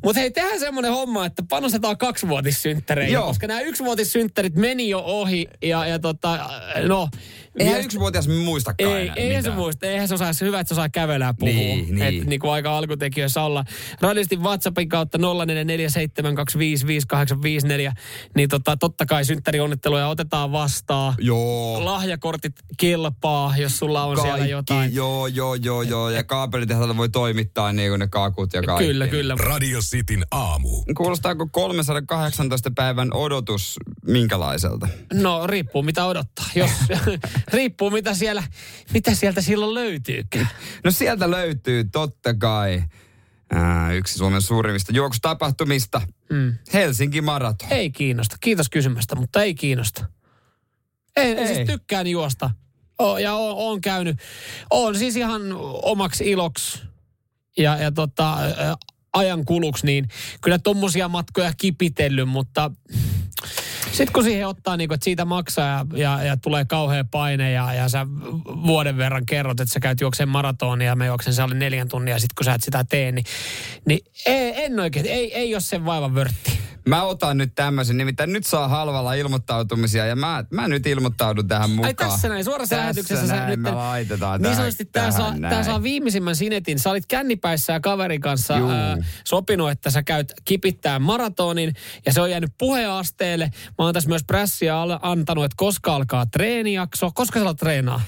Mutta 0.05 0.21
hei, 0.21 0.31
tehdään 0.31 0.61
semmoinen 0.61 0.93
homma, 0.93 1.27
että 1.27 1.43
panostetaan 1.49 1.99
kaksivuotissynttäreihin, 1.99 3.19
koska 3.21 3.47
nämä 3.47 3.61
yksivuotissynttärit 3.61 4.55
meni 4.55 4.89
jo 4.89 5.03
ohi 5.05 5.47
ja, 5.63 5.87
ja 5.87 5.99
tota, 5.99 6.51
no, 6.87 7.09
Eihän 7.59 7.81
yksivuotias 7.81 8.29
muistakaan 8.29 8.93
ei, 8.93 9.03
enää 9.03 9.15
eihän 9.17 9.43
se 9.43 9.51
muista. 9.51 9.87
Eihän 9.87 10.09
se 10.09 10.15
osaa, 10.15 10.33
se 10.33 10.45
hyvä, 10.45 10.61
että 10.61 10.69
se 10.69 10.75
osaa 10.75 10.89
kävellä 10.89 11.25
ja 11.25 11.35
puhua. 11.39 11.55
Niin, 11.55 11.95
niin. 11.95 12.03
Et, 12.03 12.27
niin 12.27 12.41
kuin 12.41 12.53
aika 12.53 12.79
alkutekijöissä 12.79 13.43
olla. 13.43 13.65
Radistin 14.01 14.43
WhatsAppin 14.43 14.89
kautta 14.89 15.19
0447255854, 15.19 15.21
niin 18.37 18.49
tota, 18.49 18.77
totta 18.77 19.07
kai 19.07 19.25
synttärionnitteluja 19.25 20.09
otetaan 20.09 20.53
vastaan. 20.53 21.15
Joo. 21.19 21.85
Lahjakortit 21.85 22.53
kelpaa, 22.81 23.55
jos 23.59 23.79
sulla 23.79 24.05
on 24.05 24.17
Kaikki, 24.17 24.29
siellä 24.29 24.47
jotain. 24.47 24.95
Joo, 24.95 25.27
joo, 25.27 25.55
joo, 25.55 25.83
joo. 25.83 26.11
Ja 26.11 26.25
kaapelitehdaalta 26.25 26.97
voi 26.97 27.09
toimittaa 27.09 27.73
niin 27.73 27.91
kuin 27.91 27.99
ne 27.99 28.09
kakut 28.09 28.53
ja 28.53 28.63
kaikki. 28.63 28.85
Kyllä, 28.85 29.09
kyllä. 29.09 29.35
Radio 29.39 29.81
Cityn 29.81 30.25
aamu. 30.31 30.69
Kuulostaako 30.97 31.49
318 31.53 32.71
päivän 32.75 33.13
odotus 33.15 33.77
minkälaiselta? 34.07 34.89
No, 35.13 35.47
riippuu 35.47 35.83
mitä 35.83 36.05
odottaa. 36.05 36.47
Jos 36.55 36.71
riippuu 37.53 37.91
mitä, 37.91 38.15
siellä, 38.15 38.43
mitä 38.93 39.15
sieltä 39.15 39.41
silloin 39.41 39.75
löytyykään. 39.75 40.49
No 40.85 40.91
sieltä 40.91 41.31
löytyy 41.31 41.85
totta 41.85 42.35
kai 42.35 42.83
ää, 43.53 43.93
yksi 43.93 44.15
Suomen 44.15 44.43
suurimmista 44.43 44.93
juoksutapahtumista. 44.95 46.03
Mm. 46.31 46.55
Helsinki 46.73 47.21
Marathon. 47.21 47.73
Ei 47.73 47.91
kiinnosta. 47.91 48.37
Kiitos 48.41 48.69
kysymästä, 48.69 49.15
mutta 49.15 49.43
ei 49.43 49.55
kiinnosta. 49.55 50.07
Ei, 51.17 51.33
ei. 51.33 51.47
siis 51.47 51.67
tykkään 51.67 52.07
juosta. 52.07 52.51
O, 52.99 53.19
ja 53.19 53.35
on, 53.35 53.55
on 53.57 53.81
käynyt. 53.81 54.19
On 54.71 54.99
siis 54.99 55.17
ihan 55.17 55.43
omaksi 55.83 56.31
iloksi 56.31 56.83
ja, 57.59 57.77
ja 57.77 57.93
tota, 57.93 58.39
ajan 59.13 59.45
kuluksi, 59.45 59.87
niin 59.87 60.09
kyllä 60.41 60.59
tommosia 60.59 61.09
matkoja 61.09 61.53
kipitellyt, 61.57 62.29
mutta 62.29 62.71
sitten 63.93 64.13
kun 64.13 64.25
siihen 64.25 64.49
ottaa, 64.49 64.77
niin 64.77 64.89
kuin, 64.89 64.95
että 64.95 65.05
siitä 65.05 65.25
maksaa 65.25 65.67
ja, 65.67 65.87
ja, 65.93 66.25
ja 66.25 66.37
tulee 66.37 66.65
kauhea 66.65 67.05
paine 67.05 67.53
ja, 67.53 67.75
ja 67.75 67.89
sä 67.89 68.07
vuoden 68.67 68.97
verran 68.97 69.27
kerrot, 69.27 69.61
että 69.61 69.73
sä 69.73 69.81
käyt 69.81 70.01
juokseen 70.01 70.29
maratonia 70.29 70.87
ja 70.87 70.97
mä 70.97 71.07
juoksen 71.07 71.35
se 71.35 71.43
alle 71.43 71.55
neljän 71.55 71.89
tunnia 71.89 72.19
sitten 72.19 72.35
kun 72.37 72.45
sä 72.45 72.55
et 72.55 72.63
sitä 72.63 72.85
tee, 72.85 73.13
niin, 73.13 73.25
niin 73.87 74.01
ei, 74.27 74.65
en 74.65 74.81
oikein, 74.81 75.07
ei, 75.07 75.35
ei 75.35 75.55
ole 75.55 75.61
sen 75.61 75.85
vaivan 75.85 76.15
vörtti. 76.15 76.66
Mä 76.89 77.03
otan 77.03 77.39
nyt 77.39 77.53
tämmöisen, 77.55 77.97
nimittäin 77.97 78.33
nyt 78.33 78.47
saa 78.47 78.69
halvalla 78.69 79.15
ilmoittautumisia 79.15 80.07
ja 80.07 80.17
mä, 80.17 80.45
mä 80.51 80.69
nyt 80.69 80.87
ilmoittaudun 80.87 81.49
tähän 81.49 81.71
mukaan. 81.71 81.87
Ai 81.87 81.95
tässä 81.95 82.29
näin, 82.29 82.45
suorassa 82.45 82.77
tässä 82.77 82.83
lähetyksessä 82.83 83.27
näin, 83.27 83.51
sä 83.51 83.57
nyt... 83.57 83.75
laitetaan 83.75 84.43
niin 84.43 84.57
sanotusti 84.57 84.85
tää 84.85 85.11
saa, 85.11 85.35
tää 85.41 85.63
saa 85.63 85.83
viimeisimmän 85.83 86.37
sinetin. 86.37 86.79
Sä 86.79 86.91
olit 86.91 87.07
kännipäissä 87.07 87.73
ja 87.73 87.81
kaverin 87.81 88.21
kanssa 88.21 88.55
ää, 88.55 88.97
sopinut, 89.25 89.71
että 89.71 89.91
sä 89.91 90.03
käyt 90.03 90.33
kipittää 90.45 90.99
maratonin 90.99 91.75
ja 92.07 92.13
se 92.13 92.21
on 92.21 92.31
jäänyt 92.31 92.51
puheasteelle. 92.59 93.51
Mä 93.79 93.85
oon 93.85 93.95
tässä 93.95 94.09
myös 94.09 94.25
prässiä 94.25 94.75
antanut, 95.03 95.45
että 95.45 95.57
koska 95.57 95.95
alkaa 95.95 96.27
treenijakso. 96.27 97.11
Koska 97.15 97.41
sä 97.41 97.55
treenaa? 97.55 98.01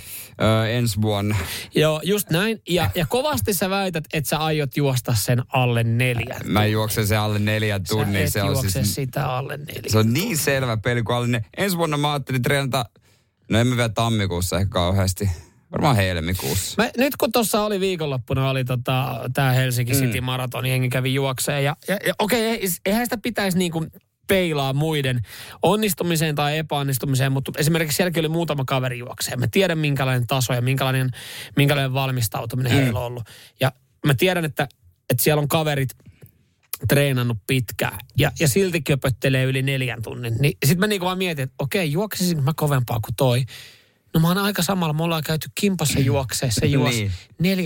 Öö, 0.43 0.69
ensi 0.69 1.03
vuonna. 1.03 1.37
Joo, 1.75 2.01
just 2.05 2.31
näin. 2.31 2.63
Ja, 2.69 2.91
ja 2.95 3.07
kovasti 3.07 3.55
sä 3.55 3.71
väität, 3.71 4.05
että 4.13 4.31
sä 4.31 4.39
aiot 4.39 4.77
juosta 4.77 5.15
sen 5.15 5.43
alle 5.49 5.85
neljän. 5.85 6.41
Mä 6.45 6.67
juoksen 6.67 7.07
sen 7.07 7.21
alle 7.21 7.39
neljän 7.39 7.85
tunnin. 7.89 8.31
se 8.31 8.43
on 8.43 8.71
siis, 8.71 8.95
sitä 8.95 9.27
alle 9.27 9.57
neljän. 9.57 9.85
Se 9.87 9.99
on 9.99 10.13
niin 10.13 10.39
selvä 10.39 10.77
peli 10.77 11.03
kuin 11.03 11.17
alle 11.17 11.29
ne. 11.29 11.45
Ensi 11.57 11.77
vuonna 11.77 11.97
mä 11.97 12.13
ajattelin 12.13 12.43
treenata, 12.43 12.85
no 13.51 13.59
emme 13.59 13.77
vielä 13.77 13.89
tammikuussa 13.89 14.57
ehkä 14.57 14.71
kauheasti. 14.71 15.31
Varmaan 15.73 15.97
helmikuussa. 15.97 16.83
Mä, 16.83 16.91
nyt 16.97 17.17
kun 17.17 17.33
tuossa 17.33 17.63
oli 17.63 17.81
viikonloppuna, 17.81 18.51
oli 18.51 18.65
tota, 18.65 19.21
tämä 19.35 19.53
Helsinki 19.53 19.93
City 19.93 20.21
mm. 20.21 20.25
Marathon, 20.25 20.67
jengi 20.67 20.89
kävi 20.89 21.15
juokseen. 21.15 21.65
Ja, 21.65 21.77
ja, 21.89 21.99
ja 22.07 22.15
okei, 22.19 22.55
okay, 22.55 22.69
eihän 22.87 23.07
sitä 23.07 23.19
pitäisi 23.23 23.59
niinku 23.59 23.87
peilaa 24.29 24.73
muiden 24.73 25.21
onnistumiseen 25.63 26.35
tai 26.35 26.59
epäonnistumiseen, 26.59 27.33
mutta 27.33 27.53
esimerkiksi 27.57 27.97
sielläkin 27.97 28.21
oli 28.21 28.29
muutama 28.29 28.65
kaveri 28.65 28.99
juokseen. 28.99 29.41
Mä 29.41 29.47
tiedän, 29.51 29.79
minkälainen 29.79 30.27
taso 30.27 30.53
ja 30.53 30.61
minkälainen, 30.61 31.11
minkälainen 31.57 31.95
valmistautuminen 31.95 32.73
mm. 32.73 32.79
heillä 32.79 32.99
on 32.99 33.07
ollut. 33.07 33.25
Ja 33.61 33.73
mä 34.07 34.15
tiedän, 34.15 34.45
että, 34.45 34.69
että 35.11 35.23
siellä 35.23 35.41
on 35.41 35.49
kaverit 35.49 35.91
treenannut 36.89 37.39
pitkään 37.47 37.99
ja, 38.19 38.33
ja 38.41 38.49
silti 38.49 38.81
köpöttelee 38.81 39.45
yli 39.45 39.63
neljän 39.63 40.03
tunnin. 40.03 40.35
Niin 40.41 40.59
sitten 40.65 40.81
mä 40.81 40.87
niinku 40.87 41.07
vaan 41.07 41.19
mietin, 41.19 41.43
että 41.43 41.55
okei, 41.59 41.93
juoksisin 41.93 42.45
mä 42.45 42.53
kovempaa 42.57 43.01
kuin 43.01 43.15
toi. 43.17 43.45
No 44.19 44.23
mä 44.23 44.29
oon 44.29 44.39
aika 44.39 44.63
samalla, 44.63 44.93
me 44.93 45.03
ollaan 45.03 45.23
käyty 45.23 45.49
kimpassa 45.55 46.01
juokseen, 46.01 46.53
se 46.53 46.67
juosi 46.67 47.11
niin. 47.39 47.59
4.12. 47.59 47.65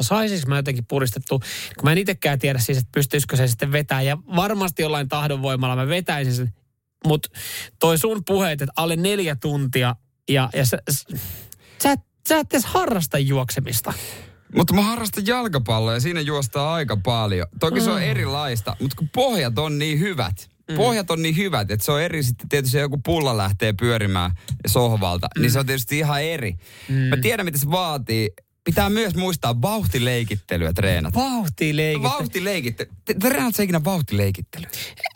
Saisinko 0.00 0.48
mä 0.48 0.56
jotenkin 0.56 0.86
puristettu, 0.86 1.38
kun 1.38 1.84
mä 1.84 1.92
en 1.92 1.98
itsekään 1.98 2.38
tiedä 2.38 2.58
siis, 2.58 2.78
että 2.78 2.88
pystyisikö 2.94 3.36
se 3.36 3.46
sitten 3.46 3.72
vetää. 3.72 4.02
Ja 4.02 4.18
varmasti 4.36 4.82
jollain 4.82 5.08
tahdonvoimalla 5.08 5.76
mä 5.76 5.86
vetäisin 5.88 6.34
sen. 6.34 6.52
Mutta 7.06 7.28
toi 7.78 7.98
sun 7.98 8.22
puheet, 8.26 8.62
että 8.62 8.72
alle 8.76 8.96
neljä 8.96 9.36
tuntia 9.36 9.96
ja, 10.28 10.50
ja 10.54 10.66
sä, 10.66 10.78
sä, 11.82 11.94
sä 12.28 12.38
et 12.38 12.52
edes 12.52 12.64
harrasta 12.64 13.18
juoksemista. 13.18 13.92
Mutta 14.54 14.74
mä 14.74 14.82
harrastan 14.82 15.26
jalkapalloa 15.26 15.94
ja 15.94 16.00
siinä 16.00 16.20
juostaa 16.20 16.74
aika 16.74 16.96
paljon. 16.96 17.46
Toki 17.60 17.80
mm. 17.80 17.84
se 17.84 17.90
on 17.90 18.00
mm. 18.00 18.08
erilaista, 18.08 18.76
mutta 18.80 18.96
kun 18.96 19.08
pohjat 19.08 19.58
on 19.58 19.78
niin 19.78 20.00
hyvät, 20.00 20.49
mm. 20.70 20.76
pohjat 20.76 21.10
on 21.10 21.22
niin 21.22 21.36
hyvät, 21.36 21.70
että 21.70 21.84
se 21.84 21.92
on 21.92 22.02
eri 22.02 22.22
sitten 22.22 22.48
tietysti 22.48 22.78
joku 22.78 23.00
pulla 23.04 23.36
lähtee 23.36 23.72
pyörimään 23.72 24.30
sohvalta, 24.66 25.28
mm. 25.36 25.42
niin 25.42 25.50
se 25.50 25.58
on 25.58 25.66
tietysti 25.66 25.98
ihan 25.98 26.22
eri. 26.22 26.54
Mm. 26.88 26.94
Mä 26.94 27.16
tiedän, 27.16 27.46
mitä 27.46 27.58
se 27.58 27.70
vaatii 27.70 28.30
pitää 28.64 28.90
myös 28.90 29.14
muistaa 29.14 29.62
vauhtileikittelyä 29.62 30.72
treenata. 30.72 31.20
Vauhtileikittely? 31.20 32.12
Vauhtileikittely. 32.12 32.90
Treenaat 33.20 33.54
sä 33.54 33.62
ikinä 33.62 33.84
vauhtileikittelyä? 33.84 34.68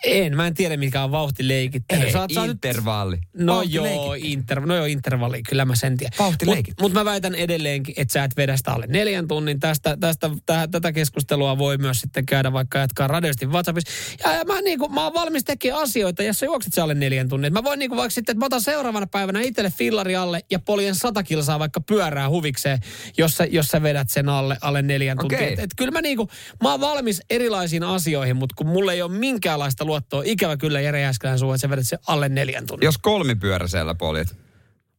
En, 0.05 0.37
mä 0.37 0.47
en 0.47 0.55
tiedä 0.55 0.77
mikä 0.77 1.05
on 1.05 1.11
vauhtileikittely. 1.11 2.05
Ei, 2.05 2.13
Saat, 2.13 2.31
intervalli. 2.31 3.17
Nyt... 3.17 3.47
No 3.47 3.63
joo, 3.63 4.15
inter... 4.19 4.61
no 4.61 4.77
joo, 4.77 4.85
intervalli, 4.85 5.43
kyllä 5.49 5.65
mä 5.65 5.77
sen 5.77 5.97
tiedän. 5.97 6.19
Vauhtileikittely. 6.19 6.75
Mutta 6.75 6.83
mut 6.83 6.93
mä 6.93 7.11
väitän 7.11 7.35
edelleenkin, 7.35 7.95
että 7.99 8.13
sä 8.13 8.25
et 8.25 8.37
vedä 8.37 8.57
sitä 8.57 8.73
alle 8.73 8.87
neljän 8.89 9.29
tunnin. 9.29 9.61
Tästä, 9.61 9.97
tästä, 10.01 10.31
täh, 10.47 10.69
tätä 10.71 10.93
keskustelua 10.93 11.59
voi 11.59 11.79
myös 11.79 12.01
sitten 12.01 12.27
käydä 12.27 12.53
vaikka 12.53 12.79
jatkaa 12.79 13.09
radiosti 13.09 13.47
WhatsAppissa. 13.47 13.93
Ja, 14.25 14.33
ja 14.33 14.45
mä, 14.45 14.61
niinku, 14.61 14.89
mä 14.89 15.05
oon 15.05 15.15
valmis 15.15 15.45
tekemään 15.45 15.83
asioita, 15.83 16.23
jos 16.23 16.39
sä 16.39 16.47
juokset 16.47 16.79
alle 16.79 16.95
neljän 16.95 17.29
tunnin. 17.29 17.53
Mä 17.53 17.65
voin 17.65 17.79
niinku 17.79 17.97
vaikka 17.97 18.11
sitten, 18.11 18.33
että 18.33 18.41
mä 18.41 18.47
otan 18.47 18.61
seuraavana 18.61 19.07
päivänä 19.07 19.41
itselle 19.41 19.71
fillari 19.71 20.17
alle 20.17 20.41
ja 20.51 20.59
poljen 20.59 20.95
sata 20.95 21.23
kilsaa 21.23 21.59
vaikka 21.59 21.81
pyörää 21.81 22.29
huvikseen, 22.29 22.79
jos 23.19 23.37
sä, 23.37 23.45
jos 23.45 23.67
sä 23.67 23.83
vedät 23.83 24.11
sen 24.11 24.29
alle, 24.29 24.57
alle 24.61 24.83
neljän 24.83 25.19
okay. 25.19 25.39
tuntia. 25.39 25.53
Et, 25.53 25.59
et 25.59 25.71
kyllä 25.77 25.91
mä 25.91 26.01
niinku, 26.01 26.29
mä 26.63 26.71
oon 26.71 26.81
valmis 26.81 27.23
erilaisiin 27.31 27.83
asioihin, 27.83 28.37
mutta 28.37 28.55
kun 28.59 28.67
mulla 28.67 28.93
ei 28.93 29.03
ole 29.03 29.13
minkäänlaista 29.13 29.87
luottoa, 29.95 30.23
ikävä 30.25 30.57
kyllä 30.57 30.81
Jere 30.81 31.01
Jääskälän 31.01 31.39
suu, 31.39 31.53
että 31.53 31.61
sä 31.61 31.71
vedät 31.71 31.87
sen 31.87 31.99
alle 32.07 32.29
neljän 32.29 32.67
tuntia. 32.67 32.87
Jos 32.87 32.99
kolmipyöräisellä 32.99 33.95
poljet. 33.95 34.37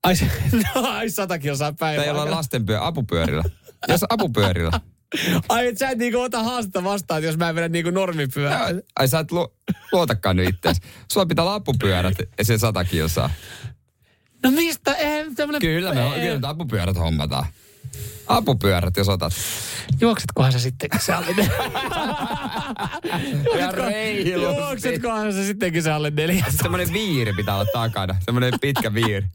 Ai, 0.04 0.14
no, 0.76 0.82
ai 0.82 1.10
sata 1.10 1.40
kilsaa 1.40 1.74
päivää. 1.74 2.06
Tai 2.06 2.14
olla 2.14 2.32
lastenpyö, 2.32 2.86
apupyörillä. 2.86 3.44
jos 3.88 4.02
apupyörillä. 4.10 4.72
Ai, 5.50 5.68
et 5.68 5.78
sä 5.78 5.90
et 5.90 5.98
niinku 5.98 6.20
ota 6.20 6.44
haastetta 6.44 6.84
vastaan, 6.84 7.24
jos 7.24 7.38
mä 7.38 7.56
vedän 7.56 7.72
niinku 7.72 7.92
normipyörää. 7.92 8.70
Ai 9.00 9.08
sä 9.08 9.20
et 9.20 9.32
lu- 9.32 9.54
luotakaan 9.92 10.36
nyt 10.36 10.50
itseäsi. 10.50 10.82
Sulla 11.12 11.26
pitää 11.26 11.44
olla 11.44 11.56
apupyörät 11.56 12.18
ja 12.38 12.46
se 12.46 12.58
sata 12.58 12.86
kilsaa. 12.86 13.30
No 14.44 14.52
mistä? 14.52 14.94
Ei, 14.94 15.26
tämmönen... 15.36 15.62
Kyllä, 15.62 15.94
me, 15.94 16.16
ei. 16.16 16.28
kyllä 16.36 16.50
apupyörät 16.50 16.98
hommataan. 16.98 17.46
Apupyörät, 18.28 18.98
jos 18.98 19.10
otat. 19.10 19.34
Juoksetkohan 20.02 20.52
sä 20.52 20.60
sittenkin 20.60 21.02
se 21.02 21.14
alle 21.14 21.36
Ja 23.60 23.72
reilusti. 23.72 24.32
Juoksetkohan 24.32 25.34
sä 25.34 25.46
sittenkin 25.46 25.84
se 25.84 25.92
alle 25.92 26.10
neljä. 26.10 26.46
Semmoinen 26.62 26.94
viiri 26.94 27.34
pitää 27.34 27.56
olla 27.56 27.66
takana. 27.74 28.16
Semmoinen 28.26 28.54
pitkä 28.62 28.94
viiri. 28.94 29.26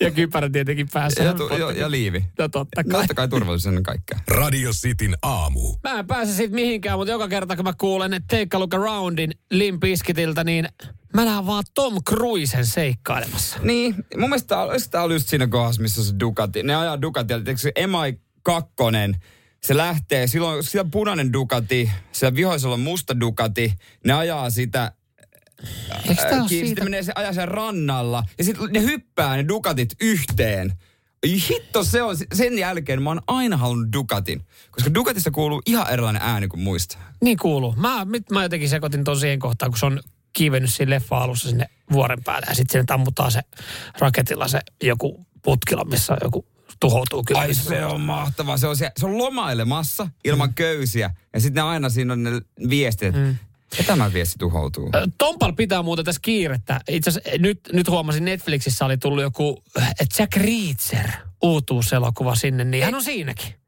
ja 0.00 0.10
kypärä 0.10 0.50
tietenkin 0.50 0.88
päässä. 0.92 1.22
Ja, 1.22 1.34
tu, 1.34 1.48
ja, 1.48 1.72
ja 1.72 1.90
liivi. 1.90 2.24
No 2.38 2.48
totta 2.48 2.84
kai. 2.84 3.00
Totta 3.00 3.14
kai 3.14 3.28
turvallisuus 3.28 3.76
on 3.76 3.82
kaikkea. 3.82 4.18
Radio 4.28 4.70
Cityn 4.70 5.16
aamu. 5.22 5.74
Mä 5.84 5.98
en 5.98 6.06
pääse 6.06 6.32
siitä 6.32 6.54
mihinkään, 6.54 6.98
mutta 6.98 7.12
joka 7.12 7.28
kerta 7.28 7.56
kun 7.56 7.64
mä 7.64 7.72
kuulen, 7.78 8.14
että 8.14 8.36
Take 8.36 8.56
a 8.56 8.58
Look 8.58 8.74
Aroundin 8.74 9.30
Limpiskitiltä, 9.50 10.44
niin 10.44 10.68
mä 11.14 11.24
näen 11.24 11.46
vaan 11.46 11.64
Tom 11.74 11.94
Cruisen 12.08 12.66
seikkailemassa. 12.66 13.58
Niin, 13.62 13.94
mun 14.16 14.28
mielestä 14.28 14.56
tämä 14.90 15.04
oli 15.04 15.14
just 15.14 15.28
siinä 15.28 15.46
kohdassa, 15.46 15.82
missä 15.82 16.04
se 16.04 16.14
Ducati. 16.20 16.62
Ne 16.62 16.74
ajaa 16.74 17.02
Ducati, 17.02 17.34
että 17.34 17.56
se 17.56 17.72
Emai 17.76 18.14
kakkonen, 18.42 19.16
se 19.62 19.76
lähtee, 19.76 20.26
silloin 20.26 20.64
siellä 20.64 20.90
punainen 20.92 21.32
Ducati, 21.32 21.90
siellä 22.12 22.36
vihoisella 22.36 22.74
on 22.74 22.80
musta 22.80 23.20
Ducati, 23.20 23.74
ne 24.04 24.12
ajaa 24.12 24.50
sitä 24.50 24.92
Eikö 26.08 26.22
Ää, 26.22 26.40
ole 26.40 26.48
kiinni, 26.48 26.48
siitä? 26.48 26.66
Sitten 26.66 26.84
menee 26.84 27.02
se 27.02 27.12
ajaa 27.14 27.32
sen 27.32 27.48
rannalla 27.48 28.24
ja 28.38 28.44
sitten 28.44 28.68
ne 28.72 28.82
hyppää 28.82 29.36
ne 29.36 29.48
Ducatit 29.48 29.88
yhteen. 30.00 30.72
Hitto 31.26 31.84
se 31.84 32.02
on, 32.02 32.16
sen 32.34 32.58
jälkeen 32.58 33.02
mä 33.02 33.10
oon 33.10 33.20
aina 33.26 33.56
halunnut 33.56 33.92
Ducatin. 33.92 34.46
Koska 34.70 34.94
Ducatista 34.94 35.30
kuuluu 35.30 35.62
ihan 35.66 35.92
erilainen 35.92 36.22
ääni 36.22 36.48
kuin 36.48 36.60
muista. 36.60 36.98
Niin 37.22 37.38
kuuluu. 37.38 37.74
Mä, 37.76 38.04
mit, 38.04 38.30
mä 38.30 38.42
jotenkin 38.42 38.68
sekoitin 38.68 39.04
ton 39.04 39.20
siihen 39.20 39.38
kohtaan, 39.38 39.70
kun 39.70 39.78
se 39.78 39.86
on 39.86 40.00
kiivennyt 40.32 40.74
siinä 40.74 40.90
leffa 40.90 41.18
alussa 41.18 41.48
sinne 41.48 41.66
vuoren 41.92 42.24
päälle 42.24 42.46
ja 42.48 42.54
sitten 42.54 42.72
sinne 42.72 42.84
tammutaan 42.84 43.32
se 43.32 43.40
raketilla 43.98 44.48
se 44.48 44.60
joku 44.82 45.26
putkila, 45.42 45.84
missä 45.84 46.16
joku 46.22 46.46
tuhoutuu 46.80 47.22
kyllä. 47.24 47.40
Ai 47.40 47.54
se 47.54 47.84
on 47.84 48.00
mahtavaa. 48.00 48.56
Se 48.56 48.66
on, 48.66 48.76
se, 48.76 48.90
se 48.96 49.06
on 49.06 49.18
lomailemassa 49.18 50.08
ilman 50.24 50.48
mm. 50.48 50.54
köysiä. 50.54 51.10
Ja 51.34 51.40
sitten 51.40 51.64
aina 51.64 51.88
siinä 51.88 52.12
on 52.12 52.22
ne 52.22 52.30
viestit, 52.68 53.08
että 53.08 53.20
mm. 53.20 53.36
ja 53.78 53.84
tämä 53.84 54.12
viesti 54.12 54.34
tuhoutuu. 54.38 54.90
Tompal 55.18 55.52
pitää 55.52 55.82
muuten 55.82 56.04
tässä 56.04 56.20
kiirettä. 56.24 56.80
Itse 56.88 57.10
asiassa 57.10 57.30
nyt, 57.38 57.60
nyt 57.72 57.88
huomasin, 57.88 58.24
Netflixissä 58.24 58.84
oli 58.84 58.98
tullut 58.98 59.22
joku 59.22 59.62
äh, 59.78 59.94
Jack 60.18 60.36
Reacher 60.36 61.10
uutuuselokuva 61.42 62.34
sinne, 62.34 62.64
niin 62.64 62.84
hän 62.84 62.94
on 62.94 63.02
siinäkin. 63.02 63.59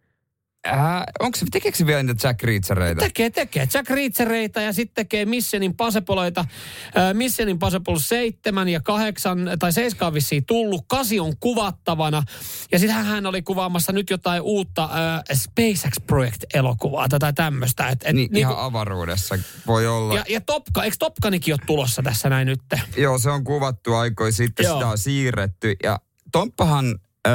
Äh, 0.68 1.02
onko 1.20 1.38
se, 1.38 1.46
tekeekö 1.50 1.78
se 1.78 1.86
vielä 1.86 2.02
niitä 2.02 2.28
Jack 2.28 2.42
Reachereita? 2.42 3.00
Tekee, 3.00 3.30
tekee. 3.30 3.68
Jack 3.74 3.90
Reachereita 3.90 4.60
ja 4.60 4.72
sitten 4.72 4.94
tekee 4.94 5.24
Mission 5.24 5.62
Impossibleita. 5.62 6.40
Äh, 6.40 7.14
Mission 7.14 7.48
Impossible 7.48 7.98
7 8.00 8.68
ja 8.68 8.80
8, 8.80 9.38
tai 9.58 9.72
7 9.72 10.06
on 10.06 10.14
vissiin 10.14 10.44
tullut. 10.46 10.84
8 10.88 11.20
on 11.20 11.36
kuvattavana. 11.40 12.22
Ja 12.72 12.78
sitten 12.78 13.04
hän 13.04 13.26
oli 13.26 13.42
kuvaamassa 13.42 13.92
nyt 13.92 14.10
jotain 14.10 14.42
uutta 14.42 14.84
äh, 14.84 15.36
SpaceX 15.38 15.92
Project-elokuvaa 16.06 17.08
tai 17.08 17.32
tämmöistä. 17.32 17.88
Et, 17.88 18.02
et, 18.04 18.14
Niin, 18.14 18.30
niinku- 18.32 18.38
ihan 18.52 18.64
avaruudessa 18.64 19.38
voi 19.66 19.86
olla. 19.86 20.14
ja, 20.14 20.24
ja 20.28 20.40
Topka, 20.40 20.84
eikö 20.84 20.96
Topkanikin 20.98 21.54
ole 21.54 21.60
tulossa 21.66 22.02
tässä 22.02 22.28
näin 22.28 22.46
nyt? 22.46 22.60
Joo, 22.96 23.18
se 23.18 23.30
on 23.30 23.44
kuvattu 23.44 23.94
aikoja 23.94 24.32
sitten, 24.32 24.64
Joo. 24.64 24.74
sitä 24.76 24.88
on 24.88 24.98
siirretty. 24.98 25.74
Ja 25.82 26.00
Tomppahan 26.32 26.86
öö, 27.26 27.32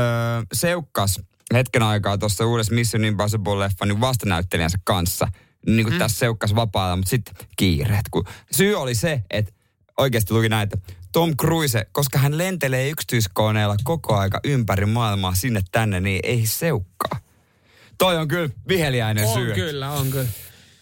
seukkas 0.54 1.22
hetken 1.54 1.84
aikaa 1.84 2.18
tuossa 2.18 2.46
uudessa 2.46 2.74
Mission 2.74 3.04
Impossible-leffan 3.04 3.88
niin 3.88 4.02
vastanäyttelijänsä 4.02 4.78
kanssa. 4.84 5.28
Niin 5.68 5.86
kuin 5.86 5.94
mm. 5.94 6.00
tässä 6.00 6.20
seukkas 6.20 6.56
vapaalla, 6.56 6.96
mutta 6.96 7.10
sitten 7.10 7.36
kiireet. 7.56 8.06
Kun 8.12 8.24
syy 8.52 8.76
oli 8.76 8.96
se, 8.96 9.24
että 9.30 9.54
oikeasti 9.98 10.34
luki 10.34 10.50
näin, 10.50 10.64
että 10.64 10.94
Tom 11.12 11.38
Cruise, 11.38 11.86
koska 11.92 12.20
hän 12.20 12.38
lentelee 12.38 12.90
yksityiskoneella 12.90 13.76
koko 13.84 14.16
aika 14.16 14.40
ympäri 14.44 14.86
maailmaa 14.86 15.36
sinne 15.36 15.62
tänne, 15.72 16.00
niin 16.00 16.20
ei 16.24 16.46
seukkaa. 16.46 17.20
Toi 17.98 18.18
on 18.18 18.28
kyllä 18.28 18.50
viheliäinen 18.68 19.28
On 19.28 19.34
syy. 19.34 19.54
kyllä, 19.54 19.92
on 19.92 20.12
kyllä. 20.12 20.28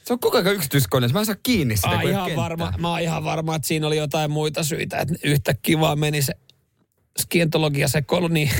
Se 0.06 0.14
on 0.14 0.20
koko 0.20 0.38
ajan 0.38 0.56
yksityiskoneessa. 0.56 1.14
Mä 1.14 1.20
en 1.20 1.26
saa 1.26 1.36
kiinni 1.44 1.76
sitä, 1.76 1.90
ole 1.90 2.10
ihan 2.10 2.26
kenttää. 2.26 2.44
varma, 2.44 2.74
mä 2.78 2.90
oon 2.90 3.02
ihan 3.02 3.24
varma, 3.24 3.56
että 3.56 3.68
siinä 3.68 3.88
oli 3.88 3.98
jotain 3.98 4.32
muita 4.32 4.64
syitä, 4.64 4.98
että 4.98 5.16
yhtäkkiä 5.24 5.80
vaan 5.80 6.00
meni 6.00 6.22
se 6.22 6.34
skientologia 7.20 7.88
sekoilu 7.88 8.28
niin, 8.28 8.52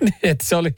että 0.22 0.46
se 0.46 0.56
oli, 0.56 0.74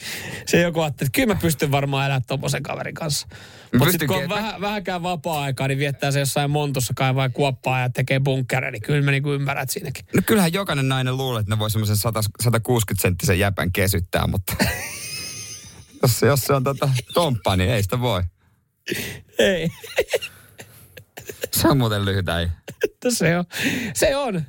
se 0.46 0.60
joku 0.60 0.80
ajatteli, 0.80 1.06
että 1.06 1.16
kyllä 1.16 1.34
mä 1.34 1.40
pystyn 1.40 1.70
varmaan 1.70 2.06
elämään 2.06 2.22
tommosen 2.26 2.62
kaverin 2.62 2.94
kanssa. 2.94 3.26
Mutta 3.72 3.90
sitten 3.90 4.08
kun 4.08 4.16
on 4.16 4.28
vähän, 4.28 4.60
vähänkään 4.60 5.02
vapaa-aikaa, 5.02 5.68
niin 5.68 5.78
viettää 5.78 6.10
se 6.10 6.18
jossain 6.18 6.50
montussa 6.50 6.92
kaivaa 6.96 7.28
kuoppaa 7.28 7.80
ja 7.80 7.90
tekee 7.90 8.20
bunkkereja, 8.20 8.70
niin 8.70 8.82
kyllä 8.82 9.04
mä 9.04 9.10
niinku 9.10 9.32
ymmärrän 9.32 9.62
että 9.62 9.72
siinäkin. 9.72 10.04
No 10.14 10.22
kyllähän 10.26 10.52
jokainen 10.52 10.88
nainen 10.88 11.16
luulee, 11.16 11.40
että 11.40 11.54
ne 11.54 11.58
voi 11.58 11.70
semmoisen 11.70 11.96
100 11.96 12.20
160 12.42 13.02
senttisen 13.02 13.38
jäpän 13.38 13.72
kesyttää, 13.72 14.26
mutta 14.26 14.56
jos, 16.02 16.20
se- 16.20 16.26
jos 16.26 16.40
se 16.40 16.52
on 16.54 16.64
tota 16.64 16.88
tomppa, 17.14 17.56
niin 17.56 17.70
ei 17.70 17.82
sitä 17.82 18.00
voi. 18.00 18.22
Ei, 19.38 19.68
Se 21.52 21.68
on 21.68 21.78
muuten 21.78 22.04
lyhyt 22.04 22.28
äijä. 22.28 22.50
se 23.08 23.38
on. 23.38 23.44
Se 23.94 24.16
on. 24.16 24.42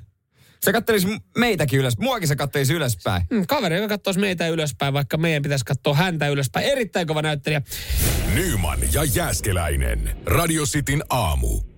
Se 0.62 0.72
kattelisi 0.72 1.08
meitäkin 1.38 1.80
ylös. 1.80 1.98
Muakin 1.98 2.28
se 2.28 2.36
kattelisi 2.36 2.74
ylöspäin. 2.74 3.24
Mm, 3.32 3.46
Kaveri, 3.48 3.76
joka 3.76 3.88
katsoisi 3.88 4.20
meitä 4.20 4.48
ylöspäin, 4.48 4.94
vaikka 4.94 5.18
meidän 5.18 5.44
pitäisi 5.44 5.66
katsoa 5.66 5.94
häntä 5.94 6.28
ylöspäin. 6.28 6.66
Erittäin 6.66 7.08
kova 7.08 7.22
näyttelijä. 7.22 7.62
Nyman 8.34 8.80
ja 8.94 9.04
Jääskeläinen. 9.04 10.18
Radio 10.26 10.64
Cityn 10.66 11.04
aamu. 11.10 11.69